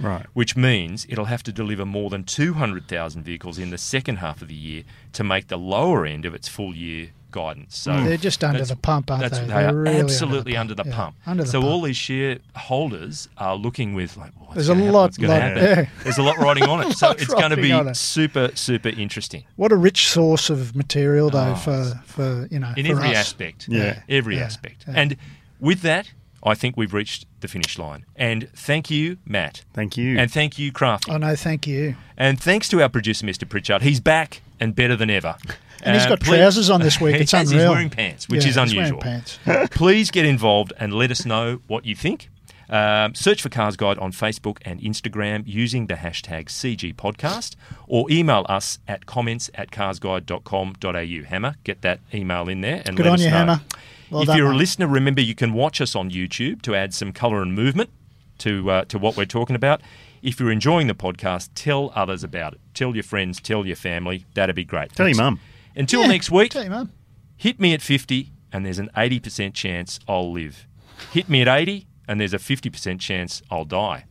Right. 0.00 0.26
which 0.34 0.56
means 0.56 1.06
it'll 1.08 1.24
have 1.26 1.42
to 1.44 1.52
deliver 1.52 1.84
more 1.86 2.10
than 2.10 2.24
200,000 2.24 3.22
vehicles 3.22 3.58
in 3.58 3.70
the 3.70 3.78
second 3.78 4.16
half 4.16 4.42
of 4.42 4.48
the 4.48 4.54
year 4.54 4.82
to 5.14 5.24
make 5.24 5.48
the 5.48 5.56
lower 5.58 6.04
end 6.06 6.24
of 6.24 6.34
its 6.34 6.48
full 6.48 6.74
year 6.74 7.10
guidance. 7.32 7.76
So 7.76 7.92
mm. 7.92 8.04
They're 8.04 8.16
just 8.16 8.42
under 8.44 8.64
the 8.64 8.76
pump, 8.76 9.10
aren't 9.10 9.30
they? 9.30 9.38
They 9.40 9.46
They're 9.46 9.68
are 9.68 9.74
really 9.74 9.88
under 9.88 9.92
the 9.98 9.98
absolutely 10.04 10.52
pump. 10.52 10.60
under 10.60 10.74
the 10.74 10.88
Yeah, 10.88 10.96
pump. 10.96 11.16
under 11.26 11.42
the 11.44 11.48
so 11.50 11.60
pump. 11.60 11.70
all 11.72 11.82
these 11.82 11.96
shareholders 11.96 13.28
are 13.38 13.56
looking 13.56 13.94
with 13.94 14.16
like, 14.16 14.32
what's 14.38 14.54
There's 14.54 14.68
a 14.68 14.74
happen? 14.74 14.92
lot- 14.92 15.18
lot- 15.18 15.56
yeah. 15.56 15.86
There's 16.02 16.18
a 16.18 16.22
lot 16.22 16.38
riding 16.38 16.64
on 16.64 16.80
it. 16.80 16.92
So 16.96 17.10
it's 17.10 17.26
going 17.26 17.50
to 17.50 17.56
be 17.56 17.94
super, 17.94 18.50
super 18.54 18.88
interesting 18.88 19.44
What 19.56 19.70
a 19.72 19.76
rich 19.76 20.08
source 20.08 20.48
of 20.50 20.74
material, 20.74 21.28
though, 21.30 21.52
Oh, 21.52 21.54
for, 21.56 22.00
for 22.06 22.48
you 22.50 22.58
know, 22.58 22.72
in 22.76 22.86
for 22.86 22.92
every 22.92 23.08
us. 23.10 23.16
aspect. 23.16 23.68
Yeah. 23.68 24.00
every 24.08 24.36
Yeah. 24.36 24.44
aspect. 24.44 24.84
Yeah. 24.88 24.94
And 24.96 25.16
with 25.60 25.82
that, 25.82 26.10
I 26.46 26.54
think 26.54 26.76
we've 26.76 26.94
reached 26.94 27.26
the 27.40 27.48
finish 27.48 27.78
line. 27.78 28.04
And 28.16 28.48
thank 28.54 28.90
you, 28.90 29.18
Matt. 29.26 29.64
Thank 29.74 29.96
you. 29.96 30.18
And 30.18 30.30
thank 30.30 30.58
you, 30.58 30.72
Crafty. 30.72 31.10
Oh 31.12 31.16
no, 31.18 31.34
thank 31.36 31.66
you. 31.66 31.96
And 32.16 32.40
thanks 32.40 32.68
to 32.70 32.80
our 32.82 32.88
producer, 32.88 33.26
Mr. 33.26 33.48
Pritchard, 33.48 33.82
he's 33.82 34.00
back 34.00 34.40
and 34.60 34.74
better 34.74 34.96
than 34.96 35.10
ever. 35.10 35.36
And 35.82 35.94
he's 35.94 36.06
got 36.06 36.20
please- 36.20 36.38
trousers 36.38 36.70
on 36.70 36.80
this 36.80 37.00
week. 37.00 37.16
It's 37.20 37.32
has, 37.32 37.50
unreal. 37.50 37.66
He's 37.68 37.74
wearing 37.74 37.90
pants, 37.90 38.28
which 38.28 38.44
Yeah, 38.44 38.48
is 38.50 38.54
he's 38.56 38.74
wearing 38.74 38.92
unusual. 38.94 39.00
pants. 39.00 39.38
Please 39.72 40.10
get 40.10 40.24
involved 40.24 40.72
and 40.78 40.92
let 40.94 41.10
us 41.10 41.26
know 41.26 41.60
what 41.66 41.84
you 41.84 41.94
think. 41.94 42.30
Um, 42.68 43.14
search 43.14 43.42
for 43.42 43.48
Cars 43.48 43.76
Guide 43.76 43.96
on 43.98 44.10
Facebook 44.10 44.58
and 44.64 44.80
Instagram 44.80 45.44
using 45.46 45.86
the 45.86 45.94
hashtag 45.94 46.46
CG 46.46 46.94
Podcast 46.96 47.54
or 47.86 48.10
email 48.10 48.44
us 48.48 48.78
at 48.88 49.06
comments 49.06 49.50
at 49.54 49.70
carsguide.com.au. 49.70 51.28
Hammer, 51.28 51.54
get 51.64 51.82
that 51.82 52.00
email 52.12 52.48
in 52.48 52.60
there 52.62 52.82
and 52.86 52.96
Good 52.96 53.06
let 53.06 53.12
on 53.12 53.14
us 53.14 53.24
you, 53.24 53.30
know. 53.30 53.36
Hammer. 53.36 53.60
Well 54.10 54.22
if 54.22 54.26
done, 54.28 54.36
you're 54.36 54.48
a 54.48 54.52
mate. 54.52 54.58
listener, 54.58 54.86
remember 54.86 55.20
you 55.20 55.34
can 55.34 55.52
watch 55.52 55.80
us 55.80 55.94
on 55.96 56.10
YouTube 56.10 56.62
to 56.62 56.74
add 56.74 56.94
some 56.94 57.12
colour 57.12 57.42
and 57.42 57.54
movement 57.54 57.90
to 58.38 58.70
uh, 58.70 58.84
to 58.86 58.98
what 58.98 59.16
we're 59.16 59.24
talking 59.26 59.56
about. 59.56 59.80
If 60.22 60.40
you're 60.40 60.50
enjoying 60.50 60.86
the 60.86 60.94
podcast, 60.94 61.50
tell 61.54 61.92
others 61.94 62.24
about 62.24 62.54
it. 62.54 62.60
Tell 62.74 62.94
your 62.94 63.04
friends, 63.04 63.40
tell 63.40 63.66
your 63.66 63.76
family. 63.76 64.24
That'd 64.34 64.56
be 64.56 64.64
great. 64.64 64.92
Tell 64.92 65.08
your 65.08 65.16
mum. 65.16 65.40
Until 65.76 66.00
Yeah, 66.02 66.06
next 66.08 66.30
week, 66.30 66.52
Tell 66.52 66.64
you, 66.64 66.70
Mum. 66.70 66.90
hit 67.36 67.60
me 67.60 67.74
at 67.74 67.82
50 67.82 68.32
and 68.52 68.64
there's 68.64 68.78
an 68.78 68.88
80% 68.96 69.52
chance 69.54 70.00
I'll 70.08 70.32
live. 70.32 70.66
Hit 71.12 71.28
me 71.28 71.42
at 71.42 71.48
80 71.48 71.86
and 72.08 72.18
there's 72.20 72.32
a 72.32 72.38
50% 72.38 72.98
chance 72.98 73.42
I'll 73.50 73.64
die. 73.66 74.06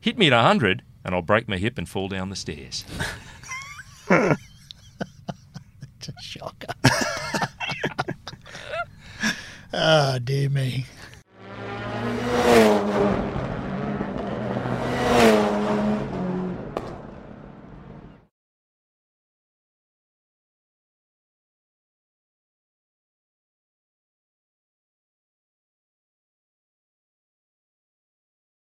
Hit 0.00 0.18
me 0.18 0.26
at 0.26 0.34
100 0.34 0.82
and 1.04 1.14
I'll 1.14 1.22
break 1.22 1.48
my 1.48 1.56
hip 1.56 1.78
and 1.78 1.88
fall 1.88 2.08
down 2.08 2.28
the 2.30 2.36
stairs. 2.36 2.84
It's 6.00 6.08
a 6.08 6.22
shocker. 6.22 6.72
oh, 9.78 10.18
dear 10.18 10.50
me. 10.50 10.86